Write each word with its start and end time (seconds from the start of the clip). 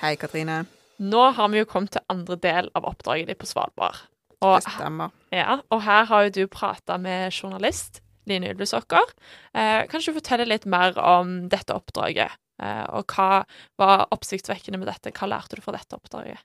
Hei. 0.00 0.16
Katrine. 0.16 0.62
Nå 0.96 1.22
har 1.36 1.48
vi 1.52 1.60
jo 1.60 1.66
kommet 1.68 1.92
til 1.92 2.04
andre 2.08 2.36
del 2.40 2.70
av 2.76 2.86
oppdraget 2.88 3.28
ditt 3.28 3.40
på 3.40 3.48
Svalbard. 3.48 3.98
Og, 4.40 4.62
Det 4.62 4.72
stemmer. 4.72 5.10
ja, 5.32 5.58
og 5.68 5.82
her 5.84 6.06
har 6.08 6.22
jo 6.24 6.30
du 6.30 6.46
prata 6.48 6.96
med 6.96 7.32
journalist 7.32 8.00
Line 8.26 8.48
Ylvisåker. 8.48 9.12
Eh, 9.54 9.86
kan 9.86 10.00
du 10.00 10.12
fortelle 10.12 10.48
litt 10.48 10.64
mer 10.64 10.96
om 10.96 11.48
dette 11.48 11.76
oppdraget? 11.76 12.32
Eh, 12.62 12.86
og 12.96 13.12
hva 13.12 13.44
var 13.76 14.06
oppsiktsvekkende 14.10 14.78
med 14.78 14.88
dette? 14.88 15.12
Hva 15.12 15.28
lærte 15.28 15.56
du 15.56 15.60
fra 15.60 15.76
dette 15.76 15.96
oppdraget? 15.96 16.40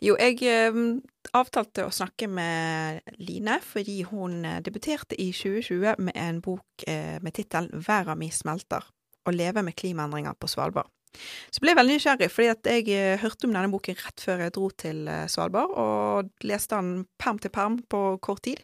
Jo, 0.00 0.14
jeg 0.18 0.38
eh, 0.46 0.80
avtalte 1.34 1.86
å 1.86 1.90
snakke 1.90 2.28
med 2.30 3.02
Line 3.18 3.58
fordi 3.66 4.04
hun 4.06 4.44
eh, 4.44 4.62
debuterte 4.62 5.18
i 5.18 5.32
2020 5.32 5.98
med 5.98 6.14
en 6.14 6.40
bok 6.40 6.86
eh, 6.86 7.18
med 7.22 7.34
tittelen 7.34 7.70
'Verda 7.74 8.14
mi 8.14 8.30
smelter 8.30 8.86
å 9.26 9.34
leve 9.34 9.62
med 9.62 9.74
klimaendringer 9.74 10.38
på 10.38 10.46
Svalbard'. 10.46 10.90
Så 11.52 11.60
ble 11.62 11.72
jeg 11.72 11.78
veldig 11.78 11.98
nysgjerrig, 11.98 12.30
fordi 12.32 12.48
jeg 12.48 12.88
eh, 12.96 13.20
hørte 13.20 13.48
om 13.48 13.54
denne 13.54 13.70
boken 13.72 13.98
rett 14.00 14.24
før 14.24 14.44
jeg 14.46 14.54
dro 14.56 14.70
til 14.82 15.04
eh, 15.10 15.26
Svalbard, 15.30 15.74
og 15.76 16.46
leste 16.46 16.78
den 16.78 17.04
perm 17.20 17.40
til 17.42 17.52
perm 17.52 17.78
på 17.92 18.02
kort 18.24 18.44
tid. 18.46 18.62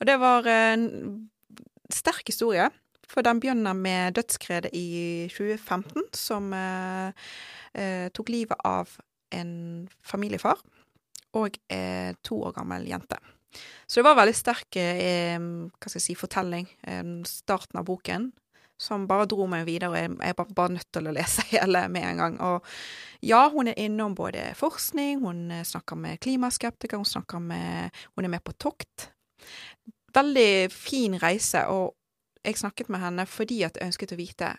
Og 0.00 0.08
det 0.08 0.16
var 0.20 0.48
en 0.50 0.86
sterk 1.92 2.26
historie, 2.28 2.68
for 3.06 3.22
den 3.22 3.40
begynner 3.40 3.76
med 3.76 4.16
dødsskredet 4.18 4.72
i 4.74 5.28
2015, 5.30 6.08
som 6.16 6.50
eh, 6.56 7.28
eh, 7.74 8.08
tok 8.14 8.32
livet 8.34 8.66
av 8.66 8.96
en 9.34 9.86
familiefar 10.06 10.60
og 11.36 11.58
eh, 11.72 12.14
to 12.24 12.40
år 12.46 12.56
gammel 12.56 12.86
jente. 12.88 13.18
Så 13.86 14.00
det 14.00 14.06
var 14.06 14.16
en 14.16 14.22
veldig 14.24 14.36
sterk 14.36 14.78
eh, 14.80 15.38
si, 15.96 16.16
fortelling, 16.18 16.68
eh, 16.88 17.04
starten 17.28 17.80
av 17.80 17.86
boken, 17.88 18.30
som 18.78 19.06
bare 19.08 19.26
dro 19.30 19.46
meg 19.50 19.66
videre. 19.66 19.90
og 19.90 19.96
Jeg, 19.96 20.34
var 20.38 20.52
bare 20.56 20.74
nødt 20.76 20.88
til 20.92 21.08
å 21.08 21.14
lese 21.16 21.44
hele 21.52 21.86
med 21.92 22.08
en 22.10 22.22
gang. 22.22 22.38
Og 22.44 22.66
ja, 23.24 23.46
hun 23.52 23.68
er 23.72 23.78
innom 23.80 24.14
både 24.14 24.50
forskning, 24.58 25.22
hun 25.24 25.50
eh, 25.50 25.64
snakker 25.64 25.96
med 25.96 26.20
klimaskeptikere, 26.20 27.00
hun 27.00 27.08
snakker 27.08 27.42
med 27.42 27.90
Hun 28.14 28.24
er 28.24 28.32
med 28.32 28.44
på 28.44 28.52
tokt. 28.52 29.10
Veldig 30.14 30.72
fin 30.72 31.16
reise, 31.20 31.66
og 31.68 31.94
jeg 32.44 32.56
snakket 32.56 32.88
med 32.88 33.00
henne 33.02 33.26
fordi 33.26 33.62
at 33.66 33.76
jeg 33.76 33.90
ønsket 33.90 34.14
å 34.14 34.20
vite 34.20 34.54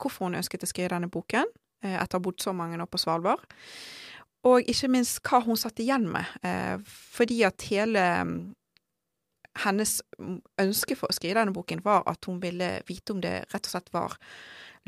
hvorfor 0.00 0.28
hun 0.28 0.38
ønsket 0.38 0.64
å 0.64 0.68
skrive 0.68 0.94
denne 0.94 1.10
boken, 1.12 1.48
eh, 1.84 1.96
etter 1.96 2.16
å 2.16 2.20
ha 2.20 2.24
bodd 2.24 2.40
så 2.40 2.54
mange 2.56 2.78
år 2.80 2.88
på 2.88 3.00
Svalbard. 3.00 3.42
Og 4.48 4.64
ikke 4.72 4.88
minst 4.88 5.20
hva 5.26 5.42
hun 5.44 5.58
satt 5.60 5.80
igjen 5.82 6.06
med, 6.08 6.24
eh, 6.42 6.78
fordi 6.86 7.42
at 7.44 7.60
hele 7.68 8.04
hennes 9.64 9.98
ønske 10.60 10.96
for 10.98 11.10
å 11.10 11.16
skrive 11.16 11.40
denne 11.40 11.54
boken 11.54 11.82
var 11.84 12.04
at 12.10 12.24
hun 12.28 12.38
ville 12.42 12.78
vite 12.88 13.14
om 13.14 13.22
det 13.22 13.40
rett 13.50 13.66
og 13.66 13.72
slett 13.72 13.90
var 13.94 14.16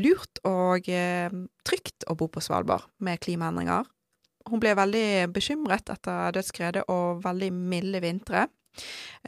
lurt 0.01 0.41
og 0.49 0.89
eh, 0.89 1.33
trygt 1.67 2.07
å 2.09 2.17
bo 2.19 2.31
på 2.33 2.41
Svalbard 2.45 2.87
med 3.05 3.21
klimaendringer. 3.23 3.89
Hun 4.49 4.63
ble 4.63 4.73
veldig 4.75 5.29
bekymret 5.35 5.93
etter 5.93 6.35
dødsskredet 6.35 6.87
og 6.91 7.23
veldig 7.23 7.53
milde 7.55 8.01
vintre. 8.03 8.49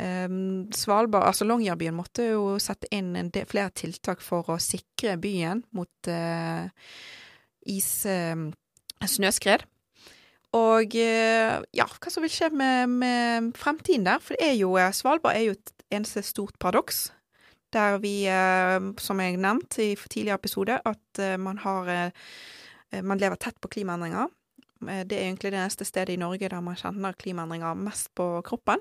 Um, 0.00 0.72
Svalbard, 0.72 1.28
altså 1.28 1.44
Longyearbyen 1.44 1.94
måtte 1.94 2.30
jo 2.30 2.54
sette 2.62 2.88
inn 2.96 3.12
flere 3.44 3.70
tiltak 3.76 4.24
for 4.24 4.48
å 4.54 4.58
sikre 4.62 5.18
byen 5.20 5.62
mot 5.76 6.10
uh, 6.10 6.66
is... 7.68 7.90
Uh, 8.08 8.50
snøskred. 9.04 9.64
Og 10.54 10.94
uh, 10.94 11.56
ja, 11.74 11.86
hva 11.88 12.12
som 12.12 12.24
vil 12.24 12.32
skje 12.32 12.50
med, 12.54 12.92
med 13.02 13.50
fremtiden 13.58 14.06
der. 14.06 14.22
For 14.22 14.38
det 14.38 14.52
er 14.52 14.56
jo, 14.60 14.76
Svalbard 14.94 15.34
er 15.34 15.48
jo 15.48 15.56
et 15.58 15.74
eneste 15.94 16.22
stort 16.26 16.56
paradoks. 16.62 17.08
Der 17.74 17.98
vi, 17.98 18.20
som 19.02 19.18
jeg 19.18 19.34
nevnte 19.42 19.82
i 19.82 19.96
tidligere 19.98 20.38
episode, 20.38 20.76
at 20.78 21.22
man 21.42 21.58
har 21.58 22.12
Man 23.02 23.18
lever 23.18 23.34
tett 23.34 23.56
på 23.58 23.68
klimaendringer. 23.68 24.28
Det 24.78 25.16
er 25.18 25.24
egentlig 25.26 25.50
det 25.50 25.58
eneste 25.58 25.84
stedet 25.84 26.14
i 26.14 26.20
Norge 26.22 26.48
der 26.48 26.60
man 26.62 26.78
kjenner 26.78 27.18
klimaendringer 27.18 27.74
mest 27.74 28.12
på 28.14 28.28
kroppen. 28.46 28.78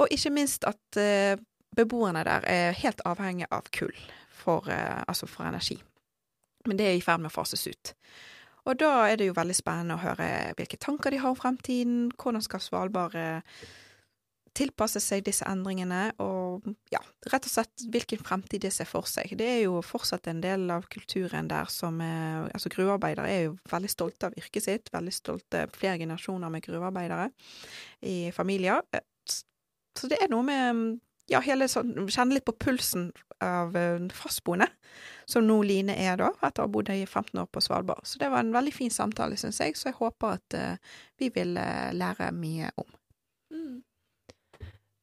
Og 0.00 0.08
ikke 0.10 0.32
minst 0.32 0.64
at 0.64 1.00
eh, 1.00 1.36
beboerne 1.76 2.24
der 2.24 2.46
er 2.48 2.76
helt 2.80 3.02
avhengig 3.04 3.48
av 3.52 3.68
kull 3.76 3.96
for, 4.32 4.68
eh, 4.72 5.02
altså 5.08 5.28
for 5.28 5.44
energi. 5.44 5.76
Men 6.66 6.78
det 6.78 6.86
er 6.86 6.96
i 6.96 7.04
ferd 7.04 7.20
med 7.20 7.30
å 7.30 7.36
fases 7.36 7.66
ut. 7.68 7.92
Og 8.68 8.80
da 8.80 8.90
er 9.08 9.20
det 9.20 9.30
jo 9.30 9.36
veldig 9.36 9.56
spennende 9.56 9.96
å 9.96 10.02
høre 10.02 10.26
hvilke 10.58 10.80
tanker 10.80 11.14
de 11.14 11.20
har 11.22 11.32
om 11.32 11.38
fremtiden, 11.38 12.10
hvordan 12.20 12.44
skal 12.44 12.62
Svalbard 12.64 13.16
eh, 13.18 13.62
tilpasse 14.56 15.00
seg 15.02 15.24
disse 15.26 15.46
endringene, 15.48 16.10
og 16.22 16.66
ja, 16.92 17.00
rett 17.30 17.46
og 17.46 17.52
slett 17.52 17.84
hvilken 17.92 18.22
fremtid 18.26 18.64
de 18.64 18.72
ser 18.74 18.88
for 18.88 19.06
seg. 19.08 19.32
Det 19.38 19.46
er 19.46 19.60
jo 19.62 19.80
fortsatt 19.86 20.26
en 20.30 20.42
del 20.42 20.66
av 20.74 20.88
kulturen 20.90 21.48
der 21.50 21.70
som 21.72 22.00
er 22.04 22.48
Altså, 22.50 22.70
gruvearbeidere 22.72 23.30
er 23.30 23.42
jo 23.46 23.56
veldig 23.70 23.90
stolte 23.90 24.30
av 24.30 24.36
yrket 24.38 24.64
sitt, 24.64 24.90
veldig 24.92 25.12
stolte 25.14 25.66
flere 25.74 26.00
generasjoner 26.00 26.50
med 26.50 26.64
gruvearbeidere 26.64 27.30
i 28.06 28.30
familier. 28.34 28.82
Så 29.96 30.10
det 30.10 30.18
er 30.20 30.30
noe 30.32 30.46
med 30.46 31.00
ja, 31.30 31.40
hele 31.44 31.68
sånn 31.70 32.08
Kjenne 32.08 32.36
litt 32.36 32.46
på 32.48 32.56
pulsen 32.58 33.10
av 33.44 33.76
fastboende, 34.14 34.66
som 35.28 35.46
nå 35.46 35.60
Line 35.66 35.94
er, 35.94 36.16
da, 36.20 36.30
etter 36.46 36.64
å 36.64 36.68
ha 36.68 36.72
bodd 36.72 36.90
i 36.92 37.02
15 37.06 37.38
år 37.42 37.48
på 37.52 37.62
Svalbard. 37.64 38.06
Så 38.08 38.20
det 38.20 38.30
var 38.32 38.44
en 38.44 38.54
veldig 38.54 38.72
fin 38.74 38.92
samtale, 38.92 39.38
syns 39.40 39.60
jeg, 39.62 39.76
så 39.78 39.90
jeg 39.90 39.98
håper 40.00 40.38
at 40.38 40.56
uh, 40.58 40.96
vi 41.20 41.30
vil 41.34 41.54
uh, 41.56 41.90
lære 41.96 42.32
mye 42.36 42.72
om. 42.80 42.88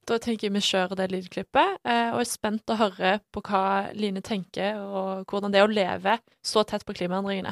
Da 0.08 0.16
tenker 0.24 0.48
jeg 0.48 0.56
vi 0.56 0.64
kjører 0.64 0.96
det 0.96 1.10
lydklippet, 1.12 1.80
eh, 1.84 2.14
og 2.14 2.22
er 2.22 2.30
spent 2.30 2.72
å 2.72 2.78
høre 2.80 3.18
på 3.36 3.42
hva 3.44 3.90
Line 3.92 4.22
tenker, 4.24 4.80
og 4.80 5.28
hvordan 5.28 5.52
det 5.52 5.60
er 5.60 5.68
å 5.68 5.74
leve 5.74 6.14
så 6.40 6.64
tett 6.64 6.86
på 6.88 6.96
klimaendringene. 6.96 7.52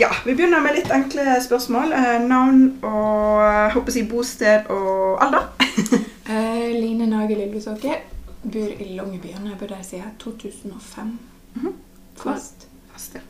Ja, 0.00 0.08
vi 0.24 0.34
begynner 0.34 0.60
med 0.64 0.72
litt 0.78 0.88
enkle 0.96 1.34
spørsmål. 1.44 1.90
Eh, 1.92 2.22
navn 2.24 2.60
og 2.80 3.40
jeg 3.44 3.72
håper 3.74 3.90
jeg, 3.90 3.96
si 3.98 4.04
bosted 4.08 4.70
og 4.72 5.20
alder. 5.26 5.50
Eh, 6.30 6.70
Line 6.78 7.08
Nage 7.10 7.34
Ylvisåker. 7.34 7.96
Bor 8.42 8.68
i 8.70 8.84
Longyearbyen. 8.94 9.48
Jeg 9.50 9.58
bor 9.58 9.66
der 9.66 9.82
siden 9.82 10.12
2005. 10.22 11.08
Mhm. 11.54 11.72
Fast. 12.16 12.68
Fast, 12.92 13.18
ja. 13.18 13.20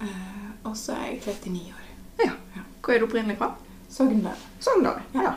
Eh, 0.00 0.46
og 0.64 0.76
så 0.78 0.94
er 0.94 1.08
jeg 1.10 1.20
39 1.26 1.74
år. 1.74 2.30
Hvor 2.84 2.94
er 2.94 2.98
du 3.02 3.04
opprinnelig 3.08 3.36
fra? 3.38 3.50
Sogndal. 3.90 4.38
Sogndal. 4.60 5.02
Ja. 5.14 5.32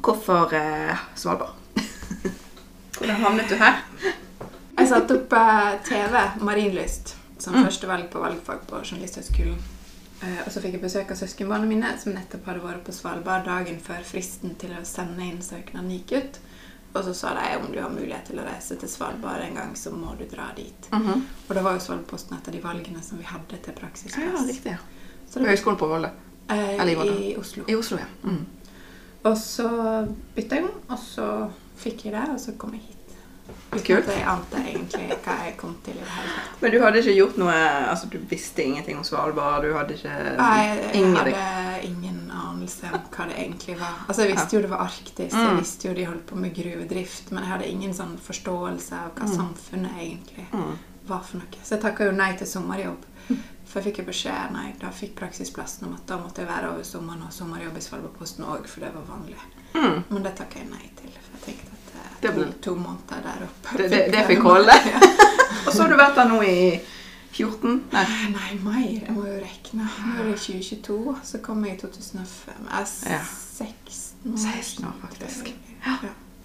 Hvorfor 0.00 0.54
eh, 0.58 0.96
Svalbard? 1.14 1.54
Hvordan 2.98 3.16
havnet 3.16 3.50
du 3.50 3.54
her? 3.60 3.84
Jeg 4.78 4.88
satte 4.88 5.20
opp 5.20 5.36
eh, 5.44 5.70
TV, 5.84 6.24
Marinlyst, 6.40 7.16
som 7.44 7.54
Mm. 7.54 7.64
første 7.68 7.86
valg 7.90 8.10
på 8.10 8.20
valgfag 8.24 8.64
på 8.66 8.80
Journalisthøgskolen. 8.82 9.58
Eh, 10.22 10.40
og 10.46 10.50
så 10.52 10.60
fikk 10.62 10.72
jeg 10.78 10.82
besøk 10.82 11.10
av 11.12 11.16
søskenbarna 11.20 11.66
mine, 11.68 11.92
som 12.00 12.12
nettopp 12.16 12.46
hadde 12.48 12.60
vært 12.64 12.84
på 12.86 12.92
Svalbard 12.96 13.44
dagen 13.44 13.78
før 13.80 14.02
fristen 14.08 14.54
til 14.58 14.70
å 14.70 14.84
sende 14.88 15.20
inn 15.26 15.40
søknaden 15.44 15.90
gikk 15.90 16.12
ut. 16.18 16.38
Og 16.94 17.02
så 17.04 17.12
sa 17.14 17.32
de 17.34 17.56
om 17.58 17.72
du 17.72 17.80
har 17.82 17.90
mulighet 17.90 18.24
til 18.30 18.38
å 18.38 18.44
reise 18.46 18.76
til 18.78 18.88
Svalbard 18.88 19.42
en 19.42 19.54
gang, 19.58 19.72
så 19.74 19.90
må 19.92 20.16
du 20.16 20.24
dra 20.30 20.46
dit. 20.56 20.88
Mhm. 20.92 21.24
Og 21.48 21.54
da 21.56 21.62
var 21.62 21.72
jo 21.74 21.80
Svalbardposten 21.80 22.38
et 22.38 22.48
av 22.48 22.54
de 22.54 22.60
valgene 22.60 23.02
som 23.02 23.18
vi 23.18 23.24
hadde 23.24 23.58
til 23.62 23.74
Ja, 23.74 23.80
praksisplass. 23.80 24.46
riktig. 24.46 24.70
ja. 24.70 24.78
Så 25.28 25.40
det, 25.40 25.48
Høgskolen 25.48 25.76
på 25.78 25.88
Volda. 25.88 26.10
eh, 26.48 26.78
Eller 26.80 26.92
i 26.92 26.94
Volda. 26.94 27.12
I 27.18 27.36
Oslo. 27.36 27.64
I 27.68 27.74
Oslo, 27.74 27.98
ja. 27.98 28.06
Mm. 28.22 28.46
Og 29.24 29.36
så 29.36 29.68
bytta 30.36 30.54
jeg 30.56 30.64
om, 30.64 30.70
og 30.90 30.98
så 30.98 31.50
fikk 31.76 32.04
jeg 32.04 32.12
det, 32.12 32.28
og 32.30 32.38
så 32.40 32.52
kom 32.58 32.72
jeg 32.72 32.80
hit. 32.82 32.93
Uten 33.74 33.96
at 33.98 34.06
jeg 34.08 34.22
ante 34.30 34.60
egentlig 34.62 35.16
hva 35.24 35.34
jeg 35.44 35.56
kom 35.58 35.72
til 35.84 35.96
i 35.96 35.98
det 36.00 36.12
hele 36.14 36.30
tatt. 36.34 36.60
Men 36.62 36.70
du 36.72 36.76
hadde 36.84 37.00
ikke 37.02 37.14
gjort 37.16 37.36
noe 37.42 37.54
Altså, 37.90 38.06
du 38.12 38.18
visste 38.30 38.62
ingenting 38.64 38.98
om 39.00 39.04
Svalbard? 39.04 39.64
Du 39.66 39.74
hadde 39.74 39.96
ikke 39.98 40.14
Nei, 40.38 40.60
jeg 40.94 41.10
hadde 41.16 41.34
ingen 41.88 42.20
anelse 42.30 42.86
om 42.94 43.02
hva 43.10 43.26
det 43.28 43.36
egentlig 43.42 43.76
var. 43.80 43.98
Altså, 44.08 44.22
Jeg 44.22 44.36
visste 44.36 44.56
jo 44.56 44.62
det 44.62 44.70
var 44.70 44.84
Arktis, 44.86 45.32
jeg 45.34 45.50
Mm. 45.50 45.58
visste 45.58 45.88
jo 45.88 45.94
de 45.94 46.04
holdt 46.06 46.26
på 46.26 46.36
med 46.36 46.54
gruvedrift, 46.54 47.32
men 47.32 47.42
jeg 47.42 47.52
hadde 47.52 47.68
ingen 47.68 47.92
sånn 47.94 48.16
forståelse 48.18 48.92
av 48.94 49.10
hva 49.18 49.26
Mm. 49.28 49.34
samfunnet 49.36 49.98
egentlig 49.98 50.46
mm. 50.52 50.78
var 51.08 51.20
for 51.20 51.36
noe. 51.42 51.60
Så 51.64 51.74
jeg 51.76 51.82
takka 51.82 52.04
jo 52.06 52.12
nei 52.12 52.32
til 52.36 52.46
sommerjobb. 52.46 53.04
For 53.66 53.80
jeg 53.80 53.92
fikk 53.94 53.98
jo 54.04 54.04
beskjed 54.12 54.52
nei, 54.52 54.72
da 54.78 54.90
fikk 54.94 55.14
praksisplassen 55.18 55.88
om 55.88 55.94
at 55.94 56.06
da 56.06 56.16
måtte 56.18 56.44
jeg 56.44 56.48
være 56.48 56.70
over 56.70 56.84
sommeren 56.84 57.22
og 57.26 57.32
sommerjobb 57.32 57.76
i 57.76 57.80
Svalbardposten 57.80 58.44
òg, 58.46 58.66
for 58.68 58.80
det 58.80 58.92
var 58.94 59.02
vanlig. 59.08 59.36
Men 60.10 60.22
det 60.22 60.36
takka 60.36 60.60
jeg 60.62 60.70
nei 60.70 60.90
til. 61.00 61.10
For 61.10 61.34
jeg 61.34 61.56
tenkte 61.56 61.73
Det 62.24 62.32
ble- 62.34 62.52
to 62.64 62.74
måneder 62.74 63.22
der 63.28 63.44
oppe 63.46 63.78
Det- 63.78 63.90
det- 63.90 64.12
det 64.14 64.24
fikk 64.26 64.42
holde. 64.42 64.72
Ja. 64.92 65.00
Og 65.66 65.72
så 65.72 65.82
har 65.82 65.88
du 65.90 65.96
vært 65.96 66.14
der 66.18 66.28
nå 66.28 66.40
i 66.42 66.80
14? 67.32 67.84
Nei. 67.92 68.04
Nei, 68.32 68.58
mer. 68.62 68.80
Jeg 69.06 69.14
må 69.16 69.22
jo 69.26 69.38
regne. 69.40 69.86
Nå 70.06 70.20
er 70.20 70.28
det 70.30 70.36
2022, 70.40 71.16
så 71.24 71.38
kom 71.42 71.64
jeg 71.64 71.74
i 71.74 71.80
2005. 71.80 72.68
Jeg 72.70 72.80
er 72.80 73.24
16 73.56 74.34
år. 74.34 74.38
16 74.38 74.84
år, 74.84 74.92
faktisk. 75.06 75.54
Ja. 75.86 75.96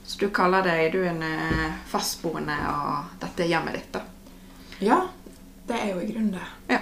Så 0.09 0.17
du 0.19 0.29
kaller 0.33 0.63
deg 0.65 0.91
Du 0.93 0.97
er 1.03 1.09
en 1.11 1.21
eh, 1.23 1.73
fastboende, 1.87 2.55
og 2.67 3.05
dette 3.21 3.43
er 3.43 3.47
hjemmet 3.51 3.73
ditt, 3.75 3.91
da? 3.93 3.99
ja, 4.81 5.01
det 5.67 5.75
er 5.83 5.91
jo 5.93 5.99
i 5.99 6.07
grunnen 6.11 6.31
det. 6.69 6.79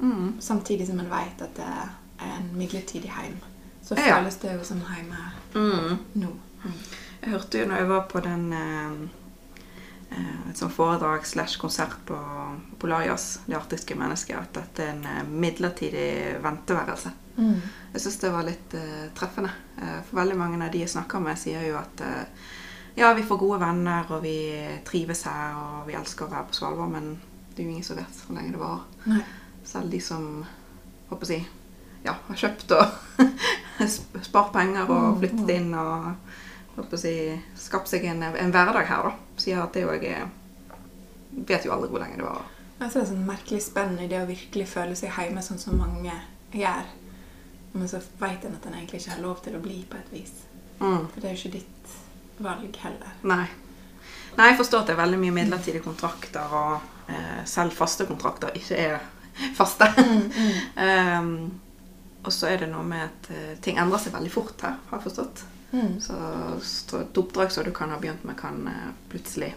Mm. 0.00 0.34
Samtidig 0.40 0.86
som 0.86 0.98
en 1.00 1.08
vet 1.10 1.40
at 1.40 1.54
det 1.56 1.64
er 1.64 2.34
en 2.36 2.50
midlertidig 2.58 3.10
heim. 3.16 3.38
Så 3.86 3.94
Ja. 3.96 4.18
føles 4.18 4.34
det 4.42 4.52
jo 4.58 4.64
som 4.64 4.82
hjemme 4.82 5.16
Mm. 5.54 5.98
nå. 6.14 6.28
Jeg 6.64 6.72
hørte 7.32 7.58
jo 7.62 7.66
når 7.70 7.76
jeg 7.82 7.88
var 7.90 8.02
på 8.10 8.20
den 8.24 8.44
eh, 8.52 8.96
eh, 10.10 10.50
et 10.50 10.58
sånt 10.60 10.74
foredrag 10.74 11.26
slash 11.26 11.58
konsert 11.60 11.96
på 12.06 12.18
Polarias, 12.78 13.40
Det 13.46 13.56
arktiske 13.56 13.94
mennesket, 13.98 14.36
at 14.38 14.52
dette 14.60 14.82
er 14.84 14.92
en 14.94 15.04
eh, 15.04 15.22
midlertidig 15.28 16.08
venteværelse. 16.44 17.12
Mm. 17.36 17.58
Jeg 17.92 18.00
syns 18.00 18.16
det 18.22 18.32
var 18.32 18.46
litt 18.48 18.74
eh, 18.74 19.08
treffende. 19.14 19.50
For 19.76 20.16
veldig 20.22 20.36
mange 20.40 20.56
av 20.64 20.70
de 20.72 20.78
jeg 20.84 20.88
snakker 20.88 21.20
med, 21.20 21.36
sier 21.38 21.66
jo 21.68 21.76
at 21.76 22.00
eh, 22.00 22.46
ja, 22.96 23.10
vi 23.12 23.22
får 23.28 23.36
gode 23.42 23.58
venner, 23.60 24.06
og 24.08 24.22
vi 24.24 24.36
trives 24.88 25.26
her, 25.28 25.52
og 25.60 25.82
vi 25.90 25.96
elsker 25.98 26.24
å 26.24 26.30
være 26.32 26.46
på 26.48 26.56
Svalbard, 26.56 26.94
men 26.94 27.10
det 27.52 27.60
er 27.60 27.66
jo 27.66 27.74
ingen 27.74 27.84
som 27.84 27.98
vet 27.98 28.22
hvor 28.24 28.38
lenge 28.38 28.54
det 28.54 28.60
varer. 28.62 29.26
Selv 29.68 29.90
de 29.92 30.00
som 30.00 30.24
håper 31.10 31.28
si, 31.28 31.36
ja, 32.06 32.14
har 32.28 32.38
kjøpt 32.40 32.72
og 32.72 33.20
sp- 33.96 34.22
spart 34.24 34.52
penger 34.54 34.88
og 34.88 35.06
Mm, 35.10 35.18
flyttet 35.20 35.52
inn 35.58 35.74
og 35.76 36.08
si, 37.00 37.14
skapt 37.56 37.88
seg 37.90 38.04
en, 38.10 38.22
en 38.22 38.52
hverdag 38.52 38.88
her, 38.88 39.08
da. 39.08 39.40
Siden 39.40 39.62
at 39.62 39.76
det 39.76 39.86
òg 39.88 40.04
er 40.04 40.26
Vet 41.36 41.66
jo 41.66 41.72
aldri 41.74 41.90
hvor 41.92 42.00
lenge 42.00 42.16
det 42.16 42.24
varer. 42.24 42.52
Jeg 42.78 42.92
ser 42.92 43.02
det 43.02 43.08
sånn 43.10 43.26
merkelig 43.28 43.58
spenn 43.60 43.98
i 44.00 44.06
det 44.08 44.22
å 44.22 44.28
virkelig 44.28 44.66
føle 44.70 44.94
seg 44.96 45.12
hjemme 45.12 45.42
sånn 45.44 45.60
som 45.60 45.76
mange 45.76 46.14
gjør. 46.56 46.88
Men 47.76 47.90
så 47.90 48.00
vet 48.20 48.44
en 48.44 48.56
at 48.56 48.64
en 48.68 48.76
egentlig 48.78 49.02
ikke 49.02 49.14
har 49.14 49.20
lov 49.20 49.42
til 49.44 49.58
å 49.58 49.60
bli 49.60 49.82
på 49.90 49.98
et 50.00 50.12
vis. 50.14 50.32
Mm. 50.78 51.06
For 51.12 51.20
det 51.20 51.28
er 51.28 51.34
jo 51.34 51.40
ikke 51.42 51.58
ditt 51.58 51.96
valg 52.44 52.78
heller. 52.80 53.18
Nei. 53.28 53.44
Nei, 54.36 54.48
jeg 54.50 54.58
forstår 54.60 54.84
at 54.84 54.90
det 54.90 54.96
er 54.96 55.02
veldig 55.02 55.20
mye 55.20 55.34
midlertidige 55.36 55.84
kontrakter, 55.84 56.56
og 56.56 57.12
eh, 57.12 57.42
selv 57.48 57.76
faste 57.76 58.08
kontrakter 58.08 58.56
ikke 58.56 58.80
er 58.80 58.96
faste. 59.56 59.88
um, 60.80 61.36
og 62.26 62.32
så 62.34 62.50
er 62.50 62.64
det 62.64 62.70
noe 62.72 62.84
med 62.84 63.06
at 63.06 63.30
eh, 63.32 63.52
ting 63.64 63.80
endrer 63.80 64.02
seg 64.02 64.16
veldig 64.16 64.32
fort 64.32 64.64
her, 64.66 64.80
har 64.90 65.00
jeg 65.00 65.08
forstått. 65.08 65.44
Mm. 65.76 66.00
Så, 66.00 66.16
så 66.64 67.02
et 67.04 67.18
oppdrag 67.20 67.52
som 67.52 67.64
du 67.66 67.70
kan 67.76 67.90
ha 67.92 67.98
begynt 68.00 68.24
med, 68.24 68.36
kan 68.40 68.62
eh, 68.70 68.90
plutselig 69.12 69.52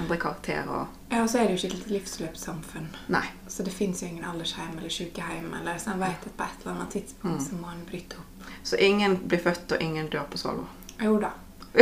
endre 0.00 0.16
karakter 0.16 0.64
og 0.72 0.86
Ja, 1.12 1.18
og 1.22 1.28
så 1.28 1.42
er 1.42 1.50
det 1.50 1.58
jo 1.58 1.68
ikke 1.68 1.76
et 1.82 1.90
livsløpssamfunn. 1.92 2.86
Nei. 3.12 3.26
Så 3.52 3.62
det 3.66 3.72
fins 3.76 4.00
jo 4.02 4.06
ingen 4.08 4.24
aldersheim 4.24 4.72
eller 4.78 4.88
sykehjem. 4.88 5.50
Eller 5.60 5.76
så 5.78 5.92
en 5.92 6.00
vet 6.00 6.24
at 6.24 6.32
på 6.38 6.46
et 6.46 6.62
eller 6.64 6.74
annet 6.78 6.90
tidspunkt 6.96 7.36
Mm. 7.42 7.44
så 7.48 7.58
må 7.60 7.68
en 7.74 7.82
bryte 7.90 8.16
opp. 8.16 8.46
Så 8.64 8.76
ingen 8.80 9.18
blir 9.28 9.38
født, 9.44 9.72
og 9.76 9.82
ingen 9.84 10.08
dør 10.08 10.24
på 10.30 10.38
Svalbard. 10.40 10.72
Jo 11.04 11.18
da. 11.20 11.30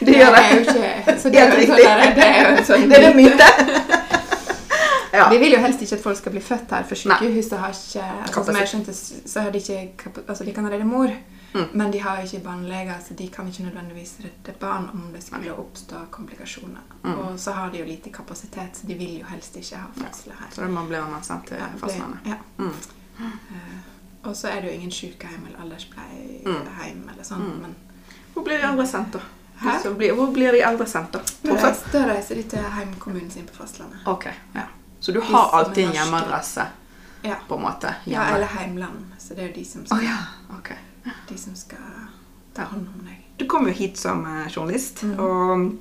det 0.00 0.14
gjør 0.14 0.32
det. 0.34 0.40
er 0.44 0.54
jo 0.54 0.60
ikke 0.60 1.18
Så 1.20 1.28
det 1.32 1.40
er 1.40 1.52
jo 1.52 1.66
sånn 1.66 2.16
det 2.16 2.24
er 2.24 2.40
jo 2.42 2.48
en 2.56 2.64
sånn 2.68 2.88
Det 2.90 2.98
er 2.98 3.06
en 3.10 3.16
myte. 3.16 3.46
ja. 5.18 5.28
Vi 5.32 5.38
vil 5.38 5.52
jo 5.56 5.60
helst 5.62 5.82
ikke 5.82 5.96
at 5.96 6.02
folk 6.04 6.18
skal 6.20 6.34
bli 6.34 6.42
født 6.44 6.74
her, 6.76 6.84
for 6.88 6.94
sykehuset 7.00 7.58
har 7.58 7.72
ikke 7.76 8.04
altså, 8.22 8.44
Som 8.44 8.56
jeg 8.60 8.68
skjønte, 8.72 8.94
så 9.32 9.44
har 9.46 9.50
de 9.54 9.58
ikke 9.62 10.12
Altså, 10.26 10.44
de 10.44 10.52
kan 10.56 10.68
redde 10.70 10.84
mor, 10.88 11.12
Mm. 11.54 11.64
men 11.72 11.90
de 11.90 11.98
har 11.98 12.18
ikke 12.22 12.38
barneleger, 12.44 12.98
så 13.08 13.14
de 13.14 13.28
kan 13.28 13.48
ikke 13.48 13.62
nødvendigvis 13.62 14.16
redde 14.24 14.52
barn 14.60 14.88
om 14.92 15.06
det 15.12 15.22
skulle 15.24 15.52
oppstå 15.52 15.96
komplikasjoner. 16.10 16.80
Mm. 17.04 17.18
Og 17.18 17.40
så 17.40 17.52
har 17.52 17.70
de 17.70 17.78
jo 17.78 17.84
lite 17.84 18.10
kapasitet, 18.12 18.76
så 18.76 18.86
de 18.86 18.94
vil 18.94 19.18
jo 19.20 19.24
helst 19.26 19.56
ikke 19.56 19.76
ha 19.76 19.86
fødsler 19.96 20.34
her. 20.40 20.46
Så 20.52 20.60
da 20.60 20.68
man 20.68 20.88
blir 20.88 21.00
man 21.10 21.22
sendt 21.22 21.46
til 21.46 21.56
fastlandet. 21.80 22.18
Ja. 22.26 22.34
Mm. 22.58 22.72
Uh, 23.18 23.78
og 24.28 24.36
så 24.36 24.48
er 24.48 24.60
det 24.60 24.68
jo 24.68 24.74
ingen 24.74 24.90
sykehjem 24.92 25.46
eller 25.46 25.60
alderspleieheim 25.64 27.08
eller 27.12 27.24
sånn, 27.24 27.40
Mm. 27.42 27.60
men 27.62 27.74
Hvor 28.34 28.44
blir 28.44 28.58
de 28.58 28.64
eldre 28.64 28.86
sendt, 28.86 29.12
da? 29.12 29.20
Hæ? 29.58 29.94
Blir, 29.96 30.12
hvor 30.14 30.32
blir 30.32 30.52
de 30.52 30.60
eldre 30.62 30.86
sendt, 30.86 31.12
da? 31.12 31.18
Da 31.42 31.54
reiser, 31.54 31.88
da 31.92 32.04
reiser 32.06 32.34
de 32.34 32.42
til 32.42 32.58
heimkommunen 32.58 33.30
sin 33.30 33.46
på 33.46 33.54
fastlandet. 33.54 33.98
Ok, 34.06 34.26
ja. 34.54 34.62
Så 35.00 35.12
du 35.12 35.20
har 35.20 35.50
alltid 35.52 35.86
en 35.86 35.92
hjemmeadresse, 35.92 36.66
Ja. 37.24 37.34
på 37.48 37.56
en 37.56 37.62
måte? 37.62 37.94
ja, 38.06 38.34
eller 38.34 38.46
heimland. 38.46 39.06
Så 39.18 39.34
det 39.34 39.42
er 39.44 39.48
jo 39.48 39.54
de 39.54 39.64
som 39.64 39.86
skal 39.86 39.98
oh, 39.98 40.04
ja, 40.04 40.16
ok. 40.58 40.70
De 41.28 41.36
som 41.38 41.54
skal 41.56 41.78
ta 42.54 42.62
hånd 42.70 42.88
om 42.88 43.04
deg. 43.06 43.24
Du 43.38 43.46
kom 43.46 43.66
jo 43.68 43.72
hit 43.74 43.96
som 43.96 44.24
eh, 44.26 44.48
journalist, 44.50 45.02
Mm. 45.02 45.18
og 45.20 45.78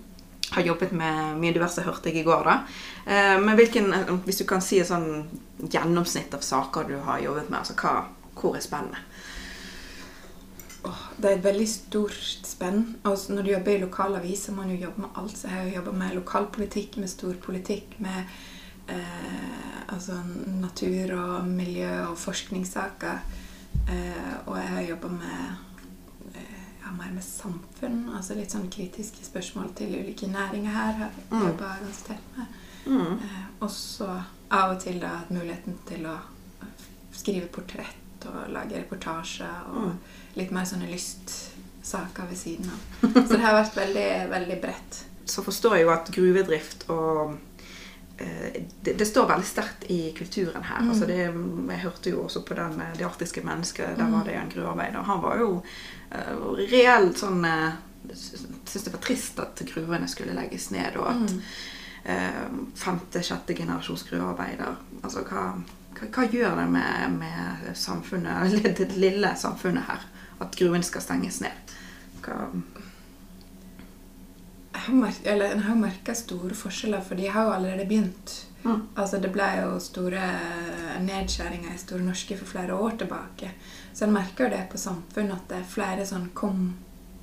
har 0.55 0.63
jobbet 0.63 0.91
med 0.91 1.37
mye 1.41 1.53
diverse, 1.53 1.81
hørte 1.83 2.09
jeg 2.09 2.21
i 2.21 2.23
går 2.23 2.43
da. 2.43 2.57
Eh, 3.05 3.39
Men 3.41 3.55
hvilken, 3.57 3.93
eh, 3.93 4.11
hvis 4.25 4.37
du 4.37 4.45
kan 4.45 4.61
si 4.61 4.79
et 4.79 4.87
sånn 4.87 5.27
gjennomsnitt 5.69 6.33
av 6.33 6.39
saker 6.41 6.83
du 6.87 6.97
har 6.99 7.19
jobbet 7.19 7.49
med, 7.49 7.59
altså 7.59 7.73
hva, 7.73 8.05
hvor 8.35 8.55
er 8.55 8.61
spennende? 8.61 8.97
Åh, 10.85 10.99
det 11.17 11.25
er 11.31 11.37
et 11.37 11.43
veldig 11.43 11.67
stort 11.67 12.45
spenn. 12.47 12.83
Altså, 13.03 13.33
når 13.33 13.43
du 13.43 13.49
jobber 13.51 13.71
i 13.75 13.81
lokalavis, 13.81 14.45
så 14.45 14.53
må 14.55 14.63
du 14.63 14.75
jobbe 14.75 15.01
med 15.01 15.09
alt. 15.17 15.35
Så 15.37 15.47
jeg 15.49 15.55
har 15.57 15.63
jo 15.65 15.75
jobba 15.79 15.91
med 15.91 16.15
lokalpolitikk, 16.15 16.97
med 17.01 17.09
storpolitikk, 17.09 17.97
med 17.99 18.23
eh, 18.87 19.81
altså 19.89 20.19
natur 20.61 21.11
og 21.17 21.47
miljø 21.49 21.89
og 22.11 22.17
forskningssaker. 22.17 23.19
Eh, 23.87 24.33
og 24.45 24.57
jeg 24.57 24.67
har 24.67 24.81
jobba 24.81 25.07
med 25.07 25.55
eh, 26.35 26.63
ja, 26.83 26.91
mer 26.91 27.11
med 27.13 27.23
samfunn, 27.23 28.09
altså 28.17 28.35
litt 28.35 28.51
sånn 28.51 28.69
kritiske 28.71 29.23
spørsmål 29.25 29.69
til 29.75 29.95
ulike 29.95 30.27
næringer 30.27 30.71
her. 30.71 30.91
har 30.93 31.09
jeg 31.09 31.25
Mm. 31.31 31.57
ganske 31.57 32.07
tett 32.07 32.37
med. 32.37 32.45
Mm. 32.85 33.13
Eh, 33.23 33.45
og 33.61 33.69
så 33.71 34.09
av 34.51 34.71
og 34.75 34.79
til 34.81 34.99
da 34.99 35.21
muligheten 35.29 35.77
til 35.87 36.05
å 36.05 36.17
skrive 37.13 37.47
portrett 37.47 38.25
og 38.25 38.49
lage 38.51 38.77
reportasjer 38.77 39.67
og 39.73 39.83
Mm. 39.83 39.97
litt 40.35 40.51
mer 40.51 40.63
sånne 40.65 40.87
lystsaker 40.91 42.27
ved 42.29 42.37
siden 42.37 42.69
av. 42.69 42.79
Så 43.27 43.33
det 43.33 43.41
har 43.41 43.63
vært 43.63 43.75
veldig, 43.75 44.29
veldig 44.29 44.61
bredt. 44.61 45.03
Så 45.25 45.43
forstår 45.43 45.75
jeg 45.77 45.83
jo 45.85 45.91
at 45.91 46.11
gruvedrift 46.11 46.89
og 46.89 47.37
det, 48.81 48.93
det 48.97 49.05
står 49.05 49.27
veldig 49.29 49.45
sterkt 49.45 49.83
i 49.93 50.11
kulturen 50.17 50.63
her. 50.63 50.79
Mm. 50.81 50.89
Altså 50.89 51.05
det, 51.05 51.17
jeg 51.73 51.81
hørte 51.83 52.09
jo 52.09 52.23
også 52.23 52.41
på 52.47 52.53
den 52.57 52.77
med 52.79 52.97
det 52.97 53.05
arktiske 53.05 53.43
mennesket. 53.45 53.97
Der 53.97 54.03
Mm. 54.07 54.13
var 54.13 54.23
det 54.25 54.33
jo 54.35 54.39
en 54.41 54.49
gruvearbeider. 54.55 55.03
Han 55.05 55.21
var 55.21 55.37
jo 55.37 55.49
uh, 56.11 56.55
reelt 56.71 57.17
sånn 57.17 57.45
uh, 57.45 57.73
Syntes 58.13 58.83
det 58.85 58.93
var 58.93 59.01
trist 59.03 59.39
at 59.43 59.61
gruvene 59.67 60.07
skulle 60.07 60.33
legges 60.33 60.69
ned, 60.71 60.95
og 60.97 61.09
at 61.11 61.33
Mm. 61.33 61.41
uh, 62.07 62.69
femte-sjette 62.75 63.53
generasjons 63.57 64.03
gruvearbeider 64.09 64.77
Altså 65.03 65.23
hva, 65.27 65.41
hva, 65.99 66.07
hva 66.15 66.27
gjør 66.31 66.55
det 66.61 66.67
med, 66.71 67.17
med 67.19 67.75
samfunnet, 67.75 68.57
det 68.79 68.91
lille 68.95 69.33
samfunnet 69.37 69.83
her, 69.89 70.05
at 70.39 70.55
gruven 70.55 70.83
skal 70.83 71.01
stenges 71.01 71.41
ned? 71.41 71.75
Hva, 72.23 72.47
eller 75.23 75.51
En 75.51 75.59
har 75.63 75.75
jo 75.75 75.81
merka 75.81 76.15
store 76.15 76.55
forskjeller, 76.55 77.01
for 77.01 77.15
de 77.15 77.27
har 77.27 77.43
jo 77.43 77.51
allerede 77.51 77.85
begynt. 77.87 78.45
Mm. 78.63 78.81
Altså 78.95 79.17
Det 79.21 79.31
ble 79.31 79.47
jo 79.61 79.79
store 79.79 80.21
nedskjæringer 81.03 81.73
i 81.75 81.77
Store 81.77 82.01
Norske 82.03 82.37
for 82.37 82.45
flere 82.45 82.73
år 82.75 82.97
tilbake. 82.97 83.51
Så 83.93 84.05
en 84.05 84.13
merker 84.13 84.43
jo 84.47 84.49
det 84.55 84.67
på 84.71 84.77
samfunnet 84.77 85.31
at 85.35 85.47
det 85.49 85.57
er 85.61 85.71
flere 85.71 86.05
sånn 86.05 86.29
kom 86.33 86.75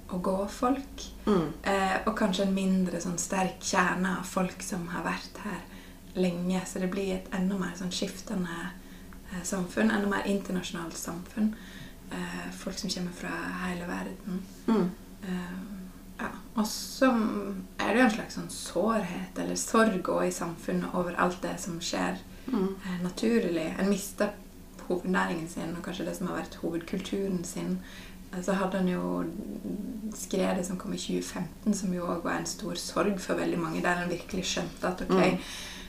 og 0.08 0.22
gå-folk. 0.22 1.04
mm, 1.26 1.52
Eh, 1.62 1.96
og 2.06 2.16
kanskje 2.18 2.42
en 2.46 2.54
mindre 2.54 3.00
sånn 3.00 3.18
sterk 3.18 3.60
kjerne 3.60 4.18
av 4.18 4.24
folk 4.24 4.62
som 4.62 4.86
har 4.88 5.02
vært 5.04 5.38
her 5.44 5.60
lenge. 6.14 6.60
Så 6.66 6.78
det 6.78 6.90
blir 6.90 7.14
et 7.14 7.28
enda 7.34 7.58
mer 7.58 7.72
sånn 7.78 7.90
skiftende 7.92 8.58
eh, 9.32 9.42
samfunn. 9.42 9.90
Enda 9.90 10.08
mer 10.08 10.26
internasjonalt 10.26 10.96
samfunn. 10.96 11.54
Eh, 12.12 12.50
folk 12.58 12.78
som 12.78 12.90
kommer 12.90 13.12
fra 13.12 13.32
hele 13.66 13.86
verden. 13.86 14.42
mm, 14.66 14.90
Eh, 15.24 15.73
ja. 16.20 16.28
Og 16.56 16.66
så 16.70 17.08
er 17.78 17.88
det 17.92 17.98
jo 18.00 18.04
en 18.06 18.14
slags 18.14 18.34
sånn 18.38 18.50
sårhet 18.50 19.38
eller 19.42 19.56
sorg 19.58 20.08
også 20.08 20.28
i 20.28 20.30
samfunnet 20.36 20.94
over 20.94 21.16
alt 21.18 21.40
det 21.42 21.56
som 21.60 21.80
skjer 21.82 22.18
mm. 22.46 22.68
eh, 22.86 22.98
naturlig. 23.02 23.68
En 23.78 23.88
mister 23.90 24.30
hovednæringen 24.88 25.48
sin, 25.48 25.72
og 25.76 25.82
kanskje 25.86 26.04
det 26.06 26.16
som 26.16 26.28
har 26.28 26.36
vært 26.42 26.58
hovedkulturen 26.62 27.44
sin. 27.44 27.78
Eh, 28.32 28.42
Så 28.42 28.52
hadde 28.52 28.78
han 28.78 28.88
jo 28.88 29.24
skredet 30.14 30.66
som 30.66 30.76
kom 30.78 30.92
i 30.94 30.98
2015, 31.00 31.74
som 31.74 31.94
jo 31.94 32.06
òg 32.06 32.22
var 32.24 32.38
en 32.40 32.46
stor 32.46 32.74
sorg 32.80 33.18
for 33.22 33.34
veldig 33.40 33.58
mange, 33.58 33.82
der 33.82 34.02
en 34.04 34.10
virkelig 34.12 34.44
skjønte 34.54 34.84
at 34.90 35.00
ok, 35.02 35.14
Mm. 35.14 35.38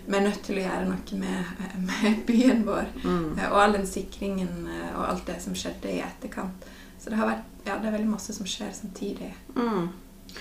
vi 0.07 0.17
er 0.17 0.21
nødt 0.21 0.43
til 0.43 0.57
å 0.57 0.61
gjøre 0.65 0.85
noe 0.89 1.19
med, 1.19 1.45
med 1.89 2.25
byen 2.27 2.65
vår. 2.65 2.87
Mm. 3.03 3.37
Eh, 3.39 3.51
Og 3.51 3.61
all 3.63 3.73
den 3.73 3.85
sikringen 3.87 4.67
eh, 4.67 4.95
og 4.97 5.09
alt 5.09 5.25
det 5.27 5.41
som 5.41 5.53
skjedde 5.53 5.91
i 5.91 6.01
etterkant. 6.01 6.65
Så 6.99 7.09
det 7.09 7.17
har 7.19 7.27
vært, 7.27 7.43
ja, 7.67 7.77
det 7.77 7.87
er 7.87 7.91
veldig 7.99 8.09
masse 8.09 8.33
som 8.33 8.45
skjer 8.45 8.71
samtidig. 8.73 9.33
Mm. 9.55 9.89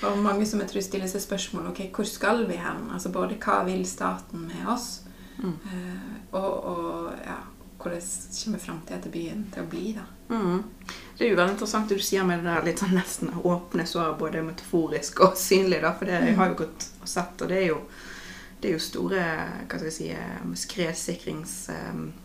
Og 0.02 0.18
mange 0.18 0.46
som 0.46 0.60
jeg 0.60 0.68
tror 0.68 0.82
stiller 0.84 1.08
seg 1.08 1.22
spørsmål 1.22 1.70
ok, 1.70 1.86
hvor 1.94 2.04
skal 2.08 2.44
vi 2.48 2.58
hen? 2.60 2.90
Altså 2.92 3.12
både 3.14 3.38
hva 3.40 3.62
vil 3.68 3.86
staten 3.86 4.48
med 4.50 4.68
oss, 4.68 5.00
Mm. 5.34 5.54
eh, 5.66 6.34
og, 6.38 6.64
og 6.64 7.12
ja, 7.26 7.36
hvordan 7.78 8.00
kommer 8.44 8.58
framtida 8.58 9.00
til 9.02 9.10
byen 9.10 9.40
til 9.52 9.64
å 9.64 9.66
bli, 9.66 9.96
da? 9.96 10.04
Mm. 10.30 10.60
Det 11.18 11.26
er 11.26 11.32
jo 11.32 11.36
veldig 11.36 11.54
interessant 11.56 11.88
det 11.90 11.98
du 11.98 12.04
sier 12.06 12.24
med 12.24 12.44
det 12.44 12.52
der 12.52 12.68
litt 12.68 12.82
sånn 12.82 12.94
nesten 12.94 13.32
åpne 13.42 13.86
svaret, 13.86 14.18
både 14.18 14.44
metaforisk 14.46 15.20
og 15.26 15.34
synlig, 15.38 15.82
da, 15.82 15.90
for 15.98 16.06
det 16.06 16.20
jeg 16.20 16.36
har 16.38 16.52
jo 16.52 16.60
gått 16.62 16.86
og 17.02 17.10
sett, 17.10 17.42
og 17.42 17.50
det 17.50 17.58
er 17.60 17.66
jo, 17.72 17.80
det 18.60 18.70
er 18.70 18.76
jo 18.76 18.84
store 18.86 19.24
hva 19.66 19.80
skal 19.80 19.88
jeg 19.90 19.96
si, 19.98 20.10
eh, 20.14 20.52
skredsikrings... 20.66 21.56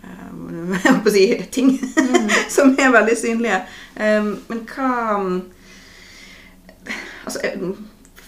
Um, 0.00 0.74
um, 0.80 1.08
si 1.12 1.26
ting 1.52 1.74
som 2.48 2.70
er 2.80 2.88
veldig 2.88 3.16
synlige. 3.20 3.58
Um, 4.00 4.30
men 4.48 4.62
hva 4.64 5.18
um, 5.20 5.42
Altså 7.24 7.40
um, 7.62 7.74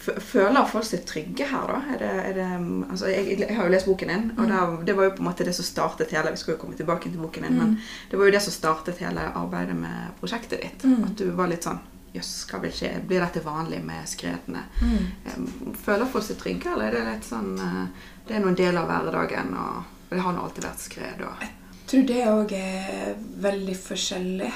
Føler 0.03 0.67
folk 0.67 0.83
seg 0.89 1.05
trygge 1.07 1.45
her, 1.47 1.69
da? 1.71 1.77
Er 1.95 1.99
det, 2.01 2.07
er 2.27 2.33
det, 2.35 2.47
um, 2.59 2.81
altså, 2.91 3.07
jeg, 3.07 3.37
jeg 3.39 3.55
har 3.55 3.69
jo 3.69 3.71
lest 3.71 3.87
boken 3.87 4.09
din, 4.11 4.25
og 4.37 4.41
Mm. 4.43 4.49
der, 4.51 4.73
det 4.89 4.97
var 4.99 5.05
jo 5.05 5.11
på 5.15 5.23
en 5.23 5.29
måte 5.29 5.45
det 5.47 5.55
som 5.55 5.65
startet 5.65 6.11
hele 6.11 6.31
Vi 6.33 6.37
skal 6.41 6.55
jo 6.57 6.59
komme 6.61 6.75
tilbake 6.75 7.11
til 7.11 7.21
boken 7.23 7.43
din, 7.47 7.55
men 7.59 7.69
Mm. 7.69 7.77
det 8.11 8.19
var 8.19 8.25
jo 8.27 8.33
det 8.33 8.43
som 8.43 8.53
startet 8.53 8.99
hele 8.99 9.21
arbeidet 9.35 9.77
med 9.77 10.11
prosjektet 10.21 10.61
ditt. 10.63 10.83
Mm. 10.85 11.05
At 11.05 11.17
du 11.17 11.31
var 11.31 11.47
litt 11.49 11.63
sånn 11.69 11.79
Jøss, 12.15 12.45
hva 12.51 12.59
vil 12.61 12.71
skje? 12.77 12.91
Blir 13.09 13.21
dette 13.25 13.41
vanlig 13.41 13.79
med 13.85 14.05
skredene? 14.09 14.65
Mm. 14.83 15.75
Føler 15.85 16.05
folk 16.13 16.25
seg 16.27 16.37
trygge, 16.43 16.73
eller 16.75 16.85
er 16.91 16.93
det 16.99 17.05
litt 17.07 17.25
sånn 17.25 17.55
eh, 17.59 17.87
Det 18.29 18.37
er 18.37 18.41
noen 18.45 18.55
deler 18.59 18.83
av 18.83 18.89
hverdagen, 18.91 19.55
og 19.57 19.85
det 20.11 20.21
har 20.21 20.33
nå 20.33 20.43
alltid 20.45 20.65
vært 20.65 20.83
skred, 20.83 21.23
og 21.25 21.41
Jeg 21.41 21.87
tror 21.87 22.07
det 22.07 22.27
òg 22.27 22.53
er 22.53 23.15
veldig 23.41 23.77
forskjellig. 23.77 24.51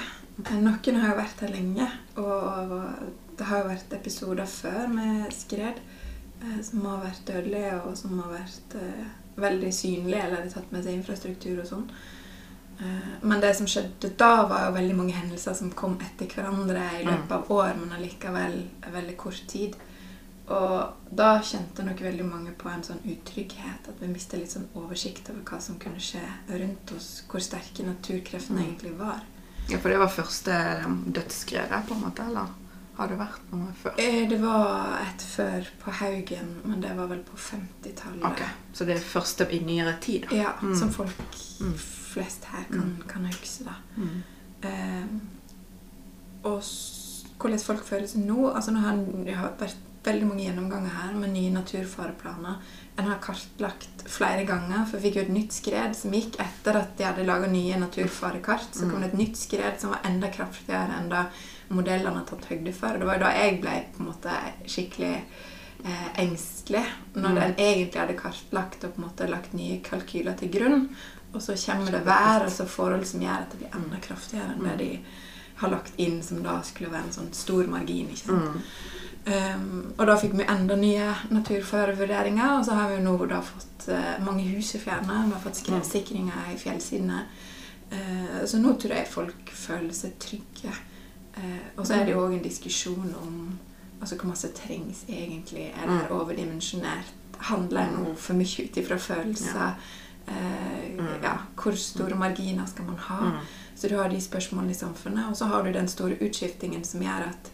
Noen 0.52 1.00
har 1.00 1.08
jo 1.14 1.16
vært 1.22 1.40
her 1.40 1.48
lenge, 1.54 1.88
og 2.16 2.98
det 3.38 3.44
har 3.50 3.62
jo 3.62 3.68
vært 3.68 3.92
episoder 3.92 4.46
før 4.46 4.86
med 4.88 5.32
skred 5.34 5.80
eh, 6.42 6.60
som 6.62 6.84
har 6.86 7.02
vært 7.04 7.24
dødelige, 7.28 7.80
og 7.84 7.96
som 7.98 8.18
har 8.20 8.32
vært 8.32 8.76
eh, 8.80 9.06
veldig 9.36 9.72
synlige, 9.74 10.22
eller 10.24 10.46
tatt 10.52 10.70
med 10.72 10.84
seg 10.84 10.94
infrastruktur 11.00 11.60
og 11.60 11.66
sånn. 11.68 11.90
Eh, 12.80 13.10
Men 13.22 13.40
det 13.40 13.54
som 13.56 13.66
skjedde 13.66 14.10
da, 14.20 14.46
var 14.48 14.66
jo 14.68 14.74
veldig 14.78 14.96
mange 14.96 15.12
hendelser 15.16 15.54
som 15.54 15.70
kom 15.72 15.98
etter 16.00 16.26
hverandre 16.34 16.86
i 17.00 17.04
løpet 17.04 17.32
av 17.32 17.50
år, 17.52 17.74
men 17.80 17.92
allikevel 17.98 18.62
veldig 18.92 19.16
kort 19.16 19.42
tid. 19.48 19.76
Og 20.46 20.92
da 21.10 21.40
kjente 21.42 21.82
nok 21.82 22.00
veldig 22.00 22.24
mange 22.24 22.52
på 22.54 22.68
en 22.70 22.84
sånn 22.86 23.00
utrygghet, 23.02 23.88
at 23.90 23.96
vi 24.00 24.06
mistet 24.12 24.38
litt 24.38 24.52
sånn 24.52 24.68
oversikt 24.78 25.28
over 25.32 25.40
hva 25.48 25.58
som 25.60 25.78
kunne 25.82 25.98
skje 25.98 26.20
rundt 26.52 26.92
oss, 26.94 27.24
hvor 27.28 27.40
sterke 27.42 27.82
naturkreftene 27.82 28.60
Mm. 28.60 28.66
egentlig 28.68 28.92
var. 28.98 29.24
Ja, 29.68 29.78
for 29.78 29.88
det 29.90 29.98
var 29.98 30.06
første 30.08 30.54
dødsskredet, 31.10 31.88
på 31.88 31.94
en 31.94 32.00
måte, 32.04 32.22
eller 32.28 32.46
har 32.96 33.08
det 33.08 33.18
vært 33.18 33.52
noe 33.52 33.72
før? 33.82 33.94
Eh, 33.98 34.28
Det 34.28 34.38
var 34.40 34.98
et 35.02 35.22
før 35.22 35.66
på 35.84 35.90
Haugen, 36.00 36.60
men 36.64 36.80
det 36.80 36.94
var 36.96 37.06
vel 37.08 37.22
på 37.24 37.36
50-tallet. 37.36 38.24
Ok, 38.24 38.42
Så 38.72 38.86
det 38.86 38.96
er 38.96 39.00
første 39.00 39.48
i 39.52 39.60
nyere 39.64 39.98
tid, 40.00 40.26
da? 40.30 40.36
Ja, 40.36 40.52
Mm. 40.62 40.74
som 40.78 40.90
folk 40.90 41.16
Mm. 41.60 41.74
flest 41.78 42.44
her 42.44 42.64
kan, 42.70 43.02
kan 43.08 43.24
huske, 43.26 43.64
da. 43.64 43.74
Mm. 43.96 44.22
Eh, 44.62 45.04
og 46.44 46.62
hvordan 47.38 47.58
folk 47.60 47.84
føler 47.84 48.06
seg 48.08 48.24
nå 48.26 48.52
altså 48.54 48.72
nå 48.72 48.80
har 48.80 48.96
Det 48.96 49.36
vært 49.60 49.76
veldig 50.06 50.26
mange 50.28 50.44
gjennomganger 50.46 50.88
her 51.02 51.14
med 51.18 51.32
nye 51.34 51.50
naturfareplaner. 51.50 52.56
En 52.96 53.04
har 53.10 53.18
kartlagt 53.18 54.04
flere 54.06 54.44
ganger, 54.46 54.84
for 54.86 54.98
vi 54.98 55.10
fikk 55.10 55.16
jo 55.16 55.22
et 55.22 55.32
nytt 55.34 55.52
skred 55.52 55.96
som 55.98 56.12
gikk 56.12 56.36
etter 56.38 56.76
at 56.78 56.96
de 56.96 57.02
hadde 57.04 57.24
laga 57.26 57.48
nye 57.50 57.74
naturfarekart. 57.80 58.68
Så 58.72 58.88
kom 58.88 59.00
det 59.02 59.12
et 59.12 59.18
nytt 59.18 59.36
skred 59.36 59.80
som 59.80 59.90
var 59.90 59.98
enda 60.04 60.28
kraftigere 60.30 60.94
enn 61.00 61.08
det 61.10 61.24
modellene 61.68 62.18
har 62.18 62.24
tatt 62.28 62.48
høyde 62.50 62.72
for. 62.72 62.98
Det 62.98 63.06
var 63.08 63.18
da 63.18 63.32
jeg 63.34 63.60
ble 63.60 63.76
på 63.94 64.02
en 64.02 64.10
måte 64.10 64.38
skikkelig 64.66 65.12
eh, 65.84 66.08
engstelig, 66.22 66.84
når 67.14 67.30
Mm. 67.30 67.42
en 67.42 67.54
egentlig 67.58 68.00
hadde 68.00 68.18
kartlagt 68.18 68.84
og 68.84 68.94
på 68.94 69.02
en 69.02 69.08
måte 69.08 69.28
lagt 69.30 69.52
nye 69.54 69.80
kalkyler 69.84 70.36
til 70.38 70.50
grunn. 70.50 70.88
Og 71.34 71.42
så 71.42 71.56
kommer 71.66 71.90
det 71.92 72.04
vær, 72.06 72.44
altså 72.44 72.64
forhold 72.66 73.04
som 73.04 73.20
gjør 73.20 73.42
at 73.42 73.50
det 73.52 73.58
blir 73.58 73.74
enda 73.76 73.96
kraftigere 74.00 74.54
enn 74.54 74.64
det 74.64 74.78
de 74.78 74.98
har 75.56 75.70
lagt 75.70 75.92
inn, 75.96 76.22
som 76.22 76.42
da 76.42 76.62
skulle 76.62 76.90
være 76.92 77.08
en 77.08 77.12
sånn 77.12 77.32
stor 77.32 77.66
margin. 77.66 78.08
ikke 78.08 78.26
sant? 78.26 78.54
Mm. 78.54 78.62
Um, 79.26 79.94
og 79.98 80.06
da 80.06 80.14
fikk 80.16 80.36
vi 80.38 80.44
enda 80.46 80.76
nye 80.78 81.14
naturfarevurderinger, 81.34 82.58
og 82.58 82.64
så 82.64 82.76
har 82.78 82.92
vi 82.92 83.02
nå 83.02 83.16
da 83.26 83.40
fått 83.42 83.88
uh, 83.88 84.24
mange 84.24 84.44
hus 84.44 84.74
i 84.74 84.78
fjernet. 84.78 85.26
Vi 85.26 85.32
har 85.32 85.42
fått 85.42 85.56
skredsikringer 85.62 86.52
i 86.52 86.58
fjellsidene. 86.60 87.24
Uh, 87.92 88.44
så 88.46 88.60
nå 88.62 88.76
tror 88.78 88.94
jeg 88.94 89.08
folk 89.10 89.50
føler 89.50 89.92
seg 89.92 90.14
trygge. 90.22 90.72
Eh, 91.36 91.42
og 91.76 91.86
så 91.86 91.94
er 91.94 92.04
det 92.04 92.12
jo 92.14 92.22
òg 92.26 92.34
en 92.34 92.42
diskusjon 92.42 93.14
om 93.22 93.58
altså 94.00 94.16
hvor 94.16 94.28
masse 94.28 94.48
trengs 94.56 95.04
egentlig. 95.08 95.66
Er 95.74 95.86
det 95.88 96.00
her 96.00 96.08
overdimensjonert? 96.16 97.12
Handler 97.38 97.80
en 97.80 97.92
noe 98.04 98.14
for 98.16 98.34
mye 98.34 98.64
ut 98.64 98.76
ifra 98.76 98.96
følelser? 98.96 99.74
Eh, 100.28 100.32
Mm. 100.96 101.22
ja, 101.22 101.34
hvor 101.62 101.72
store 101.76 102.14
marginer 102.16 102.66
skal 102.66 102.84
man 102.84 102.96
ha? 102.98 103.24
Mm. 103.30 103.46
Så 103.76 103.88
du 103.88 103.96
har 103.96 104.08
de 104.08 104.20
spørsmålene 104.20 104.70
i 104.70 104.74
samfunnet. 104.74 105.26
Og 105.28 105.36
så 105.36 105.44
har 105.44 105.62
du 105.62 105.72
den 105.72 105.88
store 105.88 106.16
utskiftingen 106.20 106.84
som 106.84 107.00
gjør 107.00 107.28
at 107.28 107.50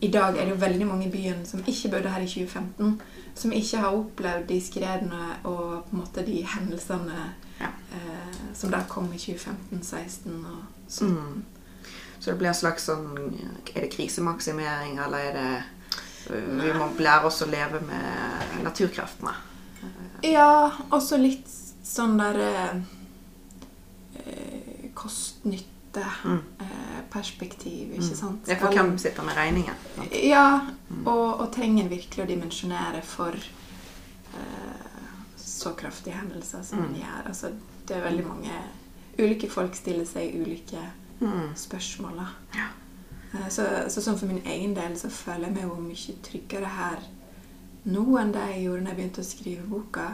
i 0.00 0.08
dag 0.10 0.36
er 0.36 0.44
det 0.44 0.48
jo 0.50 0.54
veldig 0.66 0.86
mange 0.86 1.06
i 1.06 1.10
byen 1.10 1.44
som 1.46 1.60
ikke 1.66 1.90
bodde 1.90 2.08
her 2.10 2.20
i 2.22 2.26
2015, 2.26 3.00
som 3.34 3.52
ikke 3.52 3.76
har 3.76 3.86
opplevd 3.96 4.46
de 4.48 4.60
skredene 4.60 5.20
og 5.44 5.84
på 5.84 5.92
en 5.92 5.98
måte 6.00 6.26
de 6.26 6.42
hendelsene 6.42 7.20
Ja. 7.60 7.66
eh, 7.92 8.34
som 8.54 8.70
da 8.70 8.82
kom 8.88 9.04
i 9.14 9.18
2015, 9.18 9.78
2016 9.80 10.44
og 10.44 10.62
17. 10.88 11.44
Mm. 12.20 12.22
Så 12.22 12.30
det 12.30 12.36
blir 12.38 12.48
en 12.50 12.54
slags 12.54 12.84
sånn 12.84 13.06
Er 13.74 13.80
det 13.86 13.92
krisemaksimering, 13.94 14.98
eller 15.00 15.18
er 15.18 15.32
det 15.32 15.62
Vi 16.30 16.72
må 16.76 16.90
lære 17.00 17.24
oss 17.26 17.40
å 17.42 17.46
leve 17.48 17.80
med 17.80 18.60
naturkreftene. 18.62 19.32
Ja, 20.22 20.70
også 20.92 21.16
litt 21.16 21.48
sånn 21.88 22.18
der 22.20 22.36
eh, 22.44 22.74
eh, 24.20 24.90
kost-nytte-perspektiv, 24.94 27.92
ikke 27.96 28.16
sant? 28.16 28.44
Det 28.46 28.52
er 28.54 28.58
for 28.60 28.72
hvem 28.74 28.98
sitter 29.00 29.22
med 29.26 29.36
regningen. 29.38 29.74
sant? 29.96 30.12
Ja, 30.22 30.60
og, 31.04 31.40
og 31.40 31.48
trenger 31.54 31.84
en 31.86 31.90
virkelig 31.92 32.24
å 32.24 32.28
dimensjonere 32.28 33.02
for 33.06 33.32
eh, 33.34 34.86
så 35.40 35.72
kraftige 35.78 36.16
hendelser 36.20 36.62
som 36.62 36.78
Mm. 36.78 36.84
man 36.90 36.94
gjør. 37.00 37.26
Altså, 37.32 37.46
det 37.88 37.96
er 37.96 38.00
veldig 38.06 38.26
mange 38.26 38.52
ulike 39.18 39.50
folk 39.50 39.74
stiller 39.76 40.04
seg 40.06 40.34
ulike 40.40 40.78
Mm. 41.20 41.54
spørsmåla. 41.54 42.26
Ja. 42.56 42.68
Eh, 43.34 43.48
Så, 43.48 43.62
så 43.90 44.00
sånn 44.00 44.18
for 44.18 44.26
min 44.26 44.42
egen 44.46 44.74
del 44.74 44.96
så 44.96 45.10
føler 45.10 45.46
jeg 45.48 45.54
meg 45.54 45.62
jo 45.68 45.74
mye 45.76 46.14
tryggere 46.22 46.66
her 46.76 46.98
nå 47.86 48.04
enn 48.20 48.32
det 48.32 48.40
jeg 48.50 48.64
gjorde 48.64 48.84
da 48.84 48.90
jeg 48.90 48.96
begynte 48.98 49.20
å 49.22 49.24
skrive 49.30 49.66
boka. 49.68 50.06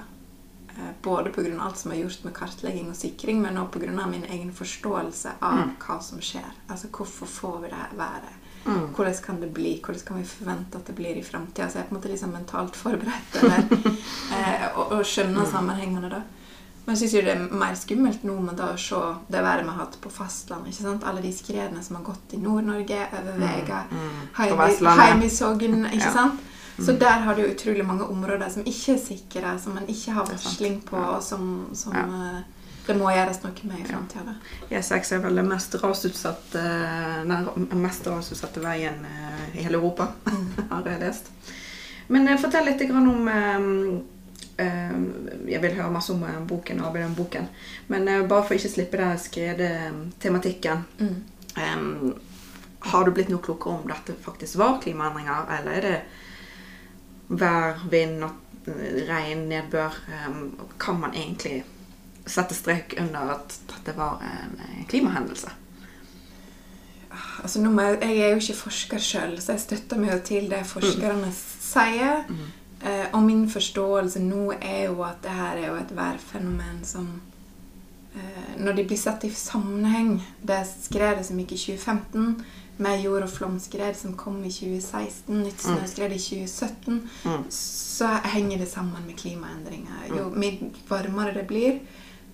Eh, 0.77 0.91
Både 1.03 1.31
pga. 1.33 1.61
alt 1.63 1.79
som 1.79 1.93
er 1.93 2.03
gjort 2.03 2.25
med 2.25 2.35
kartlegging 2.35 2.89
og 2.91 2.97
sikring, 2.97 3.41
men 3.43 3.57
også 3.57 3.79
pga. 3.81 4.07
min 4.11 4.25
egen 4.25 4.53
forståelse 4.53 5.33
av 5.41 5.55
Mm. 5.59 5.77
hva 5.79 6.01
som 6.03 6.19
skjer. 6.21 6.51
Altså 6.69 6.89
hvorfor 6.89 7.27
får 7.27 7.61
vi 7.63 7.69
det 7.69 7.99
været? 7.99 8.35
Mm. 8.67 8.93
Hvordan 8.95 9.23
kan 9.23 9.41
det 9.41 9.55
bli? 9.55 9.81
Hvordan 9.81 10.05
kan 10.07 10.17
vi 10.19 10.25
forvente 10.25 10.75
at 10.77 10.85
det 10.87 10.95
blir 10.97 11.17
i 11.17 11.23
framtida? 11.23 11.69
Så 11.69 11.75
jeg 11.79 11.85
er 11.85 11.89
på 11.89 11.95
en 11.95 12.01
måte 12.01 12.11
liksom 12.11 12.33
mentalt 12.33 12.75
forberedt 12.77 13.37
eller, 13.37 13.63
eh, 14.35 14.79
og, 14.79 14.93
og 14.93 15.05
skjønner 15.05 15.47
sammenhengene 15.47 16.11
da. 16.11 16.23
Men 16.87 16.95
jeg 16.95 17.09
syns 17.11 17.13
det 17.27 17.33
er 17.35 17.41
mer 17.51 17.75
skummelt 17.75 18.23
nå 18.25 18.35
med 18.41 18.61
å 18.63 18.77
se 18.79 18.99
det 19.29 19.41
været 19.43 19.65
vi 19.65 19.71
har 19.73 19.79
hatt 19.81 19.97
på 20.01 20.11
fastlandet. 20.11 20.69
ikke 20.71 20.83
sant? 20.83 21.05
Alle 21.05 21.21
de 21.23 21.33
skredene 21.35 21.83
som 21.83 21.97
har 21.97 22.05
gått 22.05 22.35
i 22.35 22.37
Nord-Norge, 22.39 23.01
over 23.13 23.39
Vega, 23.41 23.85
Mm. 23.91 24.29
På 24.33 24.43
Heim 24.43 24.53
i- 24.55 24.57
Vestlandet. 24.63 25.05
Heim 25.07 25.23
i 25.23 25.29
Sogn, 25.29 25.85
ikke 25.93 26.05
Ja. 26.05 26.13
sant? 26.13 26.41
Så 26.79 26.93
der 26.99 27.23
har 27.25 27.35
du 27.35 27.43
utrolig 27.43 27.85
mange 27.87 28.05
områder 28.05 28.51
som 28.51 28.63
ikke 28.63 28.93
er 28.95 28.99
sikre, 28.99 29.59
som 29.59 29.75
man 29.75 29.87
ikke 29.89 30.13
har 30.13 30.27
varsling 30.27 30.81
på, 30.85 30.97
og 30.97 31.23
som, 31.23 31.67
som 31.75 31.93
Ja. 31.95 32.03
eh, 32.05 32.43
det 32.87 32.97
må 32.97 33.11
gjøres 33.11 33.43
noe 33.43 33.53
med 33.65 33.79
i 33.79 33.83
Ja. 33.83 33.97
framtida. 33.97 34.35
E6 34.71 35.13
er 35.13 35.19
vel 35.19 35.35
den 35.37 35.49
mest 35.49 35.75
rasutsatte, 35.83 36.63
den 37.27 37.83
mest 37.83 38.07
rasutsatte 38.07 38.61
veien 38.63 39.05
eh, 39.05 39.59
i 39.59 39.63
hele 39.63 39.79
Europa, 39.79 40.07
har 40.71 40.83
jeg 40.85 41.01
lest. 41.01 41.31
Men 42.09 42.29
eh, 42.29 42.37
fortell 42.39 42.65
litt 42.67 42.91
om 42.91 43.29
eh, 43.29 43.35
eh, 43.35 44.01
Jeg 44.59 45.61
vil 45.63 45.75
høre 45.77 45.93
masse 45.93 46.15
om 46.15 46.23
eh, 46.25 46.39
boken 46.49 46.81
og 46.81 46.91
arbeide 46.91 47.11
med 47.11 47.19
boken. 47.19 47.49
Men 47.93 48.09
eh, 48.09 48.25
bare 48.29 48.47
for 48.47 48.57
ikke 48.57 48.73
slippe 48.73 49.01
den 49.01 49.19
skredtematikken. 49.21 50.87
Mm. 51.01 51.19
Um, 51.57 52.17
har 52.87 53.05
du 53.05 53.13
blitt 53.17 53.31
noe 53.33 53.43
klokere 53.43 53.81
om 53.81 53.87
dette 53.89 54.17
faktisk 54.23 54.59
var 54.61 54.81
klimaendringer, 54.83 55.47
eller 55.59 55.79
er 55.79 55.87
det 55.87 57.39
vær, 57.41 57.81
vind, 57.91 58.21
og 58.25 58.69
eh, 58.71 59.01
regn, 59.09 59.47
nedbør? 59.51 59.97
Um, 60.27 60.43
kan 60.81 61.01
man 61.01 61.17
egentlig 61.17 61.63
sette 62.27 62.57
strek 62.59 62.97
under 63.01 63.37
at 63.37 63.61
dette 63.71 63.97
var 63.97 64.21
en 64.25 64.59
eh, 64.61 64.83
klimahendelse? 64.91 65.53
Altså, 67.43 67.63
jeg, 67.63 67.99
jeg 68.03 68.19
er 68.19 68.35
jo 68.35 68.41
ikke 68.43 68.61
forsker 68.61 69.01
sjøl, 69.01 69.37
så 69.41 69.55
jeg 69.55 69.65
støtter 69.65 70.01
meg 70.01 70.21
til 70.27 70.49
det 70.51 70.65
forskerne 70.69 71.31
sier. 71.33 72.25
Eh, 72.87 73.07
og 73.13 73.23
min 73.27 73.49
forståelse 73.51 74.21
nå 74.23 74.53
er 74.61 74.85
jo 74.91 75.01
at 75.03 75.23
det 75.25 75.33
her 75.35 75.57
er 75.59 75.67
jo 75.73 75.79
et 75.81 75.91
værfenomen 75.97 76.85
som 76.87 77.09
eh, 78.15 78.53
Når 78.63 78.73
de 78.79 78.85
blir 78.87 78.97
satt 79.01 79.25
i 79.27 79.31
sammenheng, 79.35 80.21
det 80.47 80.61
skredet 80.85 81.27
som 81.27 81.41
gikk 81.43 81.53
i 81.57 81.59
2015 81.59 82.45
med 82.79 83.01
jord- 83.03 83.23
og 83.25 83.31
flomskred 83.33 83.97
som 83.97 84.13
kom 84.21 84.43
i 84.45 84.51
2016, 84.53 85.43
nytt 85.43 85.63
snøskred 85.65 86.13
i 86.13 86.19
2017, 86.21 86.99
Mm. 87.25 87.45
så 87.51 88.09
henger 88.25 88.59
det 88.59 88.69
sammen 88.69 89.07
med 89.07 89.17
klimaendringer. 89.17 90.11
Jo 90.17 90.27
mer 90.31 90.59
varmere 90.89 91.33
det 91.35 91.47
blir, 91.49 91.79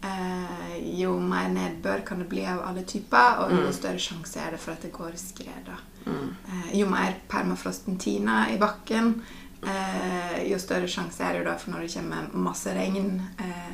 eh, 0.03 0.99
jo 1.01 1.13
mer 1.21 1.49
nedbør 1.49 2.05
kan 2.05 2.19
det 2.19 2.29
bli 2.29 2.45
av 2.45 2.61
alle 2.67 2.83
typer, 2.83 3.39
og 3.39 3.51
jo 3.53 3.73
større 3.73 3.99
sjanse 4.03 4.37
er 4.41 4.51
det 4.51 4.61
for 4.61 4.73
at 4.73 4.83
det 4.83 4.93
går 4.93 5.13
skred. 5.17 5.71
Mm. 6.07 6.35
Eh, 6.49 6.79
jo 6.81 6.87
mer 6.91 7.15
permafrosten 7.29 7.99
tiner 7.99 8.51
i 8.55 8.59
bakken, 8.59 9.23
eh, 9.67 10.43
jo 10.51 10.59
større 10.59 10.89
sjanse 10.91 11.23
er 11.25 11.39
det 11.39 11.45
da 11.47 11.57
for 11.59 11.71
når 11.75 11.87
det 11.87 11.95
kommer 11.95 12.29
masse 12.35 12.73
regn, 12.75 13.21
eh, 13.39 13.73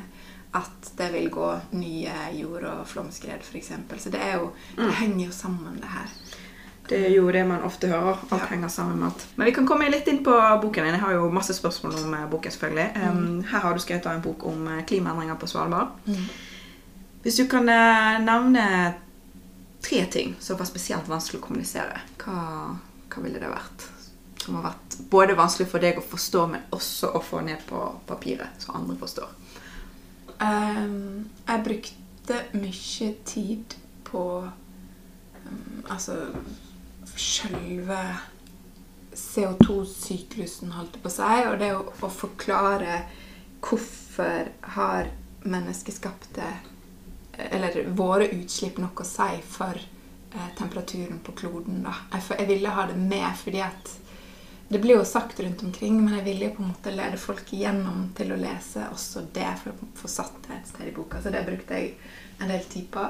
at 0.53 0.91
det 0.97 1.11
vil 1.13 1.29
gå 1.29 1.47
nye 1.77 2.13
jord- 2.33 2.63
og 2.65 2.87
flomskred, 2.89 3.41
f.eks. 3.45 3.71
Så 4.01 4.09
det 4.09 4.21
jo, 4.33 4.51
det 4.77 4.93
henger 5.01 5.25
jo 5.27 5.31
sammen, 5.31 5.75
det 5.81 5.91
her. 5.93 6.07
Det 6.89 6.99
er 7.05 7.11
jo 7.13 7.27
det 7.31 7.43
man 7.45 7.61
ofte 7.61 7.87
hører. 7.87 8.17
Alt 8.31 8.41
Ja. 8.41 8.47
henger 8.49 8.67
sammen 8.67 8.97
med 8.97 9.11
alt. 9.11 9.25
Men 9.35 9.45
vi 9.45 9.51
kan 9.53 9.67
komme 9.67 9.89
litt 9.91 10.07
inn 10.07 10.23
på 10.25 10.33
boken 10.61 10.83
din. 10.83 10.93
Jeg 10.95 11.01
har 11.03 11.11
jo 11.13 11.29
masse 11.29 11.53
spørsmål 11.53 11.99
om 12.03 12.13
eh, 12.17 12.25
boken, 12.31 12.51
selvfølgelig. 12.51 12.87
Um, 13.09 13.43
her 13.43 13.59
har 13.59 13.73
du 13.73 13.79
skrevet 13.79 14.05
en 14.09 14.21
bok 14.25 14.45
om 14.49 14.67
eh, 14.67 14.83
klimaendringer 14.85 15.35
på 15.37 15.47
Svalbard. 15.47 15.87
Hvis 17.21 17.37
du 17.37 17.45
kan 17.51 17.69
eh, 17.69 18.17
nevne 18.25 18.65
tre 19.85 20.05
ting 20.11 20.35
som 20.39 20.57
var 20.57 20.65
spesielt 20.65 21.07
vanskelig 21.07 21.39
å 21.43 21.45
kommunisere, 21.45 22.01
hva, 22.25 22.75
hva 23.13 23.21
ville 23.23 23.39
det 23.39 23.51
vært? 23.53 23.85
Som 24.39 24.55
har 24.55 24.69
vært 24.69 24.97
både 25.11 25.35
vanskelig 25.37 25.67
for 25.69 25.83
deg 25.83 25.99
å 25.99 26.05
forstå, 26.05 26.45
men 26.53 26.67
også 26.75 27.11
å 27.15 27.21
få 27.23 27.43
ned 27.45 27.61
på 27.67 27.81
papiret, 28.07 28.63
så 28.63 28.77
andre 28.79 28.95
forstår. 28.99 29.35
Um, 30.39 31.27
jeg 31.43 31.63
brukte 31.65 32.41
mye 32.55 33.13
tid 33.27 33.75
på 34.07 34.23
um, 34.47 35.83
altså 35.91 36.21
selve 37.19 37.99
CO2-syklusen, 39.19 40.71
holdt 40.77 40.97
jeg 40.97 41.03
på 41.03 41.11
si, 41.11 41.29
og 41.49 41.57
det 41.59 41.73
å, 41.75 41.83
å 42.05 42.09
forklare 42.13 43.01
hvorfor 43.59 44.51
har 44.75 45.09
menneskeskapte 45.43 46.45
Eller 47.39 47.85
våre 47.95 48.27
utslipp 48.35 48.79
noe 48.83 48.91
å 48.99 49.07
si 49.07 49.37
for 49.47 49.77
eh, 49.79 50.49
temperaturen 50.57 51.21
på 51.23 51.31
kloden, 51.39 51.83
da. 51.85 51.93
Jeg, 52.13 52.25
jeg 52.41 52.47
ville 52.49 52.73
ha 52.75 52.83
det 52.89 52.97
med 52.99 53.29
fordi 53.39 53.61
at 53.63 53.93
det 54.69 54.79
blir 54.79 54.95
jo 54.99 55.05
sagt 55.05 55.39
rundt 55.39 55.63
omkring, 55.63 55.95
men 56.05 56.13
jeg 56.19 56.23
ville 56.27 56.45
jo 56.45 56.55
på 56.55 56.63
en 56.63 56.69
måte 56.69 56.91
lede 56.93 57.17
folk 57.17 57.53
igjennom 57.53 58.03
til 58.17 58.31
å 58.31 58.37
lese 58.37 58.83
også 58.93 59.23
det 59.33 59.47
for 59.63 59.71
å 59.73 59.87
få 59.97 60.07
satt 60.07 60.35
det 60.47 60.57
et 60.59 60.67
sted 60.69 60.87
i 60.91 60.93
boka. 60.95 61.21
Så 61.23 61.31
det 61.33 61.41
brukte 61.47 61.79
jeg 61.79 61.95
en 62.39 62.51
del 62.53 62.63
tid 62.69 62.85
på. 62.93 63.07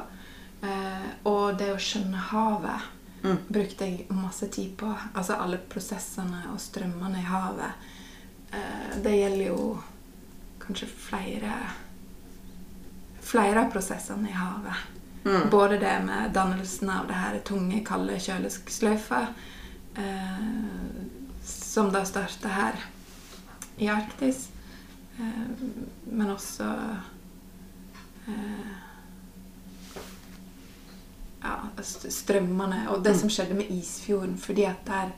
Eh, 0.64 1.10
og 1.28 1.58
det 1.60 1.74
å 1.74 1.82
skjønne 1.82 2.30
havet 2.32 2.96
Mm. 3.22 3.38
brukte 3.48 3.84
jeg 3.86 4.06
masse 4.16 4.48
tid 4.48 4.78
på. 4.78 4.94
Altså 5.14 5.34
alle 5.36 5.58
prosessene 5.58 6.46
og 6.54 6.60
strømmene 6.64 7.20
i 7.20 7.26
havet. 7.28 7.72
Eh, 8.52 8.96
det 9.04 9.16
gjelder 9.18 9.46
jo 9.48 9.84
kanskje 10.64 10.88
flere 10.88 11.54
Flere 13.30 13.62
av 13.62 13.72
prosessene 13.72 14.30
i 14.30 14.34
havet. 14.34 14.74
Mm. 15.26 15.50
Både 15.52 15.78
det 15.78 16.00
med 16.06 16.32
dannelsen 16.34 16.90
av 16.90 17.08
det 17.08 17.14
her 17.14 17.40
tunge, 17.46 17.84
kalde 17.86 18.16
kjølesløyfa. 18.20 19.28
eh, 19.96 21.19
som 21.70 21.92
da 21.94 22.04
starta 22.06 22.50
her 22.50 22.78
i 23.78 23.88
Arktis, 23.88 24.48
eh, 25.20 25.66
men 26.10 26.32
også 26.34 26.68
eh, 28.28 28.78
ja, 31.44 31.56
strømmene 31.86 32.86
og 32.90 33.04
det 33.06 33.16
som 33.20 33.32
skjedde 33.32 33.58
med 33.62 33.70
Isfjorden. 33.74 34.38
Fordi 34.38 34.70
at 34.70 34.86
der 34.88 35.12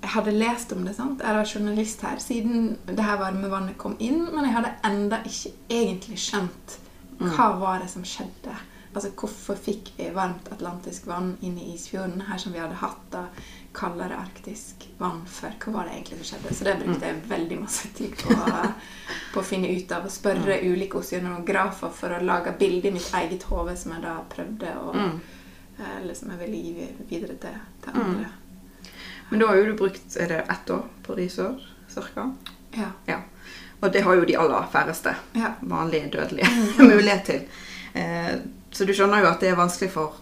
Jeg 0.00 0.10
hadde 0.10 0.32
lest 0.32 0.72
om 0.72 0.84
det. 0.86 0.94
sant? 0.96 1.20
Jeg 1.20 1.34
var 1.36 1.50
journalist 1.54 2.00
her 2.00 2.18
siden 2.18 2.78
det 2.86 3.04
her 3.04 3.18
varme 3.20 3.50
vannet 3.50 3.76
kom 3.78 3.96
inn, 4.00 4.22
men 4.34 4.44
jeg 4.46 4.54
hadde 4.54 4.70
enda 4.84 5.18
ikke 5.28 5.52
egentlig 5.68 6.18
skjønt 6.18 6.78
hva 7.18 7.50
var 7.60 7.82
det 7.82 7.90
som 7.90 8.04
skjedde. 8.04 8.54
Altså 8.94 9.10
Hvorfor 9.10 9.54
fikk 9.60 9.92
vi 9.98 10.08
varmt 10.14 10.48
atlantisk 10.50 11.04
vann 11.06 11.34
inn 11.42 11.58
i 11.58 11.74
Isfjorden, 11.74 12.24
her 12.30 12.38
som 12.38 12.52
vi 12.52 12.58
hadde 12.62 12.80
hatt 12.80 13.02
da 13.12 13.26
kaldere 13.72 14.16
arktisk 14.18 14.86
vann 14.98 15.20
før? 15.30 15.52
Hva 15.62 15.72
var 15.72 15.84
det 15.86 15.92
egentlig 15.98 16.18
som 16.18 16.26
skjedde? 16.30 16.54
Så 16.58 16.64
det 16.66 16.74
brukte 16.80 17.06
jeg 17.06 17.20
veldig 17.30 17.58
masse 17.60 17.88
tid 17.94 18.16
på, 18.18 18.34
på 19.34 19.40
å 19.40 19.46
finne 19.46 19.70
ut 19.70 19.92
av. 19.94 20.04
Og 20.08 20.12
spørre 20.14 20.56
ulike 20.66 20.98
oseanografer 20.98 21.92
for 21.94 22.16
å 22.16 22.22
lage 22.24 22.52
bilde 22.58 22.88
i 22.90 22.94
mitt 22.96 23.10
eget 23.14 23.42
hode, 23.50 23.76
som 23.76 23.92
jeg 23.96 24.02
da 24.06 24.16
prøvde 24.34 24.74
å 24.80 24.94
Mm. 24.94 25.20
eh, 25.78 25.96
Eller 26.02 26.14
som 26.14 26.30
jeg 26.30 26.38
ville 26.38 26.56
gi 26.56 26.88
videre 27.08 27.36
til, 27.40 27.58
til 27.84 27.92
andre. 27.94 28.26
Men 29.30 29.40
da 29.40 29.46
har 29.46 29.56
jo 29.60 29.64
du 29.70 29.76
brukt 29.78 30.16
er 30.16 30.26
det 30.28 30.40
ett 30.50 30.70
år 30.70 30.84
på 31.06 31.14
research, 31.16 31.62
cirka? 31.88 32.24
Ja. 32.74 32.90
Ja. 33.06 33.20
Og 33.82 33.92
det 33.92 34.02
har 34.04 34.14
jo 34.18 34.24
de 34.24 34.36
aller 34.36 34.66
færreste 34.72 35.14
ja. 35.34 35.52
vanlige 35.60 36.10
dødelige 36.10 36.50
mulighet 36.90 37.24
til. 37.24 37.46
Eh, 37.94 38.34
så 38.70 38.84
du 38.84 38.92
skjønner 38.92 39.22
jo 39.22 39.30
at 39.30 39.40
det 39.40 39.48
er 39.50 39.56
vanskelig 39.58 39.90
for 39.94 40.18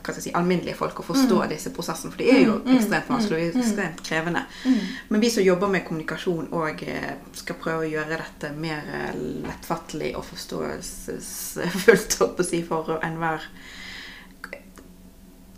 hva 0.00 0.12
skal 0.12 0.20
jeg 0.20 0.26
si, 0.28 0.34
alminnelige 0.36 0.78
folk 0.78 1.00
å 1.02 1.04
forstå 1.04 1.38
disse 1.50 1.72
prosessene, 1.76 2.12
for 2.12 2.22
de 2.22 2.28
er 2.32 2.42
jo 2.44 2.54
Mm, 2.60 2.66
mm, 2.66 2.76
ekstremt 2.78 3.08
vanskelige 3.10 3.48
og 3.48 3.54
mm, 3.54 3.60
ekstremt 3.60 4.02
krevende. 4.06 4.42
Mm. 4.64 4.78
Men 5.08 5.20
vi 5.20 5.30
som 5.30 5.42
jobber 5.44 5.68
med 5.68 5.84
kommunikasjon 5.86 6.48
og 6.52 6.82
eh, 6.82 7.14
skal 7.32 7.58
prøve 7.62 7.86
å 7.86 7.90
gjøre 7.90 8.20
dette 8.20 8.52
mer 8.56 8.90
eh, 8.98 9.16
lettfattelig 9.46 10.12
og 10.18 10.26
forståelsesfullt 10.28 12.18
holdt 12.20 12.36
på 12.36 12.44
å 12.44 12.48
si, 12.50 12.62
for 12.66 12.98
enhver 13.00 13.48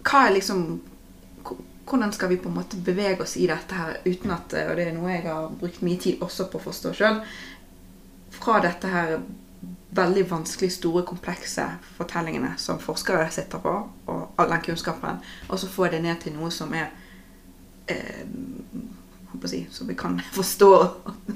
Hva 0.03 0.27
er 0.27 0.35
liksom 0.39 0.81
Hvordan 1.93 2.13
skal 2.15 2.31
vi 2.31 2.39
på 2.41 2.49
en 2.49 2.57
måte 2.57 2.79
bevege 2.79 3.25
oss 3.25 3.35
i 3.37 3.47
dette 3.51 3.75
her 3.77 3.99
uten 4.07 4.31
at 4.33 4.55
Og 4.55 4.77
det 4.79 4.85
er 4.87 4.95
noe 4.97 5.11
jeg 5.11 5.27
har 5.27 5.51
brukt 5.61 5.83
mye 5.83 5.99
tid 6.01 6.23
også 6.23 6.47
på 6.49 6.61
å 6.61 6.65
forstå 6.71 6.93
sjøl. 6.97 7.19
Fra 8.33 8.61
dette 8.65 8.89
her 8.89 9.17
veldig 9.95 10.25
vanskelig 10.31 10.73
store, 10.73 11.05
komplekse 11.05 11.67
fortellingene 11.99 12.55
som 12.59 12.81
forskere 12.81 13.29
sitter 13.31 13.61
på, 13.61 13.75
og 14.09 14.41
all 14.41 14.51
den 14.55 14.65
kunnskapen, 14.65 15.21
og 15.49 15.61
så 15.61 15.69
få 15.69 15.91
det 15.93 16.01
ned 16.05 16.23
til 16.23 16.37
noe 16.37 16.51
som 16.55 16.73
er 16.75 16.89
eh, 17.93 18.25
si, 19.45 19.67
Som 19.71 19.89
vi 19.89 19.95
kan 19.99 20.21
forstå 20.33 20.71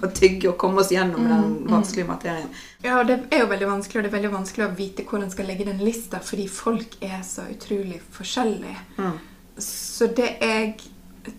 og 0.02 0.08
tygge 0.14 0.50
og 0.52 0.58
komme 0.60 0.80
oss 0.80 0.92
gjennom 0.92 1.26
Mm, 1.26 1.30
den 1.30 1.52
mm. 1.52 1.70
vanskelige 1.72 2.08
materien. 2.08 2.48
Ja, 2.82 3.00
og 3.00 3.06
det 3.06 3.18
er 3.30 3.44
jo 3.44 3.48
veldig 3.50 3.68
vanskelig, 3.68 3.98
og 3.98 4.04
det 4.04 4.10
er 4.10 4.18
veldig 4.18 4.34
vanskelig 4.34 4.66
å 4.66 4.74
vite 4.76 5.04
hvor 5.08 5.22
en 5.22 5.32
skal 5.32 5.48
legge 5.50 5.66
den 5.68 5.82
lista, 5.82 6.20
fordi 6.22 6.48
folk 6.48 6.96
er 7.00 7.22
så 7.26 7.48
utrolig 7.50 8.00
forskjellige. 8.12 8.78
Mm. 8.98 9.16
Så 9.58 10.06
det 10.16 10.36
jeg 10.40 10.76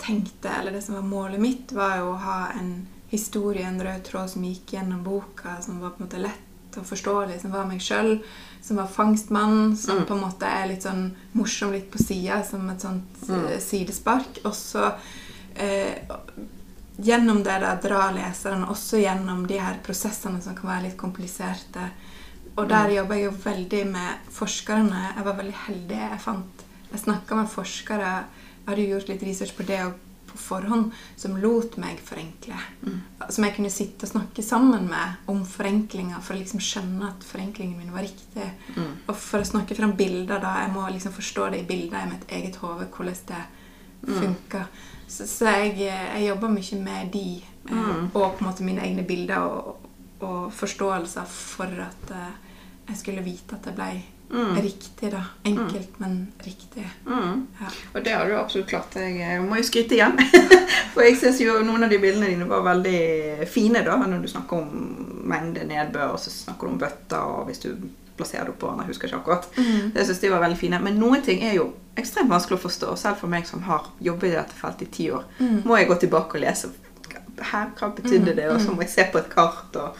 tenkte, 0.01 0.51
eller 0.59 0.75
det 0.75 0.81
som 0.83 0.97
var 0.97 1.05
målet 1.07 1.39
mitt, 1.41 1.71
var 1.71 2.01
jo 2.01 2.11
å 2.11 2.21
ha 2.25 2.39
en 2.57 2.87
historie, 3.07 3.63
en 3.63 3.79
rød 3.81 4.03
tråd 4.03 4.33
som 4.33 4.43
gikk 4.43 4.73
gjennom 4.75 5.03
boka, 5.05 5.61
som 5.63 5.79
var 5.79 5.95
på 5.95 6.03
en 6.03 6.09
måte 6.09 6.25
lett 6.25 6.46
og 6.77 6.85
forstå 6.85 7.27
liksom, 7.31 7.51
var 7.51 7.65
meg 7.65 7.79
sjøl, 7.81 8.21
som 8.61 8.77
var 8.77 8.87
fangstmann, 8.87 9.75
som 9.77 9.97
Mm. 9.99 10.05
på 10.05 10.13
en 10.15 10.21
måte 10.23 10.43
er 10.45 10.67
litt 10.67 10.83
sånn 10.83 11.11
morsom 11.33 11.71
litt 11.71 11.91
på 11.91 11.97
sida, 12.03 12.43
som 12.43 12.69
et 12.69 12.81
sånt 12.81 13.27
Mm. 13.29 13.45
eh, 13.45 13.59
sidespark. 13.59 14.39
Og 14.45 14.53
så 14.53 14.93
eh, 15.55 15.95
gjennom 17.01 17.43
det 17.43 17.59
da 17.61 17.75
dra 17.81 18.11
leseren 18.11 18.65
også 18.65 18.99
gjennom 19.01 19.45
de 19.47 19.57
her 19.59 19.77
prosessene 19.85 20.41
som 20.41 20.55
kan 20.55 20.69
være 20.69 20.83
litt 20.89 20.97
kompliserte. 20.97 21.89
Og 22.57 22.67
der 22.69 22.89
jobber 22.89 23.15
jeg 23.15 23.25
jo 23.25 23.31
veldig 23.43 23.83
med 23.91 24.31
forskerne. 24.33 25.13
Jeg 25.15 25.23
var 25.25 25.33
veldig 25.37 25.53
heldig. 25.67 25.97
Jeg 26.11 26.19
fant 26.19 26.63
Jeg 26.91 27.01
snakka 27.01 27.35
med 27.35 27.49
forskere. 27.51 27.99
Jeg 27.99 28.67
hadde 28.67 28.81
jo 28.87 28.95
gjort 28.97 29.09
litt 29.09 29.23
research 29.23 29.51
på 29.57 29.65
det 29.67 29.81
og 29.85 29.93
på 30.37 30.43
forhånd 30.45 30.93
som 31.19 31.35
lot 31.41 31.75
meg 31.81 31.99
forenkle. 32.05 32.55
Som 33.33 33.43
jeg 33.47 33.55
kunne 33.57 33.73
sitte 33.73 34.05
og 34.07 34.13
snakke 34.13 34.45
sammen 34.45 34.85
med 34.87 35.27
om 35.33 35.41
forenklinger 35.49 36.21
for 36.21 36.37
å 36.37 36.39
liksom 36.39 36.61
skjønne 36.63 37.09
at 37.09 37.25
forenklingen 37.27 37.77
min 37.81 37.91
var 37.95 38.05
riktig. 38.05 38.47
Mm. 38.77 38.91
Og 39.09 39.15
for 39.17 39.41
å 39.43 39.49
snakke 39.49 39.75
fram 39.75 39.97
bilder, 39.99 40.39
da. 40.43 40.53
Jeg 40.63 40.73
må 40.77 40.85
liksom 40.93 41.15
forstå 41.17 41.49
det 41.55 41.63
i 41.63 41.67
bilder 41.73 42.05
i 42.05 42.11
mitt 42.13 42.29
eget 42.39 42.61
hode, 42.61 42.87
hvordan 42.93 43.25
det 43.33 43.43
funker. 44.05 44.65
Så, 45.07 45.25
så 45.27 45.45
jeg, 45.57 45.77
jeg 45.87 46.25
jobber 46.27 46.51
mye 46.53 46.81
med 46.83 47.11
de, 47.13 47.27
eh, 47.41 47.53
Mm. 47.67 48.11
og 48.15 48.37
på 48.37 48.43
en 48.43 48.47
måte 48.47 48.63
mine 48.63 48.79
egne 48.85 49.03
bilder 49.03 49.43
og, 49.43 49.87
og 50.23 50.53
forståelser 50.55 51.25
for 51.27 51.67
at 51.83 52.11
eh, 52.15 52.35
jeg 52.87 52.97
skulle 53.01 53.23
vite 53.25 53.57
at 53.57 53.65
det 53.67 53.73
ble 53.75 53.89
Mm. 54.29 54.55
riktig, 54.61 55.11
da. 55.11 55.21
Enkelt, 55.47 55.99
men 55.99 56.27
riktig. 56.43 56.83
Mm. 57.05 57.47
Ja. 57.61 57.69
Og 57.93 58.03
det 58.03 58.11
har 58.13 58.25
du 58.27 58.33
absolutt 58.35 58.67
klart. 58.67 58.95
Jeg 58.99 59.21
eh, 59.23 59.41
må 59.43 59.55
jo 59.55 59.63
skryte 59.63 59.95
igjen. 59.95 60.17
For 60.93 61.01
jeg 61.05 61.15
syns 61.21 61.39
jo 61.41 61.53
noen 61.63 61.83
av 61.87 61.89
de 61.93 61.99
bildene 62.03 62.27
dine 62.33 62.47
var 62.49 62.65
veldig 62.65 63.47
fine, 63.47 63.83
da. 63.87 63.95
Når 64.03 64.25
du 64.25 64.27
snakker 64.27 64.57
om 64.59 65.23
mengde 65.31 65.63
nedbør, 65.69 66.11
og 66.15 66.19
så 66.19 66.29
snakker 66.33 66.67
du 66.67 66.73
om 66.73 66.81
bøtter, 66.81 67.23
og 67.23 67.45
hvis 67.47 67.63
du 67.63 67.69
plasserer 68.17 68.47
det 68.49 68.55
oppå 68.55 68.71
Jeg 68.81 68.87
husker 68.89 69.07
ikke 69.07 69.17
akkurat. 69.21 69.47
Mm. 69.57 69.91
Jeg 69.95 70.05
synes 70.09 70.19
de 70.19 70.31
var 70.33 70.43
veldig 70.43 70.57
fine. 70.59 70.79
Men 70.83 70.99
noen 70.99 71.21
ting 71.23 71.43
er 71.45 71.53
jo 71.59 71.69
ekstremt 71.97 72.29
vanskelig 72.33 72.57
å 72.59 72.63
forstå. 72.67 72.95
Selv 72.97 73.19
for 73.21 73.31
meg 73.31 73.47
som 73.47 73.61
har 73.69 73.87
jobbet 74.01 74.31
i 74.31 74.35
dette 74.35 74.57
feltet 74.59 74.87
i 74.89 74.91
ti 74.99 75.09
år, 75.11 75.23
Mm. 75.39 75.61
må 75.65 75.77
jeg 75.77 75.87
gå 75.87 75.99
tilbake 76.03 76.35
og 76.35 76.41
lese. 76.43 76.69
Her, 77.39 77.67
hva 77.79 77.91
betydde 77.95 78.31
Mm, 78.33 78.35
det? 78.35 78.49
Og 78.49 78.59
så 78.61 78.71
mm. 78.71 78.75
må 78.75 78.81
jeg 78.81 78.89
se 78.89 79.03
på 79.13 79.17
et 79.21 79.29
kart. 79.29 79.75
og 79.75 79.95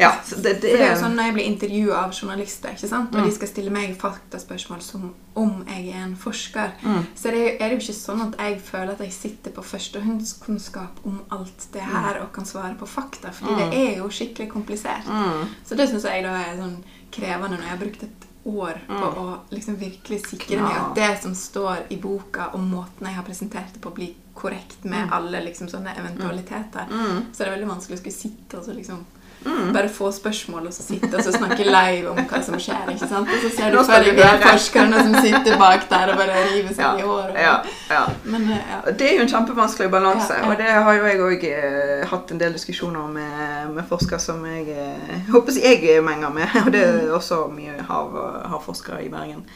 ja, 0.00 0.10
det, 0.42 0.54
det, 0.62 0.70
er 0.80 0.94
jo 0.94 1.00
sånn 1.02 1.14
Når 1.18 1.24
jeg 1.28 1.34
blir 1.36 1.44
intervjua 1.50 1.96
av 2.06 2.12
journalister, 2.16 2.72
ikke 2.72 2.88
sant? 2.88 3.14
og 3.14 3.20
Mm. 3.20 3.26
de 3.28 3.34
skal 3.36 3.48
stille 3.48 3.70
meg 3.74 3.96
faktaspørsmål 4.00 4.80
som 4.82 5.14
om 5.36 5.64
jeg 5.68 5.88
er 5.92 6.02
en 6.04 6.16
forsker, 6.16 6.72
Mm. 6.82 7.04
så 7.14 7.30
det, 7.30 7.42
er 7.60 7.68
det 7.68 7.76
jo 7.78 7.82
ikke 7.84 7.98
sånn 8.00 8.22
at 8.28 8.38
jeg 8.40 8.60
føler 8.60 8.92
at 8.92 8.98
jeg 9.04 9.12
sitter 9.12 9.50
på 9.52 9.62
førstehåndskunnskap 9.62 11.04
om 11.06 11.20
alt 11.30 11.66
det 11.72 11.82
her 11.82 12.20
og 12.22 12.32
kan 12.32 12.44
svare 12.44 12.74
på 12.78 12.86
fakta, 12.88 13.30
fordi 13.32 13.52
Mm. 13.54 13.70
det 13.70 13.78
er 13.78 13.96
jo 13.98 14.08
skikkelig 14.08 14.48
komplisert. 14.52 15.06
Mm. 15.06 15.46
Så 15.64 15.76
det 15.76 15.88
syns 15.88 16.02
jeg 16.04 16.22
da 16.24 16.30
er 16.36 16.56
sånn 16.56 16.82
krevende 17.12 17.56
når 17.58 17.62
jeg 17.62 17.70
har 17.70 17.78
brukt 17.78 18.02
et 18.02 18.26
år 18.46 18.80
på 18.88 18.94
Mm. 19.12 19.14
å 19.18 19.38
liksom 19.50 19.76
virkelig 19.76 20.26
sikre 20.26 20.62
meg 20.62 20.72
at 20.76 20.94
det 20.94 21.22
som 21.22 21.34
står 21.34 21.76
i 21.90 21.96
boka, 21.96 22.50
og 22.54 22.60
måten 22.60 23.04
jeg 23.06 23.14
har 23.14 23.22
presentert 23.24 23.72
det 23.72 23.80
på, 23.82 23.90
blir 23.94 24.14
korrekt 24.34 24.84
med 24.84 25.08
Mm. 25.08 25.12
alle 25.12 25.44
liksom 25.44 25.68
sånne 25.68 25.94
eventualiteter. 25.98 26.86
Mm. 26.90 27.26
Så 27.32 27.38
det 27.38 27.48
er 27.48 27.56
veldig 27.58 27.68
vanskelig 27.68 27.96
å 27.98 27.98
skulle 27.98 28.14
sitte 28.14 28.54
og 28.58 28.64
så 28.64 28.72
liksom 28.74 29.04
Mm. 29.44 29.72
bare 29.72 29.88
få 29.88 30.10
spørsmål 30.12 30.66
og 30.68 30.72
så 30.76 30.82
sitte 30.84 31.16
og 31.16 31.22
så 31.24 31.32
snakke 31.32 31.64
live 31.76 32.10
om 32.10 32.18
hva 32.28 32.40
som 32.44 32.58
skjer. 32.60 32.90
ikke 32.92 33.06
sant? 33.08 33.28
Og 33.32 33.38
så 33.44 33.50
ser 33.56 33.70
du 33.70 33.76
Nå 33.78 33.84
for 33.88 33.92
deg 34.04 34.10
du 34.10 34.20
de 34.20 34.26
høre. 34.28 34.42
forskerne 34.50 34.98
som 35.06 35.14
sitter 35.24 35.56
bak 35.58 35.86
der 35.90 36.12
og 36.12 36.18
bare 36.20 36.42
river 36.50 36.74
seg 36.74 36.84
Ja, 36.84 36.90
i 36.98 37.06
håret. 37.08 37.38
ja, 37.40 37.54
ja. 37.90 38.02
Men 38.24 38.44
eh, 38.52 38.60
ja. 38.74 38.80
Det 38.92 39.08
er 39.08 39.16
jo 39.16 39.22
en 39.24 39.32
kjempevanskelig 39.32 39.90
balanse, 39.90 40.36
og 40.44 40.56
det 40.60 40.68
har 40.68 40.92
jo 40.98 41.06
jeg 41.08 41.20
òg 41.28 41.44
eh, 41.50 42.06
hatt 42.12 42.30
en 42.36 42.40
del 42.44 42.52
diskusjoner 42.58 43.06
med, 43.16 43.72
med 43.78 43.88
forskere 43.88 44.20
som 44.20 44.44
jeg 44.46 44.68
eh, 44.76 45.20
håper 45.32 45.56
jeg 45.62 45.84
jeg 45.88 46.04
menger 46.04 46.28
med, 46.36 46.48
og 46.66 46.72
det 46.76 46.84
er 46.88 47.12
også 47.16 47.46
mye 47.54 47.80
hav, 47.88 48.12
havforskere 48.52 49.04
i 49.06 49.08
Bergen. 49.08 49.46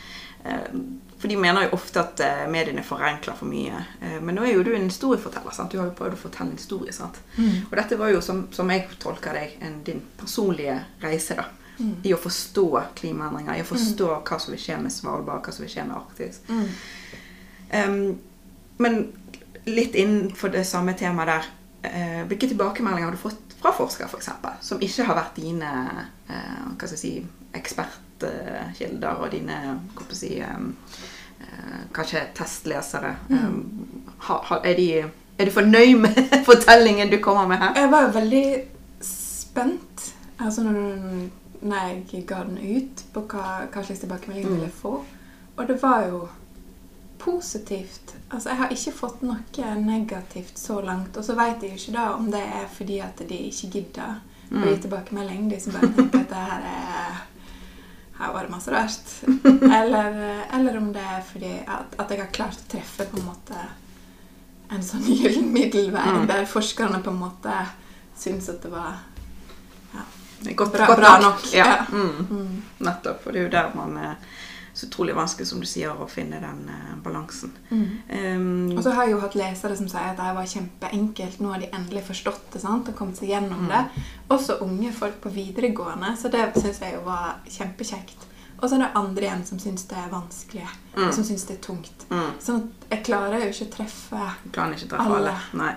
Eh, 0.47 0.71
For 1.25 1.33
de 1.33 1.37
mener 1.41 1.63
jo 1.65 1.77
ofte 1.79 2.03
at 2.03 2.21
eh, 2.21 2.41
mediene 2.53 2.83
forenkler 2.85 3.33
for 3.39 3.49
mye. 3.49 3.79
Eh, 4.05 4.19
men 4.21 4.37
nå 4.37 4.43
er 4.45 4.59
jo 4.59 4.65
du 4.67 4.75
en 4.77 4.83
historieforteller. 4.85 5.55
sant? 5.57 5.73
Du 5.73 5.79
har 5.81 5.87
jo 5.89 5.95
prøvd 5.97 6.19
å 6.19 6.19
fortelle 6.21 6.53
en 6.53 6.59
historie. 6.61 6.93
sant? 6.93 7.17
Mm. 7.39 7.63
Og 7.71 7.73
dette 7.81 7.97
var 7.97 8.13
jo, 8.13 8.19
som, 8.21 8.43
som 8.53 8.69
jeg 8.69 8.91
tolker 9.01 9.33
deg, 9.33 9.55
en, 9.65 9.79
din 9.87 10.03
personlige 10.21 10.75
reise. 11.01 11.39
da. 11.39 11.47
Mm. 11.79 11.95
I 12.05 12.13
å 12.13 12.19
forstå 12.21 12.67
klimaendringer, 13.01 13.57
i 13.57 13.65
å 13.65 13.71
forstå 13.71 14.11
hva 14.21 14.41
som 14.45 14.53
vil 14.53 14.61
skje 14.67 14.77
med 14.85 14.93
Svalbard, 14.93 15.41
hva 15.49 15.57
som 15.57 15.65
vil 15.65 15.73
skje 15.73 15.87
med 15.89 15.97
Arktis. 15.97 16.43
Mm. 16.53 16.69
Em, 17.81 17.99
men 18.85 19.01
litt 19.65 19.97
innenfor 19.97 20.53
det 20.53 20.67
samme 20.69 20.93
temaet 20.93 21.33
der. 21.33 21.51
uh, 21.89 22.23
hvilke 22.29 22.53
tilbakemeldinger 22.53 23.09
har 23.09 23.17
du 23.17 23.25
fått 23.25 23.57
fra 23.65 23.73
forskere, 23.73 24.13
f.eks., 24.13 24.29
som 24.69 24.85
ikke 24.85 25.09
har 25.09 25.23
vært 25.23 25.41
dine 25.41 25.73
uh, 26.29 26.69
hva 26.77 26.85
skal 26.85 26.99
jeg 26.99 27.03
si, 27.07 27.17
ekspertkilder 27.57 29.25
og 29.25 29.33
dine 29.33 29.59
hva 29.95 30.05
skal 30.05 30.13
jeg 30.13 30.21
si, 30.21 30.35
eh, 30.45 31.13
kanskje 31.95 32.27
testlesere? 32.35 33.15
Mm. 33.29 33.59
ha, 34.29 34.39
ha, 34.51 34.61
er, 34.65 34.77
de, 34.79 34.89
er 35.39 35.49
du 35.49 35.55
fornøyd 35.55 35.97
med 36.07 36.23
fortellingen 36.51 37.11
du 37.13 37.19
kommer 37.23 37.49
med 37.51 37.63
her? 37.63 37.75
Jeg 37.79 37.91
var 37.93 38.09
jo 38.09 38.15
veldig 38.19 38.47
spent 39.05 40.15
altså 40.39 40.63
når, 40.63 40.81
når 41.63 41.77
jeg 41.77 42.25
ga 42.27 42.43
den 42.47 42.59
ut, 42.59 43.05
på 43.15 43.27
hva, 43.31 43.67
hva 43.73 43.85
slags 43.85 44.03
tilbakemelding 44.03 44.49
jeg 44.49 44.57
ville 44.57 44.73
få. 44.75 44.97
Og 45.57 45.69
det 45.69 45.77
var 45.83 46.07
jo 46.09 46.25
positivt. 47.19 48.17
Altså, 48.31 48.49
jeg 48.49 48.59
har 48.59 48.73
ikke 48.75 48.93
fått 48.93 49.23
noe 49.25 49.75
negativt 49.81 50.59
så 50.59 50.81
langt. 50.81 51.17
Og 51.17 51.25
så 51.25 51.37
vet 51.39 51.63
jeg 51.63 51.71
jo 51.71 51.81
ikke 51.81 51.97
da 51.99 52.09
om 52.19 52.31
det 52.33 52.43
er 52.43 52.67
fordi 52.73 52.99
at 53.01 53.23
de 53.29 53.39
ikke 53.49 53.71
gidder 53.79 54.19
å 54.51 54.65
gi 54.67 54.81
tilbakemelding. 54.85 55.47
De 55.51 55.61
som 55.63 55.77
bare 55.77 55.93
tenker 55.97 56.25
at 56.25 56.35
det 56.35 56.43
her 56.51 56.67
er 56.73 57.23
her 58.25 58.33
var 58.35 58.47
det 58.49 58.53
masse 58.55 58.73
rart. 58.73 59.15
Eller, 59.79 60.19
eller 60.57 60.77
om 60.81 60.91
det 60.95 61.03
er 61.05 61.23
fordi 61.33 61.53
at, 61.67 61.95
at 62.01 62.11
jeg 62.15 62.21
har 62.25 62.31
klart 62.33 62.59
å 62.61 62.69
treffe 62.73 63.07
på 63.11 63.19
en 63.21 63.27
måte 63.29 63.63
en 64.75 64.83
sånn 64.83 65.05
gyllen 65.21 65.51
middelvei, 65.53 66.05
Mm. 66.15 66.27
der 66.31 66.47
forskerne 66.49 67.03
på 67.05 67.13
en 67.13 67.21
måte 67.21 67.57
syns 68.19 68.49
at 68.53 68.63
det 68.65 68.71
var 68.73 69.03
Godt, 70.45 70.73
Bra- 70.75 70.87
godt 70.87 70.99
bra 71.01 71.11
nok. 71.23 71.45
Ja. 71.55 71.65
ja. 71.67 71.85
Mm. 71.93 72.27
mm, 72.31 72.63
Nettopp. 72.85 73.23
For 73.25 73.33
det 73.33 73.39
er 73.41 73.45
jo 73.47 73.53
der 73.55 73.71
man 73.79 73.95
er 73.97 74.17
så 74.75 74.87
utrolig 74.89 75.15
vanskelig, 75.15 75.47
som 75.47 75.61
du 75.61 75.67
sier, 75.67 75.91
å 75.95 76.09
finne 76.11 76.41
den 76.43 76.65
uh, 76.69 76.97
balansen. 77.05 77.53
mm. 77.71 77.85
Um, 78.11 78.73
Og 78.77 78.83
så 78.83 78.91
har 78.91 79.05
jeg 79.05 79.13
jo 79.15 79.21
hatt 79.23 79.35
lesere 79.39 79.77
som 79.79 79.87
sier 79.89 80.11
at 80.11 80.17
det 80.19 80.35
var 80.35 80.45
kjempeenkelt. 80.51 81.41
Nå 81.41 81.53
har 81.53 81.61
de 81.63 81.69
endelig 81.73 82.03
forstått 82.09 82.53
det 82.53 82.61
sant? 82.61 82.89
og 82.89 82.97
kommet 82.99 83.17
seg 83.17 83.29
gjennom 83.31 83.65
Mm. 83.65 83.69
det. 83.69 84.05
Også 84.35 84.59
unge 84.61 84.93
folk 84.93 85.21
på 85.23 85.31
videregående, 85.31 86.17
så 86.19 86.29
det 86.31 86.53
syns 86.59 86.81
jeg 86.81 86.95
jo 86.95 87.01
var 87.07 87.37
kjempekjekt. 87.49 88.27
Og 88.63 88.69
så 88.71 88.75
er 88.77 88.79
det 88.85 88.91
andre 88.97 89.23
igjen 89.29 89.45
som 89.47 89.59
syns 89.59 89.87
det 89.89 89.97
er 89.99 90.11
vanskelig, 90.11 90.67
Mm. 90.97 91.13
som 91.13 91.25
syns 91.25 91.47
det 91.47 91.57
er 91.59 91.63
tungt. 91.63 92.07
mm, 92.11 92.33
Sånn 92.41 92.57
at 92.63 92.91
jeg 92.91 93.05
klarer 93.05 93.41
jo 93.45 93.51
ikke 93.51 93.67
å 93.69 93.77
treffe 93.77 94.35
ikke 94.51 94.89
treffe 94.89 94.99
Alle. 95.01 95.35
alle. 95.55 95.77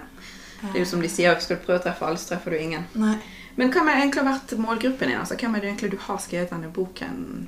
Det 0.62 0.76
er 0.76 0.80
jo 0.80 0.86
som 0.86 1.02
de 1.02 1.08
sier, 1.08 1.40
skal 1.40 1.58
du 1.58 1.64
prøve 1.66 1.80
å 1.80 1.84
treffe 1.84 2.02
alle, 2.06 2.18
så 2.18 2.30
treffer 2.34 2.50
du 2.52 2.58
ingen. 2.58 2.86
Nei. 2.96 3.18
Men 3.58 3.72
hvem 3.72 3.88
har 3.88 3.96
egentlig 4.02 4.24
vært 4.26 4.58
målgruppen 4.58 5.08
din? 5.08 5.18
Altså, 5.20 5.36
hvem 5.36 5.56
er 5.56 5.60
det 5.62 5.70
egentlig 5.70 5.92
du 5.92 5.98
har 5.98 6.18
skrevet 6.18 6.50
denne 6.50 6.72
boken 6.74 7.48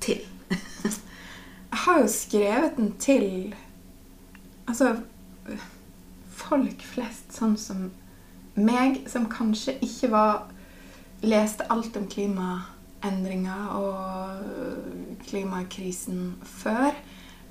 til? 0.00 0.20
Jeg 1.74 1.82
har 1.84 2.00
jo 2.00 2.08
skrevet 2.08 2.76
den 2.76 2.92
til 3.02 3.54
Altså 4.64 4.94
folk 6.34 6.82
flest, 6.86 7.34
sånn 7.34 7.56
som 7.60 7.88
meg, 8.54 9.02
som 9.10 9.26
kanskje 9.30 9.76
ikke 9.84 10.10
var 10.14 10.44
Leste 11.24 11.64
alt 11.72 11.96
om 11.96 12.04
klimaendringer 12.10 13.68
og 13.78 15.20
klimakrisen 15.24 16.34
før. 16.44 16.92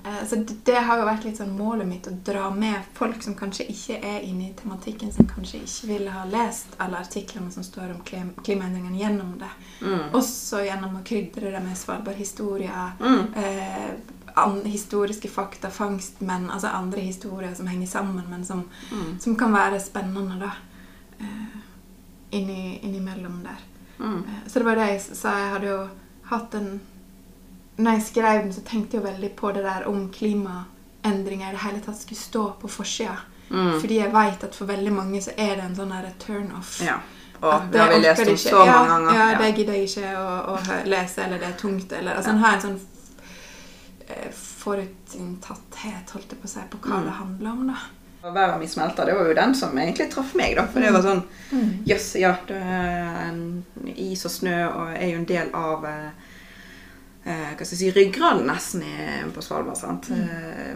Eh, 0.04 0.26
Så 0.28 0.36
det, 0.64 0.74
har 0.84 0.98
jo 0.98 1.04
vært 1.06 1.24
litt 1.24 1.36
sånn 1.40 1.54
målet 1.56 1.86
mitt, 1.88 2.06
å 2.06 2.12
dra 2.24 2.50
med 2.50 2.82
folk 2.92 3.22
som 3.22 3.34
kanskje 3.34 3.64
ikke 3.72 3.96
er 4.04 4.20
inne 4.22 4.50
i 4.50 4.54
tematikken, 4.54 5.12
som 5.12 5.26
kanskje 5.26 5.62
ikke 5.64 5.86
ville 5.88 6.10
ha 6.10 6.24
lest 6.28 6.66
alle 6.78 6.96
artiklene 7.00 7.50
som 7.52 7.62
står 7.64 7.94
om 7.94 8.02
klim- 8.04 8.34
klimaendringene 8.44 8.98
gjennom 9.00 9.38
det. 9.38 9.48
Mm. 9.80 10.10
Også 10.12 10.60
gjennom 10.66 10.98
å 11.00 11.04
krydre 11.04 11.50
det 11.54 11.62
med 11.64 11.76
Svalbard-historier, 11.76 12.92
Mm. 13.00 13.34
eh, 13.34 13.94
historiske 14.64 15.28
fakta, 15.30 15.70
fangstmenn, 15.70 16.50
altså 16.50 16.66
andre 16.74 17.00
historier 17.00 17.54
som 17.54 17.66
henger 17.66 17.86
sammen, 17.86 18.24
men 18.30 18.44
som, 18.44 18.64
Mm. 18.92 19.18
som 19.20 19.36
kan 19.36 19.52
være 19.52 19.80
spennende, 19.80 20.38
da. 20.40 20.50
Eh, 21.20 21.58
inni, 22.32 22.78
innimellom 22.82 23.42
der. 23.42 23.58
Mm. 23.98 24.18
Eh, 24.18 24.48
så 24.48 24.54
det 24.58 24.64
var 24.64 24.74
det 24.74 24.86
jeg 24.88 25.00
sa. 25.16 25.30
Jeg 25.38 25.52
hadde 25.52 25.66
jo 25.66 25.88
hatt 26.24 26.54
en 26.54 26.80
Når 27.76 27.96
jeg 27.98 28.02
skrev 28.06 28.42
den, 28.44 28.52
så 28.52 28.60
tenkte 28.62 28.96
jeg 28.96 29.04
veldig 29.04 29.30
på 29.36 29.50
det 29.52 29.62
der 29.64 29.86
om 29.90 30.08
klimaendringer 30.14 31.48
i 31.48 31.54
det 31.56 31.62
hele 31.64 31.80
tatt 31.82 31.98
skulle 31.98 32.20
stå 32.20 32.44
på 32.60 32.68
forsida. 32.70 33.16
Mm. 33.50 33.80
Fordi 33.80 33.98
jeg 33.98 34.12
veit 34.14 34.44
at 34.44 34.54
for 34.54 34.66
veldig 34.70 34.92
mange 34.92 35.20
så 35.22 35.30
er 35.36 35.56
det 35.58 35.64
en 35.66 35.74
sånn 35.76 35.90
der 35.92 36.06
turn 36.22 36.52
off. 36.58 36.78
Ja. 36.84 37.00
Og 37.40 37.50
At 37.52 37.66
det 37.72 37.80
har 37.80 37.90
vi 37.92 37.98
lest 38.00 38.28
om 38.30 38.36
så 38.40 38.60
mange 38.64 38.88
ganger. 38.88 39.18
Ja, 39.18 39.26
det 39.42 39.50
gidder 39.58 39.74
jeg 39.76 39.88
ikke 39.90 40.12
å, 40.16 40.54
å 40.54 40.84
lese, 40.88 41.24
eller 41.26 41.38
det 41.42 41.48
er 41.50 41.58
tungt, 41.60 41.92
eller 41.92 42.16
Altså, 42.16 42.36
har 42.40 42.54
en 42.54 42.62
sånn 42.62 42.78
eh, 44.06 44.30
forutinntatthet, 44.32 46.10
holdt 46.14 46.32
jeg 46.32 46.40
på 46.40 46.48
å 46.48 46.52
si, 46.54 46.64
på 46.70 46.78
hva 46.86 46.98
Mm. 47.00 47.04
det 47.04 47.18
handler 47.18 47.50
om, 47.50 47.66
da. 47.68 48.30
Verden 48.32 48.58
min 48.58 48.68
smelter, 48.68 49.04
det 49.06 49.14
var 49.14 49.26
jo 49.28 49.34
den 49.34 49.54
som 49.54 49.76
egentlig 49.78 50.10
traff 50.10 50.34
meg, 50.34 50.54
da. 50.56 50.66
For 50.66 50.80
det 50.80 50.92
var 50.94 51.02
sånn 51.02 51.22
Jøss, 51.84 52.14
ja. 52.16 52.36
Det 52.48 52.56
er 52.56 53.28
en 53.28 53.64
is 53.96 54.24
og 54.24 54.30
snø 54.30 54.54
og 54.70 54.94
er 54.96 55.10
jo 55.10 55.18
en 55.18 55.26
del 55.28 55.50
av 55.52 55.84
eh, 55.84 56.10
hva 57.24 57.64
skal 57.64 57.72
jeg 57.72 57.80
si, 57.80 57.92
ryggraden 57.96 58.44
nesten 58.48 58.82
i, 58.84 58.96
på 59.32 59.42
Svalbard. 59.42 59.78
sant? 59.80 60.10
Eh, 60.12 60.74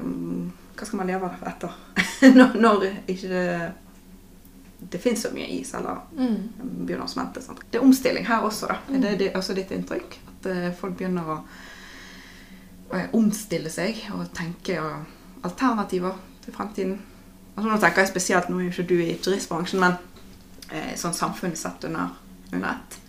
hva 0.79 0.87
skal 0.87 1.01
man 1.03 1.11
leve 1.11 1.29
etter? 1.51 1.75
når, 2.39 2.57
når 2.57 2.89
ikke 3.07 3.29
det 3.29 3.45
det 4.79 4.99
finnes 5.03 5.23
så 5.23 5.33
mye 5.35 5.47
is, 5.47 5.75
eller 5.75 5.97
Mm. 6.15 6.37
begynner 6.87 7.05
å 7.05 7.11
smelte. 7.11 7.43
Sant? 7.43 7.61
Det 7.71 7.81
er 7.81 7.85
omstilling 7.85 8.27
her 8.27 8.45
også, 8.47 8.69
da. 8.71 8.77
Mm. 8.89 8.95
Er 9.05 9.17
det, 9.17 9.27
er 9.27 9.39
også 9.39 9.55
ditt 9.55 9.73
inntrykk? 9.75 10.19
At 10.29 10.47
uh, 10.47 10.69
folk 10.79 10.95
begynner 10.97 11.27
å, 11.27 11.39
å 12.95 13.01
omstille 13.19 13.71
seg 13.75 14.05
og 14.15 14.29
tenke 14.39 14.79
uh, 14.79 15.03
alternativer 15.43 16.15
til 16.45 16.55
fremtiden? 16.55 17.01
Altså, 17.57 17.67
nå 17.73 17.81
tenker 17.83 18.05
jeg 18.05 18.13
spesielt, 18.13 18.49
nå 18.49 18.61
er 18.61 18.69
jo 18.69 18.71
ikke 18.77 18.87
du 18.89 18.97
i 19.03 19.19
turistbransjen, 19.19 19.83
men 19.83 19.99
uh, 20.71 20.95
sånn 20.95 21.15
samfunnet 21.15 21.59
sett 21.59 21.85
under, 21.91 22.15
under 22.53 22.71
ett. 22.77 23.01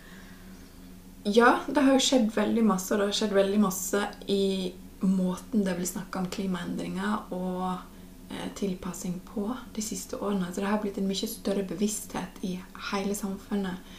Ja, 1.24 1.60
det 1.68 1.82
har 1.84 1.98
jo 1.98 2.04
skjedd 2.04 2.30
veldig 2.36 2.64
masse, 2.64 2.94
og 2.94 3.02
det 3.02 3.10
har 3.10 3.18
skjedd 3.18 3.36
veldig 3.36 3.60
masse 3.62 4.04
i 4.32 4.74
måten 5.00 5.64
det 5.64 5.76
blir 5.78 5.88
snakka 5.88 6.20
om 6.20 6.28
klimaendringer 6.32 7.32
og 7.36 7.66
eh, 8.32 8.48
tilpassing 8.56 9.20
på 9.28 9.46
de 9.76 9.84
siste 9.84 10.20
årene. 10.20 10.52
Så 10.52 10.62
det 10.62 10.72
har 10.72 10.82
blitt 10.84 11.00
en 11.00 11.08
mye 11.08 11.30
større 11.30 11.64
bevissthet 11.68 12.40
i 12.48 12.58
hele 12.92 13.16
samfunnet. 13.16 13.96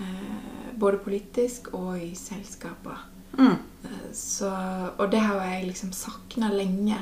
Eh, 0.00 0.70
både 0.80 1.02
politisk 1.04 1.72
og 1.74 1.98
i 2.02 2.14
selskaper. 2.18 3.02
Mm. 3.38 3.56
Eh, 3.84 4.10
så, 4.16 4.50
og 4.96 5.10
det 5.12 5.20
har 5.20 5.42
jeg 5.44 5.68
liksom 5.68 5.92
sakna 5.92 6.50
lenge. 6.54 6.98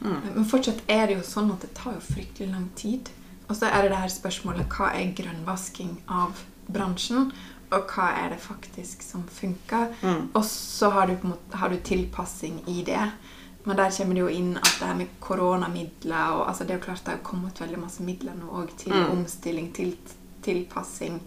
Mm. 0.00 0.12
Eh, 0.16 0.30
Men 0.34 0.48
fortsatt 0.48 0.82
er 0.88 1.06
det 1.06 1.20
jo 1.20 1.26
sånn 1.26 1.52
at 1.54 1.64
det 1.64 1.72
tar 1.78 1.96
jo 1.96 2.04
fryktelig 2.04 2.50
lang 2.52 2.68
tid. 2.76 3.12
Og 3.48 3.56
så 3.56 3.66
er 3.70 3.82
det 3.82 3.94
det 3.94 4.02
her 4.02 4.12
spørsmålet 4.12 4.76
hva 4.76 4.92
er 4.94 5.14
grønnvasking 5.16 5.96
av 6.06 6.44
bransjen, 6.70 7.32
og 7.70 7.86
hva 7.94 8.08
er 8.24 8.28
det 8.34 8.40
faktisk 8.40 9.02
som 9.02 9.22
funker? 9.28 9.86
Mm. 10.02 10.30
Og 10.34 10.44
så 10.44 10.88
har 10.90 11.06
du, 11.06 11.16
måte, 11.22 11.56
har 11.56 11.68
du 11.68 11.76
tilpassing 11.76 12.62
i 12.68 12.82
det. 12.86 13.10
Men 13.64 13.76
der 13.76 13.90
kommer 13.96 14.14
det 14.14 14.20
jo 14.20 14.28
inn 14.28 14.56
at 14.56 14.76
det 14.80 14.86
her 14.88 14.94
med 14.96 15.06
koronamidler 15.20 16.30
og 16.32 16.48
altså 16.48 16.64
Det 16.64 16.70
er 16.70 16.78
jo 16.78 16.84
klart 16.84 17.04
det 17.04 17.12
har 17.14 17.22
kommet 17.22 17.60
veldig 17.60 17.78
masse 17.78 18.02
midler 18.02 18.32
nå 18.34 18.46
òg 18.62 18.70
til 18.78 18.92
Mm. 18.92 19.10
omstilling, 19.10 19.72
til 19.74 19.96
tilpassing 20.42 21.20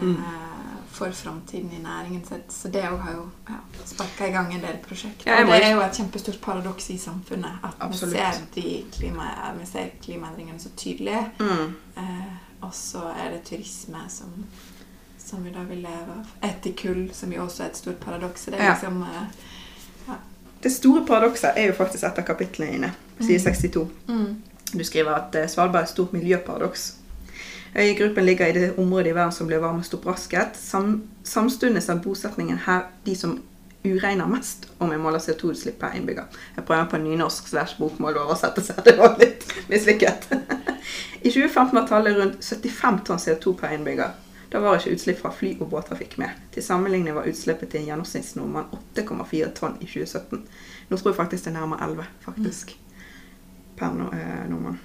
Mm. 0.00 0.10
eh, 0.16 0.76
for 0.90 1.10
framtiden 1.10 1.72
i 1.72 1.78
næringen. 1.82 2.24
Så, 2.24 2.34
så 2.48 2.68
det 2.68 2.82
òg 2.84 2.98
har 3.00 3.12
jo 3.12 3.28
ja, 3.48 3.54
sparka 3.84 4.26
i 4.26 4.30
gang 4.32 4.54
en 4.54 4.60
del 4.60 4.76
prosjekter. 4.88 5.30
Ja, 5.30 5.40
og 5.40 5.46
det 5.46 5.64
er 5.64 5.74
jo 5.74 5.80
et 5.80 5.96
kjempestort 5.96 6.40
paradoks 6.40 6.90
i 6.90 6.98
samfunnet 6.98 7.58
at 7.64 7.74
Absolutt. 7.80 8.14
vi 8.14 8.18
ser, 8.18 8.44
de 8.54 8.84
klima, 8.92 9.28
vi 9.58 9.66
ser 9.66 9.88
klimaendringene 10.02 10.60
så 10.60 10.68
tydelig. 10.76 11.30
Mm. 11.40 11.74
Eh, 11.96 12.34
og 12.62 12.74
så 12.74 13.02
er 13.16 13.30
det 13.30 13.42
turisme 13.44 14.04
som, 14.08 14.28
som 15.26 15.42
vi 15.44 15.50
da 15.50 15.62
vil 15.68 15.78
leve 15.82 16.14
av. 16.20 16.26
Etter 16.46 16.72
kull, 16.78 17.08
som 17.14 17.32
jo 17.34 17.42
også 17.44 17.64
er 17.64 17.72
et 17.72 17.76
stort 17.80 17.98
paradoks. 18.00 18.44
Det 18.44 18.58
Ja. 18.60 18.72
liksom 18.74 19.02
eh, 19.02 20.14
Det 20.62 20.72
store 20.72 21.04
paradokset 21.06 21.52
er 21.56 21.66
jo 21.66 21.72
faktisk 21.72 22.04
et 22.04 22.18
av 22.18 22.24
kapitlene 22.24 22.72
dine, 22.72 22.92
side 23.20 23.40
62. 23.40 23.88
mm, 24.08 24.36
Du 24.74 24.84
skriver 24.84 25.10
at 25.14 25.34
eh, 25.34 25.46
Svalbard 25.48 25.80
er 25.82 25.84
et 25.84 25.88
stort 25.90 26.12
miljøparadoks. 26.12 26.94
Øygruppen 27.76 28.24
ligger 28.24 28.46
i 28.46 28.52
det 28.52 28.78
området 28.78 29.06
i 29.10 29.14
verden 29.14 29.32
som 29.32 29.46
blir 29.46 29.58
varmest 29.60 29.94
opprasket. 29.94 30.56
Sam, 30.56 31.02
samstundes 31.24 31.88
er 31.88 31.98
bosetningen 32.00 32.58
her 32.66 32.86
de 33.06 33.14
som 33.16 33.42
uregner 33.84 34.26
mest 34.26 34.66
om 34.80 34.90
vi 34.90 34.96
måler 34.96 35.18
CO2-utslipp 35.18 35.78
per 35.78 35.92
innbygger. 35.94 36.24
Jeg 36.56 36.64
prøver 36.64 36.84
på 36.90 36.96
nynorsk 36.98 37.48
slash 37.48 37.76
bokmåloversettelse. 37.78 38.74
Det 38.84 38.96
var 38.98 39.16
litt 39.20 39.44
mislykket. 39.68 40.26
I 41.26 41.30
2015 41.30 41.74
var 41.78 41.86
tallet 41.86 42.16
rundt 42.16 42.44
75 42.44 43.00
tonn 43.04 43.18
CO2 43.18 43.52
per 43.60 43.68
innbygger. 43.76 44.10
Da 44.50 44.60
var 44.60 44.78
ikke 44.78 44.94
utslipp 44.94 45.18
fra 45.18 45.30
fly- 45.34 45.56
og 45.60 45.70
båttrafikk 45.70 46.16
med. 46.18 46.30
Til 46.54 46.62
sammenligning 46.62 47.14
var 47.14 47.26
utslippet 47.26 47.72
til 47.72 47.82
en 47.82 47.88
gjennomsnittsnordmann 47.90 48.68
8,4 48.94 49.48
tonn 49.58 49.78
i 49.80 49.88
2017. 49.88 50.44
Nå 50.88 50.98
tror 50.98 51.10
jeg 51.10 51.18
faktisk 51.18 51.44
det 51.44 51.50
er 51.50 51.56
nærmere 51.58 51.88
11, 51.88 52.06
faktisk. 52.22 52.76
Per 53.76 53.98
eh, 54.14 54.44
nordmann. 54.50 54.78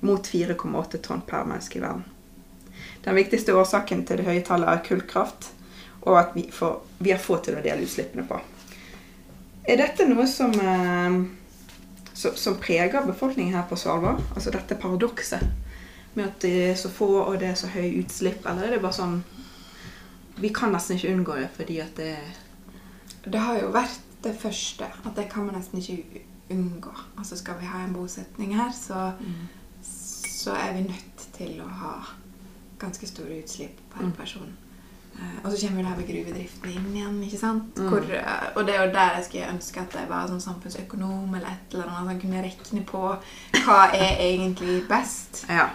Mot 0.00 0.26
4,8 0.26 1.00
tonn 1.04 1.22
per 1.26 1.46
menneske 1.46 1.78
i 1.78 1.84
verden. 1.84 2.04
Den 3.04 3.14
viktigste 3.14 3.54
årsaken 3.54 4.02
til 4.08 4.18
det 4.20 4.26
høye 4.26 4.42
tallet 4.44 4.68
er 4.68 4.82
kullkraft, 4.84 5.52
og 6.02 6.18
at 6.18 6.34
vi, 6.34 6.48
får, 6.52 6.80
vi 6.98 7.14
har 7.14 7.22
få 7.22 7.38
til 7.44 7.56
å 7.56 7.62
dele 7.64 7.86
utslippene 7.86 8.26
på. 8.28 8.40
Er 9.64 9.78
dette 9.80 10.08
noe 10.10 10.26
som, 10.28 10.52
eh, 10.58 11.20
som, 12.12 12.34
som 12.34 12.58
preger 12.60 13.06
befolkningen 13.06 13.54
her 13.54 13.68
på 13.70 13.78
Svalbard? 13.78 14.24
Altså 14.34 14.52
dette 14.52 14.76
paradokset 14.80 15.63
med 16.16 16.24
at 16.26 16.40
det 16.42 16.52
er 16.70 16.74
så 16.78 16.88
få 16.90 17.08
og 17.24 17.38
det 17.40 17.48
er 17.48 17.54
så 17.54 17.66
høy 17.72 18.00
utslipp, 18.02 18.46
eller 18.46 18.62
er 18.68 18.70
det 18.76 18.82
bare 18.82 18.92
sånn 18.92 19.22
Vi 20.36 20.48
kan 20.54 20.72
nesten 20.74 20.96
ikke 20.98 21.12
unngå 21.14 21.34
det 21.38 21.48
fordi 21.56 21.78
at 21.80 21.94
det 21.96 22.16
Det 23.24 23.40
har 23.40 23.58
jo 23.60 23.68
vært 23.74 24.00
det 24.24 24.34
første, 24.40 24.84
at 25.04 25.16
det 25.16 25.28
kan 25.30 25.44
man 25.46 25.54
nesten 25.54 25.78
ikke 25.80 26.22
unngå. 26.50 26.92
Altså 27.18 27.36
skal 27.36 27.54
vi 27.60 27.66
ha 27.66 27.84
en 27.84 27.92
bosetning 27.94 28.54
her, 28.56 28.70
så, 28.72 29.12
så 29.82 30.52
er 30.56 30.72
vi 30.76 30.80
nødt 30.88 31.24
til 31.36 31.60
å 31.60 31.68
ha 31.68 31.94
ganske 32.80 33.06
store 33.06 33.38
utslipp 33.42 33.80
per 33.94 34.04
Mm. 34.04 34.12
person. 34.12 34.56
Eh, 35.14 35.44
og 35.44 35.52
så 35.52 35.66
kommer 35.66 35.82
det 35.82 35.90
her 35.90 35.96
med 35.96 36.08
gruvedriften 36.08 36.70
inn 36.72 36.96
igjen, 36.96 37.22
ikke 37.22 37.38
sant? 37.38 37.76
Mm. 37.78 37.88
Hvor, 37.88 37.98
eh, 38.10 38.48
og 38.56 38.66
det 38.66 38.74
er 38.74 38.86
jo 38.86 38.92
der 38.92 39.14
jeg 39.16 39.24
skulle 39.24 39.52
ønske 39.52 39.80
at 39.80 39.94
jeg 39.94 40.08
var 40.08 40.26
sånn 40.28 40.40
samfunnsøkonom 40.40 41.34
eller 41.34 41.46
et 41.48 41.74
eller 41.74 41.86
annet, 41.86 42.10
som 42.10 42.20
kunne 42.20 42.42
regne 42.42 42.84
på 42.84 43.02
hva 43.64 43.80
er 43.94 44.16
egentlig 44.20 44.88
best. 44.88 45.44
Ja. 45.48 45.68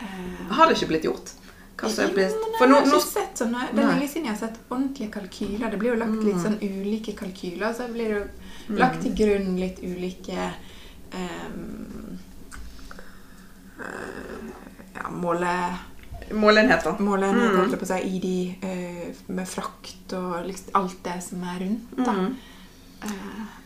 Eh, 0.00 0.52
Har 0.56 0.66
det 0.68 0.76
ikke 0.78 0.88
blitt 0.88 1.04
gjort? 1.04 1.32
Hva 1.80 1.88
som 1.90 2.04
er 2.04 2.12
blitt 2.14 2.34
For 2.58 2.66
nå, 2.68 2.80
nå 2.84 2.98
sånne, 3.00 3.68
Det 3.74 3.82
er 3.84 3.88
lenge 3.88 4.08
siden 4.08 4.24
jeg 4.28 4.34
har 4.34 4.40
sett 4.48 4.58
ordentlige 4.70 5.10
kalkyler. 5.10 5.70
Det 5.70 5.78
blir 5.78 5.90
jo 5.94 6.00
lagt 6.00 6.24
litt 6.24 6.36
Mm. 6.36 6.42
sånn 6.44 6.58
ulike 6.60 7.14
kalkyler. 7.16 7.74
Så 7.74 7.88
blir 7.92 8.08
det 8.08 8.18
jo 8.18 8.26
Mm. 8.68 8.78
lagt 8.78 9.00
til 9.02 9.12
grunn 9.14 9.56
litt 9.58 9.78
ulike 9.82 10.52
eh, 11.12 11.50
ja, 14.94 15.08
måle, 15.10 15.76
Målenheter. 16.30 16.96
måleenheter 16.98 17.48
Mm. 17.48 17.56
holdt 17.56 17.70
jeg 17.70 17.80
på 17.80 17.86
å 17.86 18.00
si, 18.00 18.16
i 18.16 18.18
de 18.20 18.56
eh, 18.62 19.14
med 19.28 19.48
frakt 19.48 20.12
og 20.12 20.46
liksom 20.46 20.70
alt 20.74 21.02
det 21.02 21.22
som 21.22 21.42
er 21.42 21.58
rundt. 21.60 21.96
da. 21.96 22.12
Mm. 22.12 22.36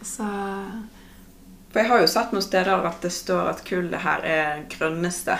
Så 0.02 0.24
For 1.72 1.80
jeg 1.80 1.88
har 1.88 2.00
jo 2.00 2.06
sett 2.06 2.30
noen 2.32 2.42
steder 2.42 2.86
at 2.86 3.00
det 3.02 3.10
står 3.12 3.48
at 3.50 3.64
kullet 3.64 4.00
her 4.00 4.20
er 4.22 4.64
grønneste 4.70 5.38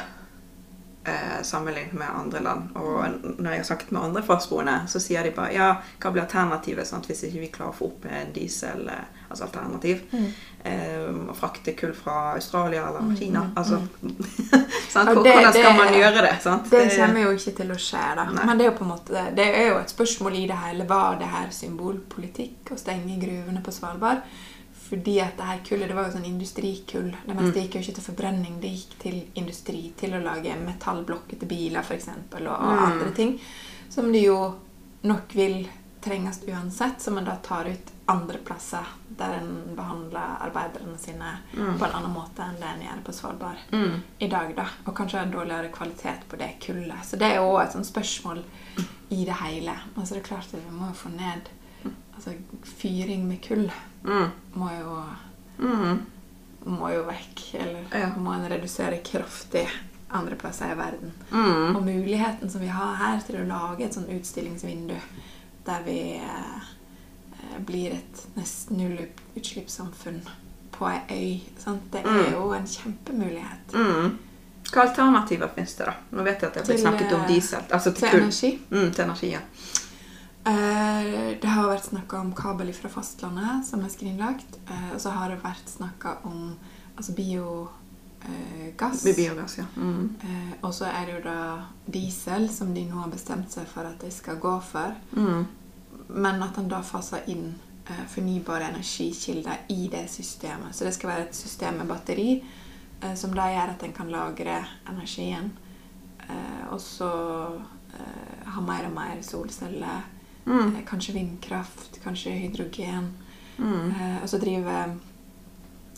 eh, 1.05 1.43
sammenlignet 1.43 1.93
med 1.93 2.09
andre 2.19 2.41
land. 2.41 2.71
Og 2.77 3.05
når 3.39 3.51
jeg 3.51 3.59
har 3.61 3.65
snakket 3.65 3.91
med 3.93 4.03
andre 4.03 4.23
fastboende, 4.23 4.77
så 4.89 5.01
sier 5.01 5.23
de 5.23 5.31
bare 5.37 5.53
ja, 5.55 5.69
hva 6.01 6.13
blir 6.13 6.23
alternativet 6.25 6.87
sant, 6.87 7.07
hvis 7.07 7.25
ikke 7.29 7.41
vi 7.41 7.51
klarer 7.53 7.73
å 7.73 7.79
få 7.79 7.87
opp 7.93 8.07
en 8.11 8.33
diesel, 8.33 8.89
eh, 8.89 9.21
altså 9.31 9.45
alternativ? 9.49 10.03
Eh, 10.65 11.09
å 11.29 11.35
frakte 11.37 11.75
kull 11.77 11.93
fra 11.95 12.33
Australia 12.35 12.87
eller 12.89 13.01
Mm, 13.05 13.17
Kina. 13.19 13.41
mm, 13.45 13.53
Altså, 13.57 13.81
mm. 14.03 14.25
sant? 14.95 15.09
Ja, 15.09 15.15
Hvor- 15.15 15.23
det- 15.25 15.33
Hvordan 15.35 15.53
skal 15.53 15.63
det- 15.63 15.77
man 15.85 15.95
gjøre 15.95 16.23
det? 16.23 16.37
Sant? 16.43 16.71
Det 16.71 16.97
kommer 16.97 17.21
jo 17.21 17.31
ikke 17.37 17.57
til 17.57 17.69
å 17.71 17.77
skje, 17.79 18.05
da. 18.17 18.25
Nei. 18.31 18.47
Men 18.47 18.59
det 18.59 18.67
er 18.67 18.71
jo 18.73 18.79
på 18.79 18.85
en 18.85 18.91
måte 18.97 19.35
Det 19.37 19.47
er 19.55 19.69
jo 19.69 19.79
et 19.79 19.89
spørsmål 19.91 20.35
i 20.43 20.47
det 20.47 20.57
hele. 20.57 20.85
Var 20.89 21.17
det 21.19 21.27
her 21.29 21.49
symbolpolitikk 21.51 22.73
å 22.73 22.79
stenge 22.79 23.19
gruvene 23.21 23.63
på 23.63 23.73
Svalbard? 23.73 24.23
Fordi 24.85 25.21
at 25.21 25.37
det 25.37 25.45
her 25.49 25.61
kullet 25.65 25.89
det 25.89 25.95
var 25.97 26.05
jo 26.11 26.19
sånn 26.19 26.27
industrikull. 26.29 27.15
Det 27.27 27.35
meste 27.35 27.55
Mm. 27.59 27.63
gikk 27.63 27.75
jo 27.75 27.81
ikke 27.81 27.95
til 27.95 28.05
forbrenning, 28.05 28.61
det 28.61 28.71
gikk 28.71 28.99
til 28.99 29.23
industri. 29.35 29.93
Til 29.97 30.11
å 30.11 30.23
lage 30.23 30.55
metallblokker 30.61 31.39
til 31.41 31.49
biler, 31.49 31.81
f.eks., 31.81 32.09
og, 32.09 32.41
Mm. 32.41 32.85
andre 32.85 33.11
ting. 33.17 33.41
Som 33.89 34.13
det 34.13 34.23
jo 34.25 34.55
nok 35.05 35.33
vil 35.35 35.69
trenges 36.03 36.43
uansett, 36.47 37.01
som 37.01 37.17
en 37.19 37.25
da 37.25 37.37
tar 37.37 37.65
ut 37.65 37.91
andre 38.07 38.37
plasser 38.39 38.85
der 39.17 39.39
en 39.39 39.75
behandler 39.75 40.37
arbeiderne 40.43 40.99
sine 40.99 41.39
Mm. 41.55 41.79
på 41.79 41.85
en 41.87 41.93
annen 41.93 42.13
måte 42.13 42.41
enn 42.43 42.57
det 42.61 42.69
en 42.75 42.83
gjør 42.83 43.03
på 43.05 43.13
Svalbard 43.15 43.57
Mm. 43.73 44.03
i 44.21 44.27
dag, 44.29 44.55
da. 44.55 44.67
Og 44.87 44.95
kanskje 44.95 45.19
har 45.19 45.27
dårligere 45.27 45.73
kvalitet 45.73 46.29
på 46.29 46.37
det 46.37 46.61
kullet. 46.61 47.03
Så 47.05 47.17
det 47.19 47.23
er 47.33 47.37
jo 47.37 47.57
òg 47.57 47.65
et 47.65 47.73
sånt 47.73 47.87
spørsmål 47.87 48.43
i 49.11 49.25
det 49.25 49.35
hele. 49.35 49.75
Altså 49.97 50.11
det 50.15 50.19
er 50.25 50.29
klart 50.37 50.53
at 50.55 50.61
vi 50.61 50.71
må 50.77 50.93
få 50.95 51.09
ned 51.17 51.49
Altså 52.17 52.33
fyring 52.65 53.29
med 53.29 53.43
kull 53.43 53.71
Mm. 54.05 54.31
må 54.55 54.71
jo, 54.81 55.03
Mm. 55.59 55.99
må 56.67 56.91
jo 56.95 57.05
vekk. 57.05 57.55
Eller 57.55 57.85
Ja. 58.01 58.11
må 58.17 58.33
en 58.35 58.49
redusere 58.51 58.99
kraftig 59.03 59.67
andre 60.11 60.37
plasser 60.37 60.73
i 60.73 60.75
verden. 60.77 61.13
Mm. 61.33 61.77
Og 61.77 61.83
muligheten 61.83 62.51
som 62.51 62.61
vi 62.61 62.67
har 62.69 62.95
her 62.95 63.21
til 63.21 63.37
å 63.37 63.47
lage 63.49 63.85
et 63.85 63.95
sånt 63.95 64.09
utstillingsvindu 64.09 64.97
der 65.67 65.83
vi 65.85 66.17
eh, 66.17 67.59
blir 67.65 67.93
et 67.93 68.27
nesten 68.37 68.77
nullutslippssamfunn 68.77 70.21
på 70.73 70.87
ei 70.91 71.01
øy, 71.11 71.41
sant? 71.59 71.91
det 71.93 72.01
er 72.05 72.09
Mm. 72.09 72.33
jo 72.33 72.53
en 72.53 72.67
kjempemulighet. 72.67 73.73
Mm. 73.73 74.19
Hva 74.73 74.83
alternativer 74.89 75.49
finnes 75.55 75.75
det, 75.77 75.87
da? 75.87 75.95
Nå 76.13 76.23
vet 76.25 76.41
jeg 76.41 76.49
at 76.49 76.55
det 76.55 76.61
har 76.67 76.67
blitt 76.75 76.81
snakket 76.81 77.13
om 77.15 77.21
eh, 77.21 77.29
diesel. 77.29 77.63
Altså 77.71 77.93
til 77.95 78.09
Til 78.09 78.21
energi. 78.21 78.59
Mm, 78.71 78.91
til 78.95 79.05
energi, 79.05 79.31
ja. 79.31 79.39
Eh, 80.45 81.07
det 81.41 81.49
har 81.49 81.71
vært 81.71 81.89
snakka 81.89 82.21
om 82.21 82.35
kabel 82.37 82.73
fra 82.77 82.91
fastlandet, 82.93 83.65
som 83.65 83.85
er 83.85 83.93
skrinlagt. 83.93 84.59
Eh, 84.69 84.91
og 84.93 85.01
så 85.01 85.15
har 85.17 85.33
det 85.33 85.41
vært 85.45 85.71
snakka 85.73 86.19
om 86.29 86.55
altså 86.95 87.15
biogass. 87.17 89.05
Med 89.05 89.17
biogass, 89.17 89.59
ja. 89.59 89.67
Mm. 89.77 90.15
Eh, 90.21 90.55
og 90.61 90.75
så 90.77 90.91
er 90.91 91.07
det 91.07 91.15
jo 91.17 91.23
da 91.25 91.39
diesel, 91.87 92.49
som 92.53 92.75
de 92.77 92.85
nå 92.89 93.01
har 93.01 93.13
bestemt 93.13 93.53
seg 93.53 93.69
for 93.71 93.89
at 93.89 94.01
de 94.05 94.13
skal 94.13 94.41
gå 94.43 94.57
for. 94.69 94.93
Mm. 95.17 95.47
Men 96.13 96.43
at 96.45 96.61
han 96.61 96.69
da 96.69 96.83
faser 96.85 97.25
inn 97.33 97.55
eh, 97.89 98.05
fornybare 98.13 98.69
energikilder 98.75 99.65
i 99.73 99.89
det 99.93 100.07
systemet. 100.13 100.77
Så 100.77 100.85
det 100.85 100.93
skal 100.97 101.15
være 101.15 101.29
et 101.31 101.39
system 101.39 101.81
med 101.81 101.89
batteri 101.89 102.29
eh, 103.01 103.15
som 103.17 103.33
da 103.33 103.49
gjør 103.53 103.79
at 103.79 103.87
en 103.87 103.97
kan 103.97 104.13
lagre 104.13 104.59
energien. 104.93 105.55
Eh, 106.29 106.67
og 106.69 106.81
så 106.81 107.11
eh, 107.97 108.45
ha 108.53 108.61
mer 108.65 108.91
og 108.91 108.95
mer 108.97 109.25
solceller. 109.25 110.11
Mm. 110.47 110.77
Eh, 110.77 110.83
kanskje 110.87 111.13
vindkraft, 111.15 112.01
kanskje 112.05 112.31
hydrogen. 112.31 113.13
Mm. 113.59 113.91
Eh, 114.01 114.23
og 114.23 114.29
så 114.29 114.39
driver 114.41 114.97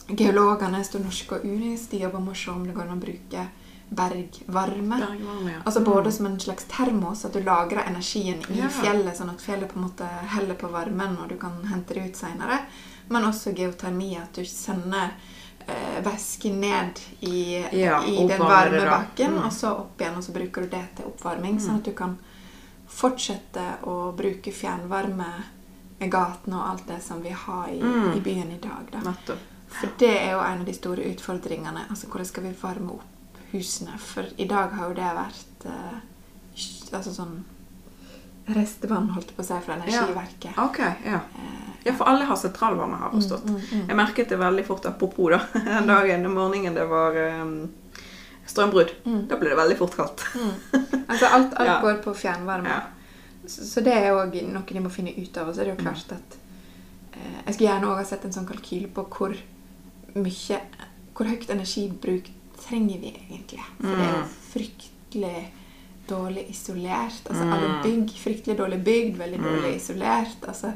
geologene, 0.09 0.85
Stor 0.85 1.01
Norske 1.03 1.35
og 1.41 1.45
UNIS, 1.45 1.89
de 1.91 1.99
jobber 2.05 2.21
med 2.23 2.35
å 2.35 2.37
se 2.37 2.51
om 2.51 2.67
det 2.67 2.75
går 2.77 2.83
an 2.91 2.99
å 3.01 3.03
bruke 3.03 3.47
bergvarme. 3.89 4.99
Bergvarme, 5.01 5.51
ja. 5.53 5.61
Altså 5.65 5.81
Mm. 5.81 5.85
både 5.85 6.13
som 6.13 6.27
en 6.27 6.39
slags 6.41 6.65
termos, 6.65 7.25
at 7.25 7.33
du 7.33 7.41
lagrer 7.41 7.85
energien 7.87 8.43
i 8.51 8.59
Ja. 8.61 8.69
fjellet, 8.69 9.17
sånn 9.17 9.31
at 9.31 9.41
fjellet 9.41 9.69
på 9.73 9.77
en 9.77 9.89
måte 9.89 10.07
heller 10.07 10.55
på 10.55 10.69
varmen, 10.71 11.17
og 11.23 11.29
du 11.29 11.37
kan 11.37 11.53
hente 11.65 11.95
det 11.95 12.05
ut 12.11 12.17
seinere. 12.17 12.61
Men 13.09 13.23
også 13.25 13.53
geotermi, 13.55 14.17
at 14.21 14.33
du 14.33 14.45
sender 14.45 15.11
eh, 15.69 16.01
væske 16.03 16.53
ned 16.55 17.01
i, 17.23 17.65
Ja, 17.73 18.01
i 18.05 18.27
den 18.29 18.39
varme 18.39 18.85
bakken, 18.89 19.33
Mm. 19.35 19.45
og 19.47 19.51
så 19.53 19.71
opp 19.81 19.99
igjen, 19.99 20.17
og 20.17 20.23
så 20.23 20.33
bruker 20.33 20.63
du 20.63 20.69
det 20.69 20.95
til 20.97 21.05
oppvarming. 21.07 21.59
Sånn 21.59 21.77
at 21.79 21.83
du 21.85 21.93
kan 21.93 22.17
fortsette 22.89 23.65
å 23.85 24.13
bruke 24.17 24.53
fjernvarme 24.53 25.27
med 25.99 26.11
gatene 26.13 26.57
og 26.59 26.69
alt 26.71 26.87
det 26.89 27.01
som 27.03 27.23
vi 27.23 27.31
har 27.31 27.69
i, 27.73 27.81
Mm. 27.81 28.13
i 28.17 28.21
byen 28.21 28.51
i 28.53 28.59
dag. 28.61 28.91
Da. 28.93 29.13
For 29.67 29.89
det 29.99 30.11
er 30.23 30.33
jo 30.33 30.41
en 30.41 30.61
av 30.61 30.65
de 30.67 30.73
store 30.73 31.03
utfordringene. 31.13 31.87
Altså 31.91 32.07
hvordan 32.07 32.27
skal 32.27 32.43
vi 32.43 32.55
varme 32.63 32.91
opp 32.93 33.39
husene? 33.53 33.99
For 33.99 34.25
i 34.37 34.47
dag 34.47 34.71
har 34.73 34.89
jo 34.89 34.95
det 34.95 35.11
vært 35.17 35.67
eh, 35.67 35.99
altså 36.93 37.13
sånn 37.13 37.45
restevann, 38.47 39.09
holdt 39.11 39.33
på 39.37 39.43
å 39.43 39.47
si, 39.47 39.57
fra 39.65 39.75
Energiverket. 39.75 40.53
Ja. 40.57 40.65
Okay, 40.69 40.93
Ja, 41.87 41.93
for 41.95 42.05
alle 42.11 42.25
har 42.27 42.37
sentralvarme, 42.37 42.97
har 42.99 43.11
forstått. 43.11 43.45
Mm, 43.45 43.57
mm, 43.57 43.67
mm. 43.73 43.89
Jeg 43.89 43.97
merket 43.97 44.29
det 44.29 44.37
veldig 44.39 44.65
fort, 44.67 44.87
apropos 44.87 45.31
da, 45.31 45.41
den 45.65 45.87
dagen, 45.87 46.23
den 46.23 46.33
morgenen 46.35 46.75
det 46.75 46.85
var 46.91 47.15
um, 47.43 47.69
strømbrudd. 48.47 48.93
Mm. 49.05 49.23
Da 49.31 49.37
blir 49.41 49.51
det 49.53 49.59
veldig 49.59 49.77
fort 49.79 49.97
kaldt. 49.97 50.23
Mm. 50.35 50.53
Altså 51.09 51.27
alt, 51.27 51.55
alt 51.57 51.67
Ja. 51.71 51.81
går 51.83 52.01
på 52.05 52.15
fjernvarme. 52.15 52.69
Ja. 52.69 52.83
Så, 53.47 53.65
så 53.69 53.81
det 53.87 53.93
er 53.95 54.13
òg 54.17 54.35
noe 54.53 54.65
de 54.67 54.81
må 54.83 54.91
finne 54.91 55.13
ut 55.17 55.37
av. 55.39 55.49
Og 55.49 55.55
så 55.55 55.61
er 55.63 55.71
det 55.71 55.77
jo 55.77 55.83
klart 55.85 56.13
at 56.17 56.39
eh, 57.15 57.37
Jeg 57.47 57.55
skulle 57.55 57.69
gjerne 57.71 57.91
òg 57.93 58.01
ha 58.01 58.05
sett 58.05 58.25
en 58.27 58.33
sånn 58.35 58.47
kalkyle 58.49 58.89
på 58.95 59.05
hvor 59.17 59.37
mye 60.17 60.61
Hvor 61.17 61.29
høyt 61.31 61.51
energibruk 61.53 62.31
trenger 62.63 62.99
vi 63.03 63.13
egentlig. 63.15 63.63
For 63.81 63.93
det 63.95 64.07
er 64.07 64.13
jo 64.15 64.25
Mm. 64.25 64.35
fryktelig 64.53 65.37
dårlig 66.09 66.47
isolert. 66.51 67.23
Altså 67.31 67.45
Mm. 67.45 67.53
alle 67.53 67.83
bygg 67.83 68.11
fryktelig 68.19 68.57
dårlig 68.59 68.85
bygd, 68.85 69.17
veldig 69.19 69.39
dårlig 69.43 69.73
Mm. 69.73 69.77
isolert. 69.77 70.43
Altså 70.49 70.73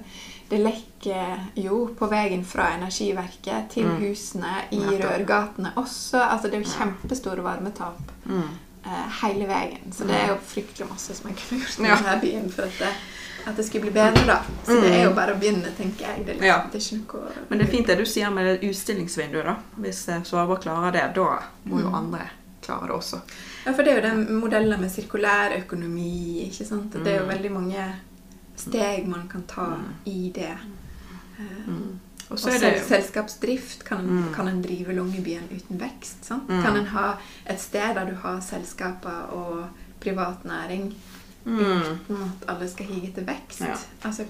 det 0.51 0.59
lekker 0.61 1.40
jo 1.57 1.95
på 1.99 2.09
veien 2.11 2.45
fra 2.45 2.71
Energiverket 2.77 3.71
til 3.71 3.85
Mm. 3.87 3.97
husene 4.01 4.55
i 4.73 4.77
Nettopp. 4.79 5.01
rørgatene 5.01 5.73
også. 5.77 6.19
Altså 6.31 6.43
det 6.51 6.55
er 6.55 6.62
jo 6.64 6.71
kjempestore 6.79 7.43
varmetap 7.43 8.01
Mm. 8.27 8.43
eh, 8.85 9.11
hele 9.23 9.47
veien. 9.47 9.93
Så 9.93 10.07
det 10.07 10.16
er 10.16 10.29
jo 10.29 10.37
fryktelig 10.47 10.88
masse 10.90 11.14
som 11.14 11.31
jeg 11.31 11.37
kunne 11.38 11.61
gjort 11.61 11.79
i 11.79 11.83
Ja. 11.88 11.97
denne 11.97 12.21
byen 12.21 12.51
for 12.53 12.62
at 12.62 12.73
det, 12.79 12.88
at 13.47 13.57
det 13.57 13.64
skulle 13.66 13.83
bli 13.83 13.90
bedre, 13.93 14.27
da. 14.27 14.43
Så 14.66 14.81
det 14.81 14.90
er 14.93 15.03
jo 15.05 15.11
Mm. 15.11 15.14
bare 15.16 15.35
å 15.35 15.38
begynne, 15.40 15.71
tenker 15.77 16.07
jeg. 16.07 16.27
Det 16.27 16.35
liksom, 16.40 16.47
Ja. 16.47 16.62
det 16.73 16.75
er 16.75 16.97
ikke 16.97 17.14
noe 17.14 17.33
Men 17.49 17.59
det 17.59 17.69
er 17.69 17.71
fint 17.77 17.87
det 17.87 17.99
du 17.99 18.05
sier 18.05 18.31
med 18.31 18.45
det 18.61 18.69
utstillingsvinduet 18.71 19.45
da. 19.45 19.57
Hvis 19.79 20.09
eh, 20.09 20.23
Svalbard 20.23 20.62
klarer 20.62 20.93
det, 20.93 21.14
da 21.14 21.38
må 21.69 21.81
jo 21.81 21.87
Mm. 21.88 21.95
andre 21.95 22.31
det 22.80 22.90
også. 22.90 23.20
Ja, 23.66 23.72
for 23.72 23.83
det 23.83 23.92
er 23.92 23.96
jo 23.96 24.09
den 24.09 24.35
modellen 24.40 24.80
med 24.80 24.90
sirkulær 24.90 25.56
økonomi, 25.64 26.40
ikke 26.46 26.64
sant? 26.64 26.92
Det 26.92 27.06
er 27.06 27.18
jo 27.20 27.24
Mm. 27.26 27.33
veldig 27.35 27.52
mange 27.52 27.94
steg 28.56 29.06
man 29.09 29.28
kan 29.28 29.42
ta 29.48 29.64
Mm. 29.64 29.94
i 30.06 30.33
det. 30.35 30.56
Mm. 31.66 31.98
Og 32.30 32.33
Og 32.33 32.38
så 32.38 32.48
er 32.48 32.59
det 32.59 32.74
det 32.74 32.83
selskapsdrift 32.88 33.85
kan, 33.85 34.04
Mm. 34.06 34.35
kan 34.35 34.48
en 34.48 34.62
drive 34.62 34.92
Longyearbyen 34.92 35.48
uten 35.56 35.80
vekst. 35.80 36.24
Sant? 36.24 36.48
Mm. 36.48 36.62
Kan 36.62 36.76
en 36.76 36.87
ha 36.87 37.12
et 37.46 37.61
sted 37.61 37.94
der 37.94 38.04
du 38.11 38.14
har 38.14 38.40
selskaper 38.40 39.11
og 39.33 39.66
privat 40.00 40.44
næring 40.44 40.94
mm. 41.44 41.59
uten 41.59 42.16
at 42.22 42.48
alle 42.48 42.68
skal 42.70 42.87
hige 42.87 43.12
til 43.14 43.26
vekst? 43.26 43.61
Ja. 43.61 43.74
Altså. 44.04 44.22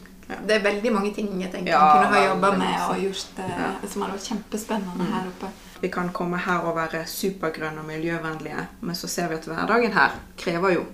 Det 0.46 0.56
er 0.56 0.62
veldig 0.64 0.92
mange 0.92 1.14
ting 1.14 1.28
jeg 1.42 1.50
tenker 1.52 1.72
Ja, 1.72 1.80
kunne 1.92 2.12
ha 2.14 2.24
jobba 2.28 2.50
med 2.58 2.80
og 2.90 2.96
gjort 3.02 3.26
det 3.36 3.48
Ja. 3.48 3.70
som 3.88 4.02
hadde 4.02 4.14
vært 4.16 4.28
kjempespennende 4.28 5.04
Mm. 5.06 5.12
her 5.12 5.26
oppe. 5.28 5.50
Vi 5.82 5.88
kan 5.88 6.08
komme 6.12 6.36
her 6.38 6.58
og 6.68 6.76
være 6.76 7.06
supergrønne 7.06 7.80
og 7.80 7.86
miljøvennlige, 7.86 8.66
men 8.80 8.94
så 8.94 9.08
ser 9.08 9.28
vi 9.28 9.34
at 9.34 9.44
hverdagen 9.48 9.92
her 9.92 10.10
krever 10.36 10.74
jo 10.74 10.84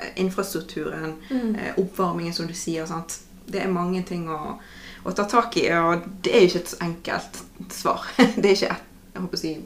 eh, 0.00 0.10
infrastrukturen, 0.16 1.14
Mm. 1.30 1.54
eh, 1.56 1.72
oppvarmingen, 1.78 2.32
som 2.34 2.46
du 2.46 2.54
sier. 2.54 2.86
Sant? 2.86 3.18
Det 3.46 3.62
er 3.64 3.68
mange 3.68 4.02
ting 4.02 4.28
å, 4.28 4.58
å 5.04 5.12
ta 5.14 5.24
tak 5.24 5.56
i, 5.56 5.68
og 5.72 6.02
det 6.22 6.34
er 6.34 6.40
jo 6.40 6.46
ikke 6.46 6.58
et 6.58 6.74
enkelt 6.80 7.42
svar. 7.72 8.04
Det 8.36 8.44
er 8.44 8.54
ikke 8.54 8.70
et, 8.70 8.82
jeg 9.14 9.22
håper 9.22 9.36
å 9.36 9.40
si, 9.40 9.58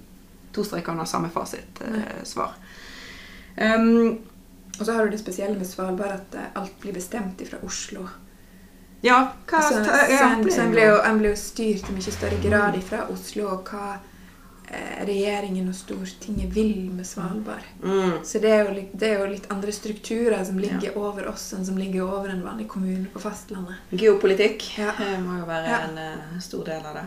to 0.52 0.64
streker 0.64 0.92
under 0.92 1.04
samme 1.04 1.28
fasit-svar. 1.30 2.52
um, 3.56 4.18
Og 4.78 4.86
så 4.86 4.92
har 4.94 5.04
du 5.04 5.10
det 5.10 5.20
spesielle 5.20 5.58
med 5.58 5.66
Svalbard 5.68 6.12
at 6.12 6.34
eh, 6.34 6.46
alt 6.56 6.78
blir 6.80 6.92
bestemt 6.96 7.42
fra 7.48 7.58
Oslo. 7.62 8.06
Ja, 9.02 9.18
hva 9.50 9.60
Så, 9.62 9.82
ta- 9.84 10.06
ja, 10.10 10.30
en, 10.32 10.40
en 10.40 10.72
jo- 10.74 11.02
en 11.04 11.18
blir 11.18 11.30
jo 11.30 11.36
styrt 11.36 11.88
i 11.90 11.92
mye 11.92 12.12
større 12.14 12.38
grad 12.42 12.78
fra 12.86 13.04
Oslo, 13.10 13.48
og 13.56 13.64
hva 13.72 13.96
eh, 14.72 15.04
regjeringen 15.04 15.68
og 15.68 15.74
Stortinget 15.74 16.52
vil 16.54 16.90
med 16.94 17.04
Svalbard. 17.06 17.64
mm, 17.82 18.22
Så 18.24 18.38
det 18.40 18.50
er, 18.50 18.64
jo 18.64 18.86
det 18.94 19.08
er 19.10 19.18
jo 19.18 19.26
litt 19.32 19.50
andre 19.52 19.72
strukturer 19.72 20.44
som 20.44 20.58
ligger 20.58 20.96
over 20.96 21.26
oss, 21.28 21.52
enn 21.52 21.66
som 21.66 21.76
ligger 21.76 22.02
over 22.06 22.28
en 22.30 22.42
vanlig 22.46 22.68
kommune 22.68 23.06
på 23.12 23.20
fastlandet. 23.20 23.74
Geopolitikk 23.90 24.78
Ja. 24.78 24.92
eh, 25.00 25.18
må 25.20 25.38
jo 25.40 25.46
være 25.46 25.68
Ja. 25.68 25.78
en 25.88 25.98
eh, 25.98 26.40
stor 26.40 26.64
del 26.64 26.86
av 26.86 26.94
det. 26.94 27.04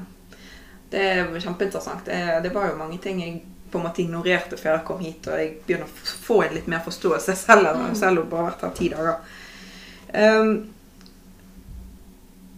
Det 0.91 0.99
er 1.01 1.39
kjempeinteressant. 1.39 2.05
Det, 2.05 2.43
det 2.43 2.53
var 2.53 2.69
jo 2.69 2.75
mange 2.77 2.99
ting 3.01 3.19
jeg 3.21 3.41
på 3.71 3.79
en 3.79 3.84
måte 3.88 4.01
ignorerte 4.03 4.58
før 4.58 4.77
jeg 4.77 4.86
kom 4.86 4.99
hit, 4.99 5.27
og 5.27 5.34
jeg 5.39 5.58
begynner 5.65 5.86
å 5.86 6.05
få 6.27 6.43
en 6.45 6.53
litt 6.53 6.67
mer 6.67 6.79
forståelse 6.86 7.36
selv, 7.36 7.67
Mm. 7.75 7.95
selv 7.95 8.19
om 8.19 8.23
det 8.25 8.29
bare 8.29 8.43
har 8.43 8.51
vært 8.51 8.62
her 8.62 8.69
ti 8.77 8.89
dager. 8.89 9.15
Um, 10.13 10.69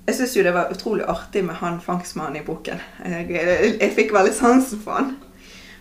jeg 0.08 0.16
syns 0.16 0.36
jo 0.38 0.44
det 0.48 0.54
var 0.56 0.72
utrolig 0.74 1.06
artig 1.12 1.44
med 1.46 1.60
han 1.60 1.82
fangstmannen 1.84 2.40
i 2.40 2.46
boken. 2.48 2.80
Jeg, 3.04 3.32
jeg, 3.82 3.94
fikk 3.98 4.14
veldig 4.16 4.34
sansen 4.36 4.80
for 4.84 5.02
han. 5.02 5.16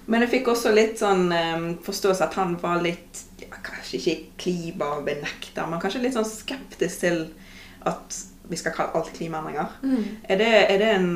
Men 0.06 0.22
jeg 0.22 0.32
fikk 0.36 0.48
også 0.52 0.70
litt 0.74 1.00
sånn 1.02 1.28
um, 1.34 1.66
forståelse 1.82 2.26
at 2.28 2.36
han 2.38 2.54
var 2.62 2.78
litt 2.82 3.22
ja, 3.42 3.48
Kanskje 3.66 3.98
ikke 3.98 4.14
klimabenekter, 4.44 5.66
men 5.66 5.80
kanskje 5.82 6.02
litt 6.04 6.14
sånn 6.14 6.26
skeptisk 6.28 7.02
til 7.02 7.22
at 7.86 8.18
vi 8.46 8.58
skal 8.58 8.74
kalle 8.76 8.94
alt 8.94 9.10
klimaendringer. 9.16 9.72
Er 10.30 10.38
det, 10.38 10.50
er 10.70 10.78
det, 10.78 10.90
en, 11.00 11.08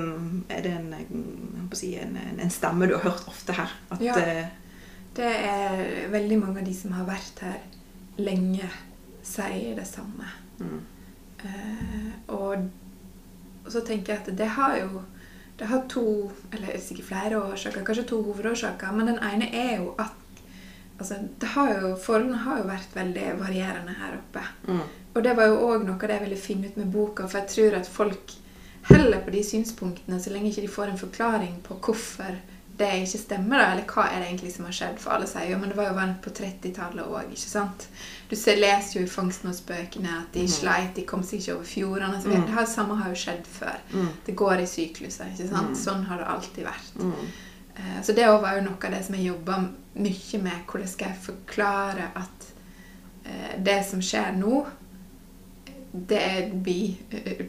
er 0.51 0.65
det 0.65 0.73
en, 0.75 1.69
si, 1.79 1.93
en, 2.03 2.17
en, 2.19 2.41
en 2.43 2.51
stemme 2.51 2.89
du 2.91 2.97
har 2.97 3.05
hørt 3.07 3.29
ofte 3.31 3.55
her? 3.55 3.71
At, 3.95 4.03
Ja. 4.03 4.17
eh, 4.19 4.47
Det 5.15 5.27
er 5.27 6.09
veldig 6.11 6.39
mange 6.39 6.61
av 6.63 6.67
de 6.67 6.75
som 6.75 6.93
har 6.99 7.07
vært 7.07 7.43
her 7.47 7.59
lenge, 8.19 8.71
sier 9.27 9.75
det 9.79 9.87
samme. 9.91 10.31
mm, 10.63 10.81
Uh, 11.41 12.11
og, 12.37 12.67
og 13.65 13.73
så 13.73 13.83
tenker 13.87 14.15
jeg 14.15 14.23
at 14.23 14.37
det 14.39 14.53
har 14.57 14.77
jo 14.81 15.03
det 15.61 15.69
har 15.69 15.83
to, 15.93 16.31
eller 16.57 16.79
sikkert 16.81 17.05
flere 17.11 17.41
årsaker, 17.43 17.83
kanskje 17.85 18.07
to 18.09 18.23
hovedårsaker. 18.25 18.93
Men 18.97 19.11
den 19.11 19.19
ene 19.21 19.51
er 19.53 19.75
jo 19.83 19.91
at 20.01 20.15
altså, 20.99 21.19
det 21.41 21.51
har 21.53 21.75
jo, 21.75 21.91
forholdene 22.01 22.39
har 22.47 22.63
jo 22.63 22.69
vært 22.71 22.95
veldig 22.97 23.27
varierende 23.43 23.97
her 23.99 24.15
oppe. 24.17 24.45
mm, 24.69 24.81
Og 25.15 25.25
det 25.25 25.35
var 25.37 25.51
jo 25.51 25.59
òg 25.67 25.85
noe 25.85 25.99
av 25.99 26.07
det 26.07 26.17
jeg 26.17 26.25
ville 26.25 26.39
finne 26.41 26.71
ut 26.71 26.79
med 26.81 26.93
boka, 26.95 27.27
for 27.29 27.43
jeg 27.43 27.53
tror 27.53 27.77
at 27.81 27.93
folk 27.93 28.33
heller 28.89 29.21
på 29.21 29.35
de 29.35 29.43
synspunktene 29.45 30.21
så 30.21 30.33
lenge 30.33 30.49
ikke 30.49 30.65
de 30.65 30.73
får 30.79 30.95
en 30.95 31.03
forklaring 31.03 31.61
på 31.67 31.77
hvorfor 31.85 32.41
det 32.81 32.91
ikke 33.03 33.21
stemmer, 33.21 33.61
da, 33.61 33.73
eller 33.75 33.85
hva 33.85 34.07
er 34.09 34.23
det 34.23 34.31
egentlig 34.31 34.55
som 34.55 34.65
har 34.65 34.77
skjedd. 34.77 35.01
For 35.03 35.13
alle 35.13 35.29
sier 35.29 35.51
jo 35.53 35.59
men 35.61 35.73
det 35.73 35.77
var 35.77 35.91
jo 35.91 35.99
varmt 35.99 36.23
på 36.25 36.33
30-tallet 36.41 37.05
òg, 37.05 37.35
ikke 37.35 37.53
sant. 37.53 37.89
Du 38.31 38.37
ser, 38.37 38.57
leser 38.63 39.01
jo 39.01 39.07
i 39.07 39.11
fangstmålsbøkene 39.11 40.09
at 40.21 40.33
de 40.33 40.45
mm. 40.47 40.49
sleit, 40.49 40.95
de 40.95 41.03
kom 41.05 41.23
seg 41.27 41.41
ikke 41.41 41.55
over 41.57 41.65
fjordene. 41.65 42.15
Altså, 42.17 42.29
Mm. 42.31 42.45
det 42.47 42.55
her 42.55 42.67
samme 42.67 42.95
har 43.01 43.09
jo 43.11 43.15
skjedd 43.19 43.47
før. 43.47 43.79
mm, 43.93 44.09
Det 44.27 44.37
går 44.37 44.61
i 44.63 44.67
sykluser, 44.67 45.33
ikke 45.35 45.49
sant. 45.49 45.77
Sånn 45.77 46.05
har 46.07 46.19
det 46.19 46.27
alltid 46.27 46.65
vært. 46.65 46.93
mm, 46.97 47.31
Eh, 47.77 48.03
Så 48.03 48.13
det 48.15 48.27
var 48.27 48.55
jo 48.57 48.63
noe 48.63 48.77
av 48.85 48.91
det 48.91 49.05
som 49.07 49.15
jeg 49.15 49.27
jobba 49.27 49.59
mye 49.95 50.43
med. 50.43 50.67
Hvordan 50.67 50.89
skal 50.89 51.09
jeg 51.09 51.17
forklare 51.23 52.11
at 52.15 52.47
eh, 53.25 53.59
det 53.63 53.85
som 53.87 54.01
skjer 54.01 54.37
nå, 54.37 54.67
det 55.93 56.19
er 56.21 56.51
vi 56.55 56.99
eh, 57.11 57.33
i 57.43 57.49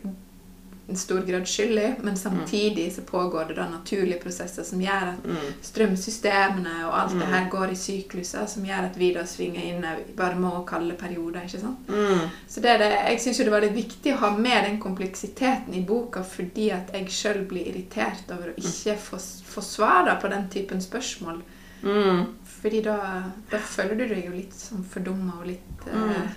stor 0.99 1.21
grad 1.27 1.47
skyld 1.47 1.79
i, 1.79 1.87
men 2.03 2.17
samtidig 2.17 2.87
så 2.95 3.01
pågår 3.07 3.45
det 3.51 3.55
da 3.59 3.67
naturlige 3.69 4.19
prosesser 4.23 4.63
som 4.67 4.81
gjør 4.81 5.11
at 5.13 5.25
mm, 5.25 5.53
strømsystemene 5.67 6.73
og 6.87 6.95
alt 6.99 7.11
det 7.19 7.27
Mm. 7.27 7.33
her 7.33 7.49
går 7.49 7.71
i 7.71 7.75
sykluser, 7.75 8.45
som 8.47 8.65
gjør 8.65 8.87
at 8.89 8.97
vi 8.99 9.13
da 9.13 9.23
svinger 9.25 9.61
inn 9.63 9.83
i 9.85 9.93
varme 10.17 10.51
og 10.57 10.65
kalde 10.67 10.93
perioder. 10.99 11.41
ikke 11.45 11.59
sant? 11.61 11.87
mm, 11.87 12.27
Så 12.47 12.59
det 12.61 12.77
det, 12.79 12.89
jeg 13.09 13.21
syns 13.21 13.37
det 13.37 13.51
var 13.51 13.61
litt 13.61 13.75
viktig 13.75 14.13
å 14.13 14.17
ha 14.25 14.29
med 14.37 14.63
den 14.65 14.79
kompleksiteten 14.79 15.73
i 15.73 15.85
boka, 15.85 16.23
fordi 16.23 16.69
at 16.71 16.91
jeg 16.93 17.09
sjøl 17.09 17.45
blir 17.47 17.67
irritert 17.67 18.31
over 18.31 18.49
å 18.51 18.57
ikke 18.57 18.97
få, 18.97 19.17
få 19.45 19.61
svar 19.61 20.15
på 20.21 20.27
den 20.27 20.49
typen 20.49 20.81
spørsmål. 20.81 21.41
mm. 21.83 22.25
Fordi 22.61 22.81
da, 22.85 23.23
da 23.51 23.57
føler 23.57 23.95
du 23.95 24.03
deg 24.13 24.25
jo 24.25 24.31
litt 24.31 24.53
sånn 24.53 24.83
fordumma 24.85 25.39
og 25.39 25.47
litt 25.47 25.87
eh, 25.89 26.27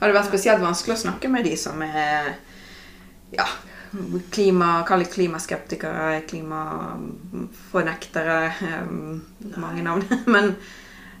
Har 0.00 0.08
det 0.10 0.16
vært 0.16 0.26
spesielt 0.32 0.62
vanskelig 0.62 0.96
å 0.96 1.02
snakke 1.04 1.28
med 1.30 1.44
de 1.46 1.52
som 1.56 1.82
er 1.82 2.32
ja, 3.32 3.46
klima, 4.30 4.82
kall 4.88 5.00
det 5.04 5.12
klimaskeptikere, 5.12 6.20
klimafornektere 6.28 8.52
um, 8.82 9.22
Mange 9.56 9.82
navn. 9.82 10.04
Men 10.34 10.54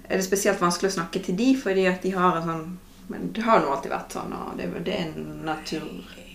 er 0.08 0.16
det 0.16 0.22
spesielt 0.26 0.60
vanskelig 0.60 0.90
å 0.92 0.94
snakke 1.00 1.20
til 1.24 1.36
de 1.38 1.56
fordi 1.58 1.86
at 1.90 2.02
de 2.04 2.10
har 2.16 2.36
en 2.36 2.48
sånn 2.48 2.78
Men 3.12 3.20
det 3.34 3.42
har 3.44 3.58
nå 3.60 3.66
alltid 3.72 3.92
vært 3.92 4.12
sånn, 4.14 4.32
og 4.32 4.56
det, 4.56 4.66
det 4.86 4.92
er 4.94 5.02
en 5.10 5.16
natur... 5.44 5.82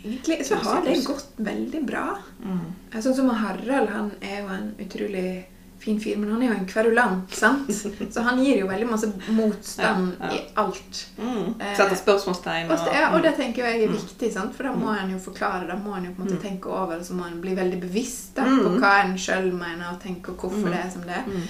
Egentlig 0.04 0.46
så 0.46 0.56
har 0.62 0.82
det 0.86 1.08
gått 1.08 1.32
veldig 1.42 1.82
bra. 1.88 2.18
Mm. 2.44 2.66
Sånn 3.02 3.16
som 3.18 3.30
Harald, 3.34 3.90
han 3.90 4.12
er 4.22 4.44
jo 4.44 4.48
en 4.54 4.68
utrolig 4.84 5.46
fin 5.88 6.00
fyr, 6.04 6.17
men 6.21 6.30
han 6.36 6.43
er 6.45 6.52
jo 6.52 6.58
en 6.60 6.67
kverulant, 6.69 7.34
sant? 7.36 7.71
Så 8.13 8.23
han 8.28 8.39
gir 8.43 8.60
jo 8.62 8.67
veldig 8.69 8.88
masse 8.89 9.10
motstand 9.34 10.13
Ja, 10.19 10.30
ja. 10.30 10.38
i 10.38 10.41
alt. 10.63 11.02
Mm. 11.17 11.56
Eh, 11.62 11.73
Setter 11.80 11.95
spørsmålstegn 12.00 12.69
Og, 12.76 12.88
ja, 12.93 13.08
og 13.15 13.23
det 13.26 13.34
tenker 13.39 13.65
jeg 13.65 13.84
er 13.84 13.88
Mm. 13.89 13.97
viktig, 13.97 14.32
sant? 14.34 14.56
for 14.56 14.63
da 14.67 14.73
må 14.76 14.91
en 14.93 15.12
jo 15.15 15.17
forklare, 15.23 15.67
da 15.71 15.76
må 15.80 15.95
en 15.97 16.06
jo 16.06 16.12
på 16.12 16.21
en 16.21 16.28
måte 16.28 16.38
Mm. 16.39 16.43
tenke 16.50 16.67
over, 16.82 17.00
så 17.04 17.13
må 17.17 17.26
en 17.32 17.41
bli 17.41 17.56
veldig 17.56 17.80
bevisst 17.82 18.36
da, 18.36 18.43
Mm. 18.45 18.60
på 18.65 18.73
hva 18.80 18.93
en 19.06 19.17
sjøl 19.17 19.52
mener, 19.54 19.88
og 19.93 20.02
tenke 20.04 20.32
hvorfor 20.36 20.67
Mm. 20.67 20.71
det 20.71 20.86
er 20.86 20.89
som 20.91 21.02
det 21.02 21.15
er. 21.17 21.23
Mm. 21.28 21.47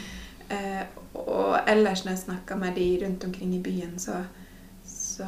Eh, 0.50 0.84
og 1.16 1.60
ellers 1.68 2.06
når 2.06 2.12
jeg 2.16 2.24
snakker 2.28 2.56
med 2.58 2.76
de 2.76 3.00
rundt 3.06 3.24
omkring 3.26 3.54
i 3.56 3.60
byen, 3.62 3.98
så, 4.00 4.24
så 4.86 5.26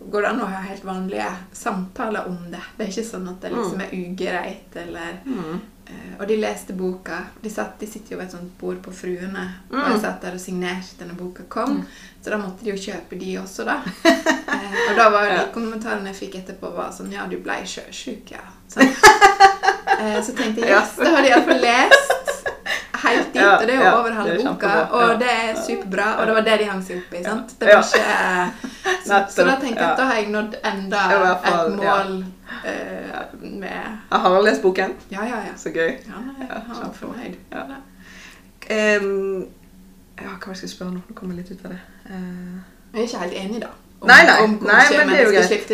går 0.00 0.22
det 0.22 0.28
an 0.28 0.40
å 0.40 0.46
ha 0.46 0.60
helt 0.62 0.84
vanlige 0.84 1.30
samtaler 1.52 2.28
om 2.28 2.38
det. 2.50 2.60
Det 2.76 2.86
er 2.86 2.92
ikke 2.92 3.10
sånn 3.10 3.28
at 3.28 3.40
det 3.42 3.50
liksom 3.52 3.80
er 3.82 3.94
ugreit, 3.98 4.76
eller 4.76 5.18
Mm. 5.24 5.60
eh, 5.86 6.20
Og 6.20 6.26
de 6.28 6.36
leste 6.36 6.72
boka. 6.72 7.18
De, 7.42 7.50
satt, 7.50 7.78
de 7.80 7.86
sitter 7.86 8.12
jo 8.12 8.18
ved 8.18 8.26
et 8.26 8.32
sånt 8.32 8.58
bord 8.60 8.80
på 8.82 8.92
Fruene, 8.92 9.44
og 9.70 9.76
Mm. 9.76 9.90
jeg 9.92 10.00
satt 10.00 10.20
der 10.22 10.32
og 10.32 10.40
signerte 10.40 11.04
når 11.06 11.14
boka 11.16 11.42
kom. 11.48 11.84
Så 12.22 12.30
da 12.30 12.36
måtte 12.38 12.64
de 12.64 12.70
jo 12.70 12.76
kjøpe 12.76 13.18
de 13.18 13.36
også, 13.38 13.64
da. 13.64 13.82
eh, 14.04 14.90
og 14.90 14.96
da 14.96 15.08
var 15.10 15.24
jo 15.26 15.36
de 15.36 15.52
kommentarene 15.52 16.06
jeg 16.12 16.16
fikk 16.30 16.34
etterpå, 16.42 16.74
var 16.74 16.90
sånn 16.92 17.12
Ja, 17.12 17.26
du 17.26 17.36
blei 17.38 17.62
sjøsjuk, 17.64 18.30
ja. 18.30 18.44
Sånn. 18.68 18.92
så 20.22 20.32
tenkte 20.36 20.60
jeg 20.60 20.68
yes, 20.70 20.96
da 20.96 21.10
har 21.10 21.22
de 21.22 21.28
iallfall 21.32 21.60
lest 21.62 22.12
dit, 23.38 23.44
Ja, 23.44 23.54
og 23.54 23.66
det 23.68 23.74
er 23.74 23.78
jo 23.78 23.86
ja, 23.86 23.92
over 23.98 24.16
halve 24.18 24.36
boka. 24.44 24.72
Og 24.98 25.04
ja. 25.04 25.16
det 25.22 25.34
er 25.34 25.60
superbra, 25.66 26.06
og 26.18 26.26
det 26.26 26.36
var 26.38 26.46
det 26.48 26.56
de 26.62 26.68
hang 26.70 26.82
seg 26.84 27.00
opp 27.00 27.14
i. 27.14 27.22
sant? 27.24 27.54
Det 27.60 27.68
var 27.70 27.84
ikke 27.86 28.72
Så, 29.08 29.20
så 29.34 29.44
da 29.44 29.54
tenkte 29.60 29.82
jeg 29.82 29.90
at 29.90 30.00
da 30.00 30.06
har 30.08 30.18
jeg 30.18 30.30
nådd 30.32 30.56
enda 30.70 31.02
fall, 31.44 31.72
et 31.72 31.76
mål 31.78 32.14
uh, 32.64 33.20
med 33.42 33.84
Har 34.10 34.24
Harald 34.24 34.48
lest 34.48 34.62
boken? 34.62 34.96
Ja, 35.12 35.24
ja, 35.24 35.42
ja. 35.48 35.54
Så 35.56 35.72
gøy. 35.74 35.94
Ja, 36.08 36.22
nei, 36.24 36.48
Ja, 36.48 36.62
han 36.68 36.82
var 36.82 36.92
fornøyd. 36.96 37.38
Ja. 37.52 37.64
Um, 38.68 39.46
ja, 40.18 40.34
hva 40.34 40.54
skal 40.54 40.66
jeg 40.66 40.72
spørre 40.74 40.96
nå? 40.96 41.04
Nå 41.08 41.16
kommer 41.16 41.36
jeg 41.36 41.44
litt 41.44 41.58
ut 41.58 41.68
av 41.68 41.76
det. 41.76 41.82
Uh... 42.10 42.58
Jeg 42.92 43.00
er 43.00 43.06
ikke 43.06 43.22
helt 43.22 43.38
enig, 43.44 43.62
da. 43.62 43.70
Om, 44.00 44.08
Nei, 44.08 44.20
nei, 44.26 44.34
om 44.44 44.58
nei, 44.62 44.82
men 44.94 45.08
det 45.10 45.18
er 45.18 45.24
jo 45.26 45.32
greit. 45.34 45.70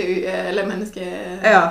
Eller 0.48 0.68
menneske... 0.68 1.08
ja. 1.44 1.64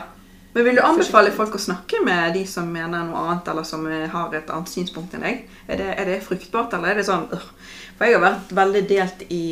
Men 0.54 0.68
vil 0.68 0.78
du 0.78 0.84
anbefale 0.86 1.32
folk 1.34 1.56
å 1.58 1.62
snakke 1.62 2.04
med 2.06 2.36
de 2.38 2.44
som 2.50 2.68
mener 2.70 3.08
noe 3.08 3.24
annet, 3.26 3.48
eller 3.50 3.66
som 3.66 3.88
har 3.90 4.36
et 4.38 4.52
annet 4.54 4.70
synspunkt 4.70 5.16
enn 5.18 5.26
deg? 5.26 5.48
Er 5.66 5.82
det, 5.82 5.90
er 5.98 6.12
det 6.12 6.20
fruktbart, 6.28 6.76
eller 6.78 6.94
er 6.94 7.02
det 7.02 7.08
sånn 7.10 7.26
øh? 7.34 7.50
For 7.98 8.10
jeg 8.10 8.18
har 8.18 8.24
vært 8.24 8.54
veldig 8.58 8.82
delt 8.90 9.22
i, 9.32 9.44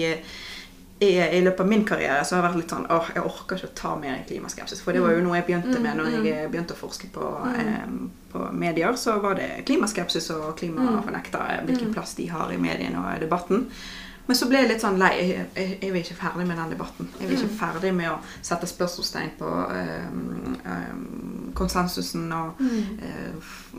i, 1.01 1.09
i 1.09 1.41
løpet 1.45 1.63
av 1.63 1.69
min 1.69 1.83
karriere 1.87 2.23
så 2.25 2.35
har 2.35 2.41
jeg 2.41 2.47
vært 2.47 2.59
litt 2.61 2.73
sånn 2.73 2.87
åh, 2.91 3.11
jeg 3.15 3.25
orker 3.25 3.59
ikke 3.59 3.69
å 3.69 3.77
ta 3.77 3.91
mer 4.01 4.15
i 4.17 4.25
klimaskepsis. 4.27 4.81
For 4.83 4.97
det 4.97 5.03
var 5.03 5.13
jo 5.15 5.23
noe 5.25 5.37
jeg 5.39 5.47
begynte 5.47 5.77
med 5.81 5.99
når 5.99 6.17
jeg 6.25 6.49
begynte 6.51 6.75
å 6.75 6.79
forske 6.79 7.11
på, 7.13 7.29
eh, 7.53 7.85
på 8.33 8.47
medier. 8.57 8.97
Så 8.99 9.19
var 9.23 9.37
det 9.39 9.49
klimaskepsis 9.69 10.31
og 10.35 10.55
klimafornektere, 10.59 11.61
hvilken 11.69 11.93
plass 11.93 12.15
de 12.17 12.27
har 12.33 12.51
i 12.51 12.59
mediene 12.61 13.01
og 13.01 13.11
i 13.13 13.21
debatten. 13.23 13.67
Men 14.27 14.37
så 14.37 14.47
ble 14.47 14.61
jeg 14.61 14.69
litt 14.69 14.83
sånn 14.83 14.99
lei. 15.01 15.11
Jeg, 15.17 15.45
jeg, 15.55 15.77
jeg 15.81 15.89
er 15.91 15.95
ikke 16.01 16.15
ferdig 16.21 16.45
med 16.47 16.57
den 16.61 16.69
debatten. 16.75 17.09
Jeg 17.19 17.27
er 17.27 17.33
ikke 17.37 17.55
ferdig 17.59 17.93
med 17.97 18.11
å 18.13 18.17
sette 18.45 18.67
spørsmålstegn 18.69 19.31
på 19.39 19.49
um, 19.49 20.57
um, 20.65 21.51
konsensusen 21.57 22.27
og 22.37 22.61
uh, 22.61 23.37
f- 23.41 23.73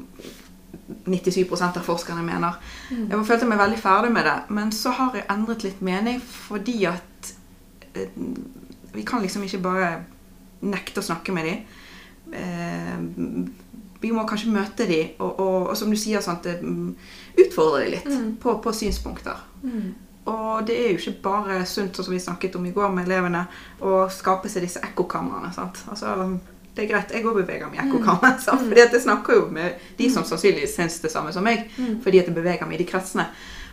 97 1.07 1.53
av 1.62 1.78
forskerne 1.86 2.24
mener. 2.26 2.59
Jeg 2.90 3.24
følte 3.28 3.47
meg 3.49 3.59
veldig 3.62 3.78
ferdig 3.80 4.12
med 4.12 4.24
det. 4.28 4.36
Men 4.51 4.72
så 4.74 4.90
har 4.99 5.14
jeg 5.16 5.28
endret 5.32 5.64
litt 5.64 5.80
mening 5.84 6.20
fordi 6.20 6.84
at 6.90 7.32
eh, 7.95 8.09
vi 8.93 9.03
kan 9.09 9.22
liksom 9.24 9.45
ikke 9.47 9.62
bare 9.64 9.90
nekte 10.62 11.01
å 11.01 11.07
snakke 11.07 11.32
med 11.32 11.49
dem. 11.49 11.64
Eh, 12.32 12.99
vi 14.03 14.11
må 14.11 14.24
kanskje 14.26 14.51
møte 14.53 14.86
dem 14.90 15.12
og, 15.22 15.38
og, 15.40 15.59
og 15.72 15.76
som 15.78 15.90
du 15.93 15.97
sier, 15.97 16.18
eh, 16.18 16.64
utfordre 17.47 17.84
dem 17.84 17.93
litt 17.95 18.38
på, 18.43 18.57
på 18.64 18.72
synspunkter. 18.74 19.38
Og 20.24 20.66
det 20.66 20.76
er 20.78 20.92
jo 20.92 21.00
ikke 21.00 21.18
bare 21.24 21.62
sunt, 21.66 21.96
sånn 21.96 22.06
som 22.06 22.14
vi 22.14 22.20
snakket 22.22 22.56
om 22.56 22.66
i 22.66 22.72
går 22.74 22.92
med 22.94 23.08
elevene, 23.08 23.42
å 23.82 24.04
skape 24.12 24.50
seg 24.50 24.62
disse 24.66 24.82
ekkokamrene. 24.86 25.50
Altså, 25.50 26.12
det 26.72 26.84
er 26.84 26.90
greit, 26.92 27.10
jeg 27.12 27.26
òg 27.26 27.40
beveger 27.40 27.72
meg 27.72 27.80
i 27.80 27.82
ekkokammer. 27.86 28.38
Mm. 28.52 28.68
Fordi 28.68 28.82
at 28.84 28.94
jeg 28.94 29.02
snakker 29.02 29.36
jo 29.36 29.48
med 29.50 29.82
de 29.98 30.08
som 30.12 30.24
sannsynligvis 30.28 30.76
syns 30.76 31.00
det 31.02 31.10
samme 31.12 31.32
som 31.34 31.44
meg, 31.44 31.66
fordi 32.04 32.20
at 32.20 32.30
jeg 32.30 32.36
beveger 32.36 32.68
meg 32.68 32.78
i 32.78 32.84
de 32.84 32.88
kretsene. 32.88 33.26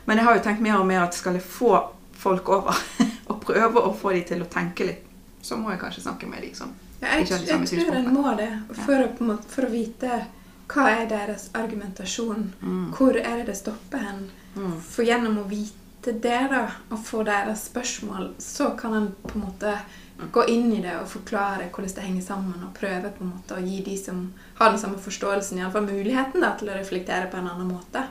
Men 0.05 0.17
jeg 0.17 0.25
har 0.25 0.37
jo 0.37 0.43
tenkt 0.43 0.63
mer 0.65 0.79
og 0.79 0.87
mer 0.89 1.03
at 1.03 1.17
skal 1.17 1.37
jeg 1.37 1.45
få 1.45 1.75
folk 2.19 2.49
over 2.49 2.75
og 3.29 3.39
prøve 3.43 3.83
å 3.85 3.93
få 3.95 4.15
de 4.15 4.23
til 4.31 4.41
å 4.43 4.49
tenke 4.49 4.87
litt, 4.87 5.05
så 5.41 5.57
må 5.59 5.71
jeg 5.73 5.81
kanskje 5.83 6.05
snakke 6.07 6.27
med 6.27 6.43
de 6.43 6.53
som 6.57 6.73
Ja, 6.99 7.13
jeg, 7.15 7.27
ikke 7.27 7.35
har 7.35 7.45
de 7.45 7.75
jeg 7.77 7.85
tror 7.85 7.99
en 7.99 8.09
må 8.15 8.33
det 8.39 8.49
for 8.81 9.03
å, 9.03 9.07
måte, 9.23 9.51
for 9.53 9.67
å 9.67 9.71
vite 9.71 10.23
hva 10.69 10.85
er 10.91 11.05
deres 11.09 11.47
argumentasjon. 11.57 12.43
Hvor 12.93 13.17
er 13.17 13.39
det 13.39 13.45
det 13.47 13.55
stopper 13.57 14.03
hen? 14.03 14.25
For 14.85 15.07
gjennom 15.07 15.39
å 15.41 15.45
vite 15.49 15.78
det 16.05 16.21
da, 16.51 16.65
og 16.89 16.99
få 17.05 17.23
deres 17.27 17.65
spørsmål, 17.69 18.33
så 18.39 18.71
kan 18.79 18.93
en 18.93 19.09
på 19.23 19.35
en 19.35 19.45
måte 19.45 19.73
gå 20.31 20.43
inn 20.51 20.71
i 20.75 20.81
det 20.83 20.97
og 20.99 21.07
forklare 21.07 21.69
hvordan 21.71 21.95
det 21.95 22.05
henger 22.05 22.25
sammen, 22.25 22.63
og 22.63 22.75
prøve 22.75 23.11
på 23.15 23.23
en 23.23 23.33
måte 23.33 23.55
å 23.55 23.63
gi 23.63 23.79
de 23.85 23.95
som 23.97 24.25
har 24.59 24.73
den 24.73 24.81
samme 24.81 24.99
forståelsen, 24.99 25.59
iallfall 25.59 25.87
muligheten 25.87 26.43
da, 26.43 26.53
til 26.59 26.71
å 26.71 26.77
reflektere 26.77 27.29
på 27.31 27.39
en 27.39 27.51
annen 27.51 27.71
måte. 27.71 28.03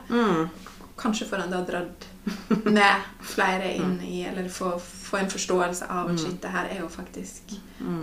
Kanskje 0.99 1.29
får 1.29 1.45
en 1.45 1.53
da 1.53 1.61
dratt 1.63 2.07
med 2.65 3.11
flere 3.23 3.69
inn 3.77 3.99
i, 4.03 4.23
eller 4.27 4.49
få, 4.51 4.73
få 4.79 5.21
en 5.21 5.29
forståelse 5.31 5.87
av 5.89 6.09
at 6.11 6.19
shit, 6.19 6.41
det 6.43 6.51
her 6.53 6.73
er 6.73 6.81
jo 6.81 6.89
faktisk 6.91 7.53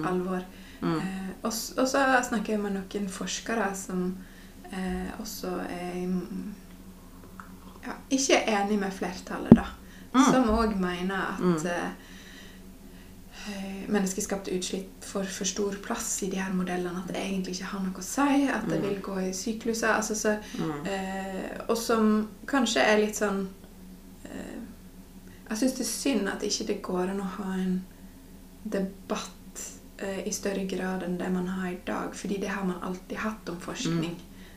alvor. 0.07 0.45
Eh, 0.82 1.28
og, 1.43 1.51
og 1.51 1.89
så 1.89 2.05
snakker 2.28 2.55
jeg 2.55 2.62
med 2.62 2.76
noen 2.76 3.07
forskere 3.12 3.68
som 3.76 4.07
eh, 4.70 5.12
også 5.20 5.53
er 5.72 6.03
mm, 6.07 6.55
ja, 7.87 7.97
ikke 8.11 8.43
er 8.43 8.62
enig 8.64 8.78
med 8.80 8.95
flertallet, 8.95 9.57
da. 9.57 9.66
Som 10.16 10.49
òg 10.49 10.76
mener 10.80 11.16
at 11.34 11.41
mm. 11.43 11.66
eh, 13.47 13.82
menneskeskapte 13.93 14.55
utslipp 14.57 15.05
får 15.05 15.28
for 15.30 15.49
stor 15.49 15.76
plass 15.84 16.22
i 16.24 16.30
de 16.32 16.41
her 16.41 16.55
modellene. 16.57 17.03
At 17.03 17.12
det 17.12 17.20
egentlig 17.20 17.57
ikke 17.57 17.72
har 17.72 17.84
noe 17.84 18.01
å 18.03 18.07
si. 18.07 18.47
At 18.53 18.68
det 18.70 18.80
vil 18.82 19.01
gå 19.05 19.18
i 19.26 19.32
sykluser. 19.37 19.93
Altså, 19.93 20.16
så, 20.18 20.37
eh, 20.89 21.51
og 21.66 21.76
som 21.80 22.14
kanskje 22.49 22.84
er 22.84 23.03
litt 23.03 23.20
sånn 23.20 23.45
eh, 24.24 24.57
Jeg 25.51 25.59
syns 25.61 25.76
det 25.78 25.84
er 25.84 25.93
synd 25.93 26.30
at 26.32 26.47
ikke 26.47 26.70
det 26.72 26.80
går 26.82 27.12
an 27.12 27.22
å 27.22 27.32
ha 27.37 27.51
en 27.61 27.76
debatt 28.64 29.61
eh, 30.03 30.24
i 30.26 30.32
større 30.34 30.64
grad 30.66 31.05
enn 31.07 31.20
det 31.20 31.28
man 31.34 31.53
har 31.59 31.68
i 31.70 31.82
dag. 31.87 32.16
Fordi 32.16 32.41
det 32.43 32.51
har 32.57 32.64
man 32.64 32.82
alltid 32.82 33.20
hatt 33.22 33.53
om 33.53 33.61
forskning. 33.62 34.16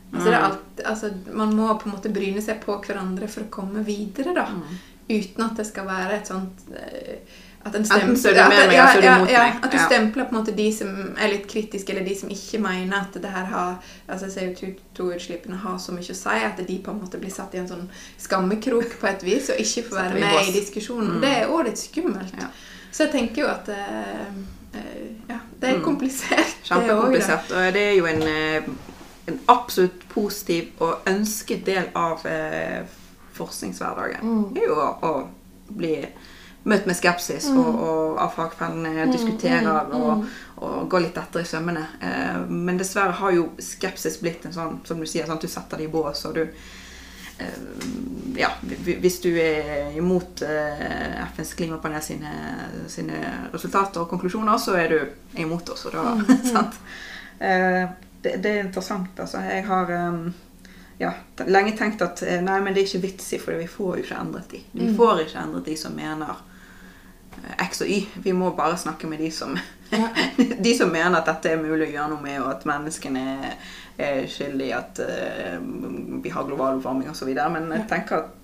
Altså, 0.10 0.26
det 0.30 0.36
er 0.36 0.46
alt, 0.46 0.80
altså, 0.86 1.12
man 1.38 1.52
må 1.56 1.68
på 1.78 1.90
en 1.90 1.96
måte 1.96 2.10
bryne 2.10 2.42
seg 2.42 2.64
på 2.64 2.80
hverandre 2.86 3.28
for 3.30 3.46
å 3.46 3.52
komme 3.54 3.84
videre, 3.86 4.34
da. 4.34 4.48
Uten 5.10 5.44
at 5.46 5.58
det 5.58 5.66
skal 5.70 5.86
være 5.90 6.18
et 6.20 6.28
sånt 6.30 6.66
eh, 6.74 7.38
at 7.60 7.76
en 7.76 7.84
Enten 7.84 8.16
så 8.18 8.30
er 8.30 8.38
du 8.38 8.50
med 8.50 8.68
meg, 8.70 8.74
eller 8.74 8.88
så 8.88 8.98
er 8.98 9.02
du 9.02 9.22
mot 9.22 9.32
ja, 9.34 9.40
meg. 9.44 9.58
At 9.66 9.74
du 9.74 9.78
stempler 9.84 10.28
på 10.30 10.32
en 10.32 10.38
måte 10.40 10.54
de 10.56 10.68
som 10.74 10.92
er 11.20 11.34
litt 11.34 11.48
kritiske, 11.52 11.92
eller 11.92 12.06
de 12.08 12.16
som 12.16 12.30
ikke 12.32 12.62
mener 12.64 12.96
at 13.02 13.18
det 13.20 13.32
her 13.34 13.50
har 13.52 13.90
altså 14.08 14.30
CO2-utslippene 14.32 15.60
har 15.60 15.78
så 15.84 15.92
mye 15.92 16.14
å 16.14 16.18
si, 16.18 16.38
at 16.48 16.62
de 16.68 16.78
på 16.86 16.94
en 16.94 17.02
måte 17.02 17.20
blir 17.20 17.34
satt 17.34 17.58
i 17.58 17.60
en 17.60 17.68
sånn 17.68 17.90
skammekrok 18.18 18.96
på 19.02 19.10
et 19.12 19.26
vis, 19.28 19.52
og 19.52 19.60
ikke 19.60 19.90
får 19.90 20.00
være 20.00 20.22
med 20.22 20.24
i 20.24 20.54
diskusjonen. 20.56 20.62
diskusjonen. 20.62 21.20
Det 21.26 21.34
er 21.42 21.52
òg 21.52 21.66
litt 21.68 21.84
skummelt. 21.84 22.40
Ja. 22.40 22.48
Så 22.92 23.06
jeg 23.06 23.12
tenker 23.18 23.44
jo 23.44 23.50
at 23.52 23.68
uh, 23.70 24.40
uh, 24.80 25.04
ja, 25.30 25.42
det 25.60 25.74
er 25.74 25.78
Mm. 25.78 25.84
komplisert. 25.84 26.32
det 26.32 26.46
også. 26.64 26.70
Kjempekomplisert. 26.74 27.52
Og 27.52 27.74
det 27.76 27.84
er 27.90 27.96
jo 28.00 28.06
en, 28.06 28.24
eh, 28.24 28.72
en 29.30 29.40
absolutt 29.52 30.08
positiv 30.12 30.84
og 30.84 31.08
ønsket 31.10 31.66
del 31.68 31.92
av 31.98 32.26
eh, 32.28 32.84
forskningshverdagen. 33.38 34.26
Mm. 34.26 34.58
er 34.58 34.68
jo 34.68 34.80
å, 34.80 34.90
å 35.06 35.14
bli 35.70 35.96
møtt 36.68 36.90
med 36.90 36.98
skepsis 36.98 37.48
og, 37.54 37.68
og 37.68 38.20
av 38.20 38.34
fagfellene 38.36 39.08
diskuterer 39.14 39.94
og, 39.96 40.26
og 40.60 40.90
gå 40.92 41.02
litt 41.06 41.18
etter 41.18 41.44
i 41.44 41.48
sømmene. 41.48 41.86
Eh, 42.04 42.42
men 42.50 42.80
dessverre 42.80 43.16
har 43.22 43.36
jo 43.36 43.50
skepsis 43.64 44.20
blitt 44.24 44.46
en 44.48 44.56
sånn, 44.56 44.82
som 44.88 45.00
du 45.00 45.08
sier, 45.08 45.28
sånn 45.28 45.40
at 45.40 45.46
du 45.46 45.52
setter 45.52 45.80
det 45.80 45.88
i 45.88 45.94
bås, 45.94 46.26
og 46.28 46.36
du 46.36 46.44
eh, 46.44 47.56
ja, 48.40 48.52
hvis 48.90 49.22
du 49.24 49.32
er 49.40 49.96
imot 49.98 50.44
eh, 50.46 51.16
FNs 51.30 51.56
klimapanel 51.60 52.04
sine, 52.04 52.34
sine 52.92 53.22
resultater 53.54 54.04
og 54.04 54.12
konklusjoner, 54.12 54.60
så 54.60 54.76
er 54.80 54.94
du 54.94 55.40
imot 55.40 55.72
oss. 55.74 55.88
Og 55.88 55.96
da, 55.96 56.14
sant? 56.54 56.84
Det, 58.22 58.38
det 58.44 58.52
er 58.52 58.64
interessant. 58.66 59.20
Altså. 59.20 59.40
Jeg 59.46 59.66
har 59.68 59.92
um, 60.10 60.34
ja, 61.00 61.14
lenge 61.48 61.72
tenkt 61.78 62.02
at 62.04 62.22
eh, 62.28 62.42
nei, 62.44 62.60
men 62.62 62.76
det 62.76 62.84
er 62.84 62.90
ikke 62.90 63.06
vits 63.08 63.34
i, 63.34 63.40
for 63.40 63.56
vi 63.60 63.68
får 63.72 63.98
jo 63.98 64.04
ikke 64.04 64.20
endret 64.20 64.52
de. 64.52 64.64
Vi 64.76 64.90
får 64.98 65.22
ikke 65.26 65.44
endret 65.46 65.70
de 65.72 65.76
som 65.80 65.96
mener 65.96 66.34
eh, 67.38 67.68
X 67.70 67.86
og 67.86 67.92
Y. 67.92 68.00
Vi 68.26 68.34
må 68.36 68.52
bare 68.58 68.78
snakke 68.78 69.08
med 69.08 69.24
de 69.24 69.30
som, 69.32 69.56
de 70.66 70.74
som 70.76 70.92
mener 70.92 71.22
at 71.22 71.30
dette 71.32 71.54
er 71.54 71.62
mulig 71.62 71.88
å 71.88 71.94
gjøre 71.94 72.10
noe 72.12 72.26
med, 72.26 72.42
og 72.44 72.52
at 72.52 72.68
menneskene 72.68 73.24
er, 73.38 73.56
er 74.10 74.28
skyld 74.32 74.66
i 74.68 74.74
at 74.76 75.00
uh, 75.00 75.56
vi 76.24 76.36
har 76.36 76.48
global 76.48 76.82
oppvarming 76.82 77.10
osv. 77.12 77.32
Men 77.32 77.72
jeg 77.78 77.88
tenker 77.92 78.20
at 78.20 78.36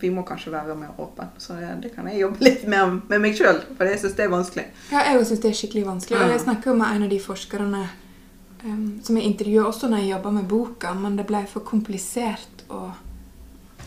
vi 0.00 0.10
må 0.10 0.22
kanskje 0.26 0.50
være 0.52 0.74
mer 0.74 0.98
åpne. 0.98 1.28
Så 1.38 1.54
det, 1.58 1.70
det 1.84 1.94
kan 1.94 2.08
jeg 2.10 2.24
jobbe 2.24 2.42
litt 2.48 2.66
mer 2.66 2.90
med 3.06 3.22
meg 3.22 3.38
sjøl, 3.38 3.62
for 3.78 3.86
jeg 3.86 4.02
syns 4.02 4.18
det 4.18 4.26
er 4.26 4.34
vanskelig. 4.34 4.68
Ja, 4.90 5.06
jeg 5.12 5.26
syns 5.30 5.42
det 5.46 5.54
er 5.54 5.58
skikkelig 5.62 5.86
vanskelig. 5.86 6.18
Og 6.18 6.26
Ja. 6.26 6.34
jeg 6.34 6.46
snakker 6.48 6.74
med 6.74 6.96
en 6.96 7.06
av 7.06 7.12
de 7.14 7.22
forskerne 7.22 7.88
som 9.02 9.16
jeg 9.16 9.26
intervjuet 9.26 9.66
også 9.66 9.88
når 9.88 10.02
jeg 10.02 10.12
jobba 10.14 10.34
med 10.38 10.48
boka, 10.50 10.94
men 10.94 11.16
det 11.16 11.26
ble 11.28 11.44
for 11.48 11.64
komplisert 11.66 12.64
å 12.68 12.90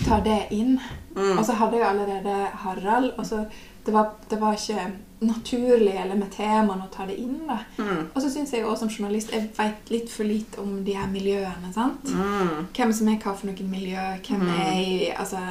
ta 0.03 0.19
det 0.25 0.47
inn. 0.55 0.79
Mm. 1.15 1.37
Og 1.37 1.45
så 1.45 1.57
hadde 1.59 1.79
jeg 1.79 1.87
allerede 1.87 2.39
Harald, 2.63 3.13
og 3.17 3.27
så 3.27 3.43
det 3.85 3.91
var, 3.91 4.13
det 4.29 4.39
var 4.39 4.55
ikke 4.55 4.87
naturlig 5.23 5.93
eller 5.99 6.15
med 6.15 6.31
temaene 6.31 6.85
å 6.85 6.91
ta 6.91 7.05
det 7.07 7.17
inn. 7.19 7.41
da. 7.47 7.59
Mm. 7.77 8.09
Og 8.13 8.19
så 8.23 8.29
syns 8.31 8.53
jeg 8.55 8.65
også 8.65 8.85
som 8.85 8.91
journalist 8.91 9.33
jeg 9.33 9.49
vet 9.57 9.91
litt 9.91 10.11
for 10.11 10.27
lite 10.27 10.61
om 10.63 10.77
de 10.85 10.95
her 10.97 11.09
miljøene. 11.11 11.71
sant? 11.75 12.07
Mm. 12.07 12.69
Hvem 12.75 12.93
som 12.95 13.09
er 13.11 13.19
hva 13.19 13.35
for 13.35 13.49
noen 13.51 13.71
miljø, 13.71 14.05
hvem 14.27 14.45
er 14.55 14.71
i 14.79 14.93
altså, 15.11 15.41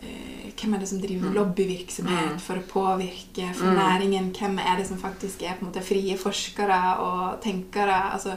hvem 0.00 0.74
er 0.74 0.78
det 0.82 0.88
som 0.88 1.00
driver 1.00 1.30
lobbyvirksomhet 1.34 2.32
Mm. 2.32 2.38
for 2.40 2.54
å 2.56 2.62
påvirke 2.66 3.54
for 3.54 3.70
næringen? 3.74 4.32
Hvem 4.32 4.58
er 4.58 4.76
det 4.76 4.86
som 4.88 4.98
faktisk 4.98 5.42
er 5.42 5.54
på 5.58 5.64
en 5.66 5.70
måte 5.72 5.82
frie 5.82 6.16
forskere 6.16 6.98
og 6.98 7.40
tenkere? 7.42 8.12
Altså, 8.12 8.36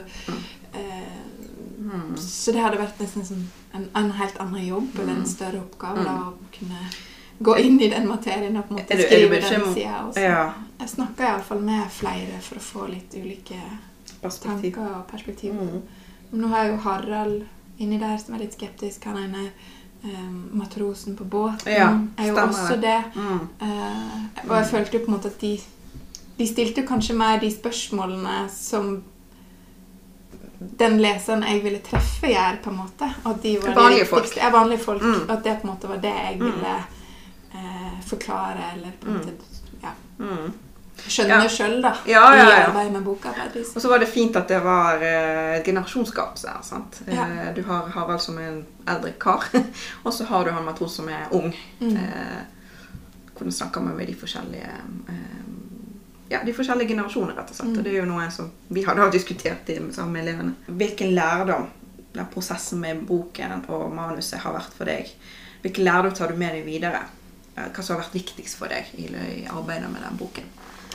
eh, 0.74 1.18
Så 2.16 2.52
det 2.52 2.60
hadde 2.62 2.78
vært 2.78 2.98
nesten 3.00 3.24
som 3.26 3.40
en, 3.74 3.88
en 3.96 4.10
helt 4.12 4.36
annen 4.40 4.66
jobb 4.66 4.98
eller 5.00 5.12
en 5.16 5.26
større 5.26 5.60
oppgave 5.60 6.04
da, 6.04 6.12
å 6.30 6.34
kunne 6.56 6.78
gå 7.42 7.56
inn 7.58 7.80
i 7.80 7.88
den 7.88 8.06
materien 8.08 8.56
og 8.56 8.68
på 8.68 8.74
en 8.74 8.78
måte 8.78 8.92
Er 8.92 8.96
du- 8.96 9.02
er 9.02 9.08
skrive 9.08 9.30
mye 9.30 9.50
den 9.50 9.74
sida. 9.74 10.12
Ja. 10.22 10.52
Jeg 10.78 10.88
snakka 10.88 11.24
iallfall 11.24 11.60
med 11.60 11.90
flere 11.90 12.40
for 12.40 12.56
å 12.56 12.60
få 12.60 12.88
litt 12.90 13.14
ulike 13.14 13.58
tanker 14.22 14.78
og 14.96 15.06
perspektiv. 15.08 15.52
Mm. 15.54 15.82
Nå 16.32 16.48
har 16.48 16.64
jeg 16.64 16.72
jo 16.72 16.78
Harald 16.88 17.44
inni 17.80 17.98
der 17.98 18.16
som 18.18 18.34
er 18.34 18.38
litt 18.38 18.52
skeptisk. 18.56 19.04
Han 19.04 19.16
ene 19.16 19.50
matrosen 20.52 21.16
på 21.16 21.24
båten 21.24 21.72
Ja, 21.72 21.88
er 22.18 22.26
jo 22.28 22.34
også 22.36 22.76
det. 22.82 22.98
Mm. 23.14 23.48
Eh, 23.62 24.48
og 24.48 24.56
jeg 24.56 24.66
følte 24.66 24.98
jo 24.98 25.04
på 25.04 25.10
en 25.10 25.16
måte 25.16 25.28
at 25.30 25.40
de 25.40 25.60
De 26.38 26.46
stilte 26.48 26.82
kanskje 26.88 27.14
mer 27.14 27.38
de 27.40 27.50
spørsmålene 27.52 28.48
som 28.50 29.02
den 30.78 30.98
leseren 31.02 31.42
jeg 31.42 31.62
ville 31.64 31.78
treffe, 31.84 32.26
gjør, 32.32 32.58
på 32.64 32.70
en 32.70 32.76
måte. 32.76 33.08
At 33.26 33.42
de 33.42 33.56
var 33.62 33.68
de 33.68 33.76
Vanlige 33.76 34.06
folk. 34.06 34.36
Ja, 34.36 34.50
vanlige 34.50 34.78
folk. 34.78 35.02
Mm. 35.02 35.30
At 35.30 35.44
det 35.44 35.56
på 35.60 35.66
en 35.66 35.72
måte 35.74 35.88
var 35.88 35.96
det 36.02 36.12
jeg 36.14 36.38
ville 36.40 36.74
eh, 37.54 37.96
forklare, 38.06 38.72
eller 38.76 38.90
på 39.00 39.08
en 39.10 39.16
måte 39.16 39.32
ja, 39.82 39.94
Mm. 40.18 40.52
Skjønne 41.08 41.42
Ja. 41.42 41.48
sjøl, 41.48 41.80
da. 41.82 41.92
Ja, 42.06 42.22
ja, 42.36 42.44
I 42.48 42.62
arbeid 42.68 42.92
med 42.92 43.02
boka. 43.04 43.32
Liksom. 43.54 43.76
Og 43.76 43.82
så 43.82 43.88
var 43.88 43.98
det 43.98 44.08
fint 44.08 44.36
at 44.36 44.48
det 44.48 44.60
var 44.64 45.02
eh, 45.02 45.56
et 45.58 45.64
generasjonsgap 45.66 46.36
der. 46.42 46.62
sant? 46.62 47.00
Ja. 47.06 47.26
Eh, 47.26 47.54
du 47.54 47.62
har 47.66 47.88
Harald 47.94 48.20
som 48.20 48.38
er 48.38 48.48
en 48.48 48.66
eldre 48.88 49.12
kar, 49.18 49.44
og 50.04 50.12
så 50.14 50.24
har 50.24 50.44
du 50.44 50.50
han 50.50 50.64
matros 50.64 50.96
som 50.96 51.08
er 51.08 51.26
ung. 51.30 51.52
Mm. 51.80 51.96
Eh, 51.96 52.42
hvordan 53.36 53.52
snakker 53.52 53.80
man 53.80 53.96
med 53.96 54.06
de 54.06 54.14
forskjellige 54.14 54.70
eh, 55.08 55.38
ja, 56.30 56.38
de 56.46 56.52
forskjellige 56.56 56.88
generasjoner, 56.88 57.34
rett 57.36 57.50
og 57.50 57.56
slett. 57.58 57.76
Og 57.76 57.84
det 57.84 57.90
er 57.92 57.98
jo 57.98 58.08
noe 58.08 58.24
som 58.32 58.46
vi 58.72 58.82
har 58.86 58.96
da 58.96 59.10
diskutert 59.12 59.68
i, 59.68 59.74
sammen 59.92 60.12
med 60.16 60.22
elevene. 60.26 60.54
Hvilken 60.66 61.10
lærdom 61.14 61.66
den 62.14 62.26
prosessen 62.32 62.80
med 62.80 63.02
boken 63.08 63.66
og 63.68 63.90
manuset 63.92 64.40
har 64.40 64.54
vært 64.54 64.72
for 64.78 64.88
deg? 64.88 65.10
Hvilken 65.62 65.84
lærdom 65.84 66.14
tar 66.16 66.32
du 66.32 66.38
med 66.40 66.54
deg 66.56 66.64
videre? 66.64 67.02
Eh, 67.56 67.68
Hva 67.68 67.82
som 67.84 67.96
har 67.98 68.04
vært 68.06 68.14
viktigst 68.16 68.56
for 68.56 68.72
deg 68.72 68.88
i, 68.96 69.10
i 69.12 69.44
arbeidet 69.52 69.90
med 69.92 70.00
den 70.06 70.16
boken? 70.16 70.48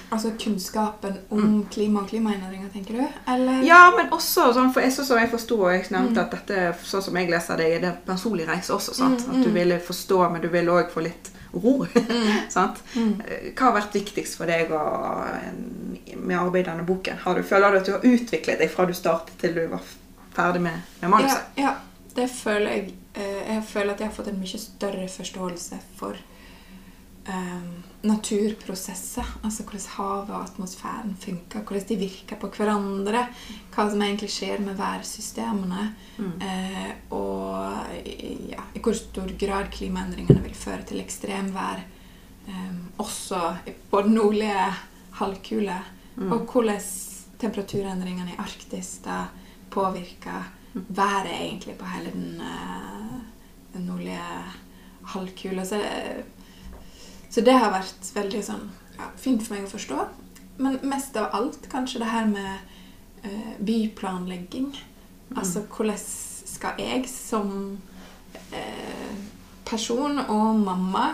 Altså 0.09 0.29
kunnskapen 0.39 1.17
om 1.35 1.65
klima 1.71 1.99
og 1.99 2.07
klimaendringer, 2.07 2.69
tenker 2.71 2.95
du? 2.95 3.01
Eller? 3.33 3.63
Ja, 3.67 3.79
men 3.97 4.07
også 4.15 4.45
sånn, 4.55 4.69
for 4.71 4.79
jeg, 4.85 4.93
sånn 4.95 5.05
som 5.09 5.17
jeg 5.19 5.27
forsto, 5.33 5.57
og 5.65 5.73
jeg 5.73 5.89
nevnte 5.91 6.21
at 6.23 6.31
dette, 6.31 6.67
sånn 6.87 7.03
som 7.03 7.17
jeg 7.19 7.27
leser 7.33 7.59
det, 7.59 7.65
er 7.75 7.81
det 7.83 7.89
en 7.89 7.97
personlig 8.07 8.45
reise 8.47 8.71
også. 8.75 8.93
sant? 8.95 9.25
Mm, 9.25 9.33
At 9.33 9.41
du 9.43 9.49
mm. 9.49 9.57
ville 9.57 9.79
forstå, 9.83 10.19
men 10.31 10.41
du 10.41 10.47
ville 10.53 10.71
òg 10.71 10.93
få 10.93 11.03
litt 11.03 11.27
ro. 11.53 11.73
sant? 12.55 12.79
Mm. 12.95 13.17
Eh, 13.25 13.49
Hva 13.51 13.67
har 13.67 13.75
vært 13.81 13.97
viktigst 13.99 14.37
for 14.39 14.47
deg 14.47 14.71
og, 14.71 15.27
med 16.15 16.37
arbeidet 16.39 16.67
i 16.67 16.71
denne 16.71 16.87
boken? 16.87 17.19
Har 17.25 17.35
du, 17.35 17.43
føler 17.43 17.75
du 17.75 17.79
at 17.81 17.89
du 17.89 17.93
har 17.97 18.07
utviklet 18.07 18.63
deg 18.63 18.71
fra 18.71 18.85
du 18.87 18.95
startet 18.95 19.35
til 19.43 19.57
du 19.59 19.65
var 19.75 19.83
ferdig 20.37 20.61
med, 20.69 20.79
med 21.01 21.09
Ja, 21.09 21.11
manuset? 21.17 21.51
ja, 21.59 21.75
det 22.15 22.29
føler 22.31 22.71
jeg. 22.77 22.95
Eh, 23.17 23.43
Jeg 23.57 23.63
føler 23.73 23.93
at 23.93 23.99
jeg 23.99 24.07
har 24.07 24.15
fått 24.15 24.31
en 24.31 24.39
mye 24.39 24.59
større 24.63 25.07
forståelse 25.11 25.79
for 25.99 26.15
eh, 27.27 27.69
naturprosesser. 28.05 29.25
Altså 29.43 29.65
hvordan 29.65 29.87
havet 29.95 30.29
og 30.29 30.43
atmosfæren 30.43 31.15
funker, 31.19 31.63
hvordan 31.65 31.87
de 31.89 31.97
virker 31.97 32.39
på 32.39 32.49
hverandre. 32.53 33.25
Hva 33.73 33.87
som 33.89 34.03
egentlig 34.05 34.29
skjer 34.33 34.61
med 34.63 34.77
værsystemene. 34.77 35.87
Mm. 36.17 36.33
Eh, 36.41 36.91
og 37.15 37.97
ja, 38.51 38.67
i 38.75 38.83
hvor 38.83 38.97
stor 38.97 39.33
grad 39.39 39.71
klimaendringene 39.73 40.43
vil 40.45 40.57
føre 40.57 40.85
til 40.87 41.01
ekstremvær. 41.01 41.83
Eh, 42.47 42.77
også 43.01 43.41
på 43.91 44.01
den 44.05 44.17
nordlige 44.19 44.69
halvkule. 45.19 45.81
Mm. 46.15 46.31
Og 46.31 46.45
hvordan 46.51 46.81
temperaturendringene 47.41 48.33
i 48.33 48.39
Arktis 48.41 48.97
da 49.05 49.25
påvirker 49.73 50.53
været 50.73 51.33
egentlig 51.33 51.75
på 51.77 51.85
hele 51.85 52.11
den, 52.13 52.41
eh, 52.41 53.19
den 53.73 53.89
nordlige 53.89 54.21
halvkule. 55.05 55.65
Så, 55.65 55.81
så 57.37 57.41
det 57.45 57.53
har 57.53 57.69
vært 57.69 58.07
veldig 58.15 58.39
sånn 58.41 58.63
ja, 58.97 59.11
fint 59.13 59.43
for 59.45 59.53
meg 59.53 59.67
å 59.67 59.69
forstå. 59.69 60.05
Men 60.57 60.79
mest 60.89 61.17
av 61.21 61.35
alt 61.37 61.67
kanskje 61.69 62.01
det 62.01 62.07
her 62.09 62.25
med 62.25 62.49
eh, 63.21 63.51
byplanlegging. 63.61 64.71
Altså 65.37 65.61
hvordan 65.69 66.01
skal 66.01 66.81
jeg 66.81 67.05
som 67.11 67.77
eh, 68.57 69.13
person 69.69 70.17
og 70.23 70.63
mamma 70.63 71.11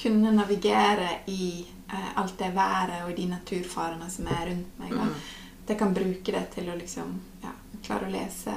kunne 0.00 0.32
navigere 0.32 1.10
i 1.28 1.66
eh, 1.92 2.10
alt 2.16 2.38
det 2.40 2.54
været 2.56 3.04
og 3.04 3.12
de 3.20 3.28
naturfarene 3.36 4.08
som 4.08 4.32
er 4.32 4.46
rundt 4.54 4.80
meg. 4.80 4.96
Mm. 4.96 5.14
At 5.60 5.76
jeg 5.76 5.84
kan 5.84 5.96
bruke 6.00 6.38
det 6.40 6.46
til 6.56 6.72
å 6.72 6.80
liksom, 6.80 7.16
ja, 7.44 7.52
klare 7.84 8.08
å 8.08 8.16
lese 8.16 8.56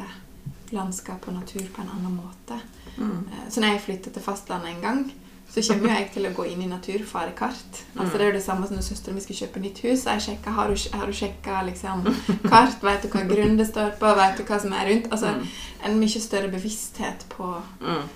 landskap 0.72 1.28
og 1.28 1.42
natur 1.42 1.68
på 1.68 1.84
en 1.84 1.96
annen 1.98 2.20
måte. 2.24 2.64
Mm. 2.96 3.26
Eh, 3.28 3.48
Så 3.50 3.60
når 3.60 3.76
jeg 3.76 3.90
flytta 3.90 4.16
til 4.16 4.32
fastlandet 4.32 4.78
en 4.78 4.86
gang, 4.88 5.10
så 5.50 5.62
kommer 5.74 5.90
jo 5.90 5.96
jeg 5.96 6.12
til 6.14 6.26
å 6.30 6.34
gå 6.38 6.44
inn 6.46 6.62
i 6.62 6.68
naturfarekart. 6.70 7.80
Altså 7.98 8.18
Det 8.18 8.22
er 8.22 8.30
jo 8.32 8.36
det 8.38 8.44
samme 8.44 8.68
som 8.68 8.76
når 8.78 8.84
søstera 8.86 9.14
mi 9.16 9.22
skulle 9.22 9.40
kjøpe 9.40 9.60
nytt 9.64 9.80
hus. 9.84 10.06
Jeg 10.06 10.22
sjekker, 10.22 10.52
har 10.52 10.68
du, 10.70 10.76
har 10.98 11.12
sjekka 11.12 11.62
liksom, 11.66 12.04
kart? 12.50 12.78
Vet 12.84 13.02
du 13.04 13.08
hva 13.10 13.24
grunn 13.28 13.58
det 13.58 13.66
står 13.68 13.96
på? 14.00 14.14
Vet 14.20 14.38
du 14.38 14.44
hva 14.44 14.60
som 14.62 14.74
er 14.74 14.86
rundt? 14.92 15.12
Altså 15.12 15.34
Mm. 15.40 15.48
En 15.86 16.00
mye 16.00 16.20
større 16.22 16.48
bevissthet 16.52 17.26
på, 17.30 17.62
Mm. 17.82 18.08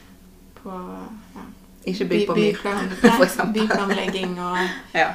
på 0.64 0.70
ja, 1.36 1.42
Ikke 1.86 2.06
bygg 2.06 2.28
på 2.28 2.36
myr, 2.36 2.58
byplanlegging 3.54 4.38
og 4.40 4.58
Ja. 5.02 5.14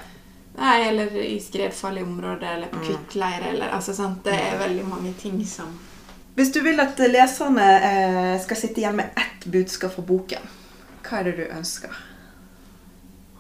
Nei, 0.59 0.89
eller 0.89 1.13
i 1.23 1.39
skredfarlige 1.41 2.05
områder, 2.05 2.49
eller 2.57 2.67
på 2.73 2.77
Mm. 2.81 2.85
kvikkleire, 2.87 3.49
eller 3.53 3.69
altså 3.71 3.95
sant. 3.95 4.25
Det 4.25 4.35
er 4.35 4.59
veldig 4.59 4.85
mange 4.89 5.15
ting 5.21 5.45
som 5.47 5.79
Hvis 6.35 6.51
du 6.53 6.61
vil 6.63 6.81
at 6.81 6.99
leserne 6.99 7.69
eh, 7.83 8.41
skal 8.43 8.57
sitte 8.57 8.81
igjen 8.81 8.97
med 8.97 9.11
ett 9.17 9.45
budskap 9.53 9.95
fra 9.95 10.03
boken, 10.03 10.43
hva 11.03 11.19
er 11.21 11.25
det 11.25 11.37
du 11.37 11.45
ønsker? 11.57 11.91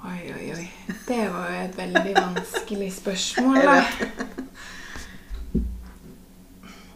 Oi, 0.04 0.34
oi, 0.34 0.52
oi. 0.54 0.70
Det 1.08 1.30
var 1.32 1.48
jo 1.50 1.60
et 1.64 1.76
veldig 1.78 2.14
vanskelig 2.16 2.92
spørsmål, 2.92 3.56
da. 3.56 3.82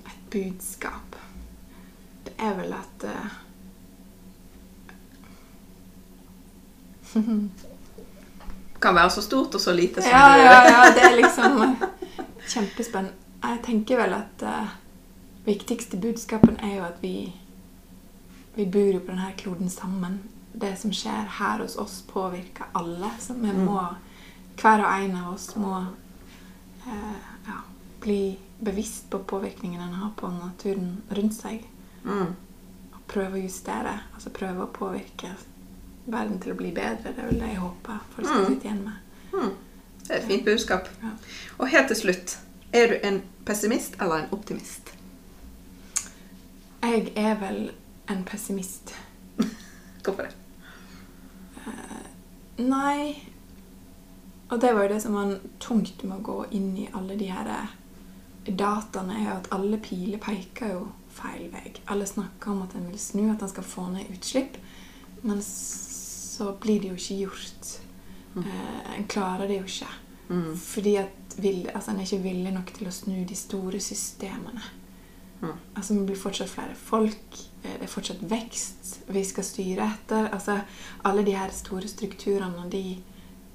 Et 0.06 0.20
budskap. 0.30 1.16
Det 2.26 2.34
er 2.38 2.54
vel 2.60 2.72
at 2.78 3.06
uh... 3.10 3.26
Kan 8.82 8.94
være 8.94 9.10
så 9.10 9.22
stort 9.22 9.54
og 9.54 9.60
så 9.60 9.72
lite 9.72 10.02
som 10.02 10.10
Ja, 10.10 10.26
du 10.34 10.40
ja, 10.42 10.62
ja. 10.70 10.94
Det 10.94 11.02
er 11.10 11.16
liksom 11.16 11.62
eh, 11.62 11.76
kjempespennende. 12.48 13.16
Jeg 13.42 13.58
tenker 13.66 13.96
vel 13.98 14.12
at 14.14 14.42
uh, 14.46 14.68
viktigste 15.44 15.96
budskapen 15.96 16.56
er 16.62 16.76
jo 16.76 16.84
at 16.86 16.98
vi 17.02 17.32
vi 18.54 18.64
bor 18.68 18.92
jo 18.92 19.00
på 19.00 19.12
denne 19.14 19.32
kloden 19.36 19.70
sammen. 19.70 20.20
Det 20.54 20.76
som 20.78 20.92
skjer 20.92 21.26
her 21.38 21.58
hos 21.62 21.76
oss, 21.76 22.02
påvirker 22.02 22.64
alle. 22.72 23.10
Så 23.20 23.34
vi 23.34 23.52
Mm. 23.52 23.64
må, 23.64 23.86
hver 24.60 24.84
og 24.84 25.02
en 25.04 25.16
av 25.16 25.32
oss 25.34 25.54
må 25.56 25.86
eh, 26.86 27.16
ja, 27.46 27.60
bli 28.00 28.38
bevisst 28.60 29.10
på 29.10 29.18
påvirkningen 29.18 29.80
den 29.80 29.94
har 29.94 30.10
på 30.16 30.28
naturen 30.28 31.02
rundt 31.10 31.34
seg. 31.34 31.64
Mm. 32.04 32.34
Og 32.94 33.00
prøve 33.08 33.38
å 33.38 33.42
justere. 33.42 34.00
Altså 34.14 34.30
prøve 34.30 34.62
å 34.66 34.72
påvirke 34.72 35.30
verden 36.06 36.38
til 36.40 36.52
å 36.52 36.56
bli 36.56 36.70
bedre. 36.72 37.12
Det 37.14 37.18
er 37.18 37.26
vel 37.30 37.38
det 37.40 37.48
jeg 37.48 37.56
håper 37.62 37.98
folk 38.14 38.26
skal 38.28 38.44
Mm. 38.44 38.48
sitte 38.54 38.66
igjen 38.66 38.84
med. 38.84 38.94
Mm. 39.32 39.54
Det 40.02 40.10
er 40.10 40.16
et 40.20 40.26
fint 40.26 40.44
budskap. 40.44 40.88
Ja. 41.02 41.10
Og 41.58 41.68
helt 41.68 41.86
til 41.88 41.96
slutt, 41.96 42.38
er 42.72 42.86
du 42.88 42.94
en 43.06 43.22
pessimist 43.44 43.94
eller 44.00 44.16
en 44.16 44.28
optimist? 44.32 44.92
Jeg 46.82 47.12
er 47.16 47.34
vel 47.40 47.70
en 48.10 48.24
pessimist. 48.24 48.94
Hvorfor 50.04 50.22
det? 50.26 50.34
Nei 52.62 53.16
Og 54.52 54.60
det 54.60 54.72
var 54.74 54.84
jo 54.84 54.92
det 54.92 55.00
som 55.02 55.16
var 55.16 55.36
tungt 55.62 56.02
med 56.04 56.18
å 56.18 56.26
gå 56.26 56.38
inn 56.58 56.72
i 56.78 56.88
alle 56.92 57.16
de 57.16 57.30
her 57.32 57.48
eh, 57.48 57.70
dataene, 58.44 59.16
er 59.16 59.28
jo 59.30 59.36
at 59.38 59.48
alle 59.56 59.78
piler 59.80 60.20
peker 60.20 60.74
jo 60.74 60.82
feil 61.12 61.46
vei. 61.52 61.72
Alle 61.92 62.04
snakker 62.08 62.52
om 62.52 62.60
at 62.66 62.74
en 62.76 62.84
vil 62.90 63.00
snu, 63.00 63.30
at 63.32 63.42
en 63.42 63.52
skal 63.52 63.64
få 63.64 63.86
ned 63.94 64.10
utslipp. 64.12 64.58
Men 65.22 65.40
så 65.46 66.50
blir 66.60 66.82
det 66.82 66.90
jo 66.90 66.98
ikke 66.98 67.18
gjort. 67.22 67.72
Mm. 68.34 68.44
Eh, 68.44 68.92
en 68.98 69.08
klarer 69.08 69.48
det 69.48 69.60
jo 69.62 69.70
ikke. 69.70 69.90
Mm. 70.28 70.52
Fordi 70.58 70.94
at 71.00 71.36
vil, 71.36 71.64
altså, 71.74 71.90
en 71.90 72.02
er 72.02 72.08
ikke 72.10 72.24
villig 72.26 72.52
nok 72.52 72.72
til 72.76 72.88
å 72.90 72.94
snu 72.94 73.22
de 73.28 73.38
store 73.38 73.80
systemene. 73.80 74.64
Mm. 75.42 75.52
Altså, 75.76 75.94
Vi 75.94 76.04
blir 76.06 76.16
fortsatt 76.16 76.48
flere 76.48 76.74
folk. 76.74 77.38
eh, 77.64 77.72
Det 77.78 77.82
er 77.82 77.86
fortsatt 77.90 78.22
vekst 78.30 78.98
vi 79.08 79.24
skal 79.24 79.44
styre 79.44 79.90
etter. 79.92 80.28
Altså, 80.32 80.60
Alle 81.04 81.24
de 81.26 81.32
her 81.36 81.50
store 81.50 81.88
strukturene 81.88 82.70
de, 82.70 82.96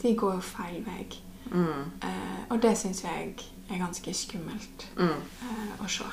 de 0.02 0.16
går 0.16 0.34
jo 0.36 0.42
feil 0.42 0.84
vei. 0.86 1.08
Mm. 1.52 1.92
Eh, 2.04 2.42
og 2.50 2.62
det 2.62 2.78
syns 2.78 3.04
jeg 3.04 3.36
er 3.72 3.78
ganske 3.80 4.14
skummelt 4.14 4.88
Mm. 4.98 5.10
eh, 5.42 5.84
å 5.86 5.88
se. 5.90 6.04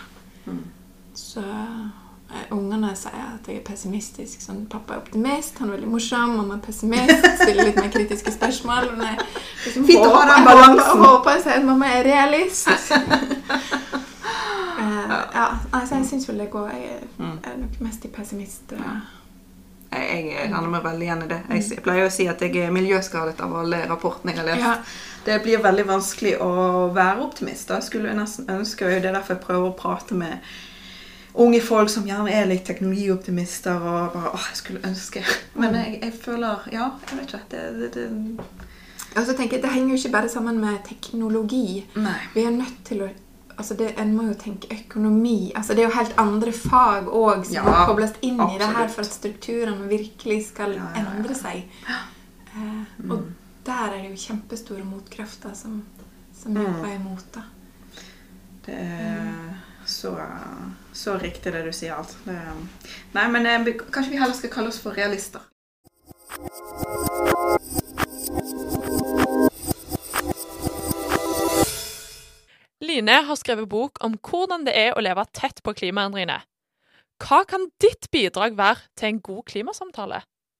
Mm. 0.46 0.64
Så 1.14 1.40
eh, 2.30 2.46
ungene 2.50 2.94
sier 2.96 3.34
at 3.34 3.46
jeg 3.48 3.56
er 3.56 3.64
pessimistisk. 3.64 4.40
Sånn, 4.40 4.66
'Pappa 4.66 4.94
er 4.94 4.98
optimist, 4.98 5.58
han 5.58 5.68
er 5.68 5.72
veldig 5.76 5.88
morsom. 5.90 6.36
Mamma 6.36 6.54
er 6.54 6.58
pessimist.' 6.60 7.42
Stiller 7.42 7.64
litt 7.64 7.76
mer 7.76 7.90
kritiske 7.90 8.32
spørsmål. 8.32 8.96
Men 8.96 9.06
jeg 9.06 9.18
liksom 9.64 9.86
Fint 9.86 10.06
å 10.06 10.14
ha 10.14 10.24
den 10.36 10.44
balansen. 10.44 10.98
Håper 11.04 11.30
jeg 11.30 11.42
sier 11.42 11.52
at 11.58 11.64
mamma 11.64 11.86
er 11.86 12.04
realist. 12.04 12.68
Ja, 15.34 15.48
altså 15.72 15.94
jeg 16.00 16.06
syns 16.06 16.28
vel 16.28 16.38
det 16.38 16.50
går 16.50 16.70
Jeg 16.74 16.84
er, 16.94 17.06
Mm. 17.18 17.60
nok 17.60 17.80
mest 17.80 18.04
i 18.04 18.08
pessimist. 18.08 18.72
eh. 18.72 18.78
Ja. 18.78 18.94
Jeg, 19.94 20.24
jeg 20.26 20.50
kjenner 20.50 20.68
meg 20.70 20.82
veldig 20.82 21.02
igjen 21.06 21.22
i 21.22 21.26
det. 21.28 21.40
Jeg 21.50 21.62
s- 21.62 21.82
pleier 21.84 22.06
å 22.06 22.10
si 22.10 22.26
at 22.26 22.40
jeg 22.42 22.56
er 22.56 22.70
miljøskadet 22.74 23.40
av 23.40 23.52
alle 23.60 23.86
rapportene 23.86 24.32
jeg 24.34 24.38
har 24.40 24.46
lest. 24.46 24.60
Ja. 24.60 24.76
Det 25.24 25.42
blir 25.42 25.58
veldig 25.62 25.84
vanskelig 25.86 26.38
å 26.40 26.92
være 26.94 27.22
optimist. 27.22 27.68
Da 27.68 27.80
skulle 27.80 28.08
jeg 28.08 28.16
nesten 28.16 28.46
ønske, 28.50 28.84
og 28.86 28.90
Det 28.90 29.04
er 29.04 29.12
derfor 29.12 29.34
jeg 29.34 29.40
prøver 29.44 29.68
å 29.70 29.76
prate 29.76 30.14
med 30.14 30.38
unge 31.36 31.60
folk 31.60 31.88
som 31.88 32.04
gjerne 32.06 32.30
er 32.32 32.46
litt 32.46 32.64
teknologioptimister. 32.64 33.74
og 33.76 34.12
bare, 34.12 34.30
åh, 34.34 34.48
jeg 34.50 34.56
skulle 34.56 34.80
ønske. 34.80 35.22
Men 35.54 35.74
jeg, 35.74 35.98
jeg 36.02 36.12
føler 36.12 36.68
Ja, 36.72 36.90
jeg 37.10 37.18
vet 37.18 37.26
ikke. 37.28 37.40
Det, 37.50 37.78
det, 37.80 37.94
det 37.94 38.40
Altså, 39.16 39.36
tenker 39.36 39.60
Det 39.62 39.70
henger 39.70 39.88
jo 39.88 39.94
ikke 39.94 40.12
bare 40.12 40.28
sammen 40.28 40.58
med 40.60 40.78
teknologi. 40.88 41.86
Nei. 41.96 42.18
Vi 42.34 42.40
er 42.42 42.50
nødt 42.50 42.84
til 42.84 42.98
å 43.02 43.08
altså 43.58 43.74
det, 43.78 43.94
En 43.98 44.14
må 44.16 44.22
jo 44.28 44.34
tenke 44.34 44.68
økonomi. 44.74 45.52
altså 45.54 45.74
Det 45.74 45.84
er 45.84 45.88
jo 45.88 45.94
helt 45.98 46.14
andre 46.18 46.52
fag 46.52 47.06
òg 47.06 47.44
som 47.44 47.54
Ja, 47.54 47.62
må 47.62 47.86
kobles 47.86 48.12
inn 48.22 48.40
i 48.40 48.58
det 48.58 48.66
her 48.76 48.88
for 48.88 49.00
at 49.02 49.12
strukturene 49.12 49.88
virkelig 49.88 50.46
skal 50.48 50.74
Ja, 50.74 50.88
ja, 50.94 51.02
ja. 51.02 51.10
endre 51.16 51.34
seg. 51.34 51.64
Eh, 51.88 52.84
og 53.10 53.18
Mm. 53.18 53.34
der 53.66 53.72
er 53.92 54.02
det 54.02 54.10
jo 54.10 54.16
kjempestore 54.34 54.84
motkrefter 54.84 55.54
som, 55.54 55.82
som 56.42 56.52
Mm. 56.52 56.62
jobber 56.64 56.94
imot. 56.94 57.24
da. 57.34 57.40
Det 58.66 58.74
er 58.74 59.56
så, 59.86 60.16
så 60.92 61.18
riktig 61.20 61.52
det 61.52 61.64
du 61.64 61.72
sier, 61.72 61.94
alt. 61.94 62.16
Det, 62.24 62.38
nei, 63.14 63.28
men 63.28 63.46
eh, 63.46 63.58
vi- 63.64 63.72
kanskje 63.90 64.10
vi 64.10 64.16
heller 64.18 64.34
skal 64.34 64.50
kalle 64.50 64.68
oss 64.68 64.78
for 64.78 64.90
realister. 64.92 65.40
Line 72.82 73.20
har 73.28 73.38
skrevet 73.38 73.68
bok 73.70 74.00
om 74.04 74.16
hvordan 74.18 74.66
det 74.66 74.74
er 74.76 74.94
å 74.94 75.02
leve 75.04 75.24
tett 75.36 75.62
på 75.62 75.74
klimaendringene. 75.78 76.40
Hva 77.22 77.44
kan 77.46 77.68
ditt 77.80 78.10
bidrag 78.10 78.56
være 78.58 78.88
til 78.98 79.12
en 79.12 79.20
god 79.24 79.44
klimasamtale? 79.52 80.24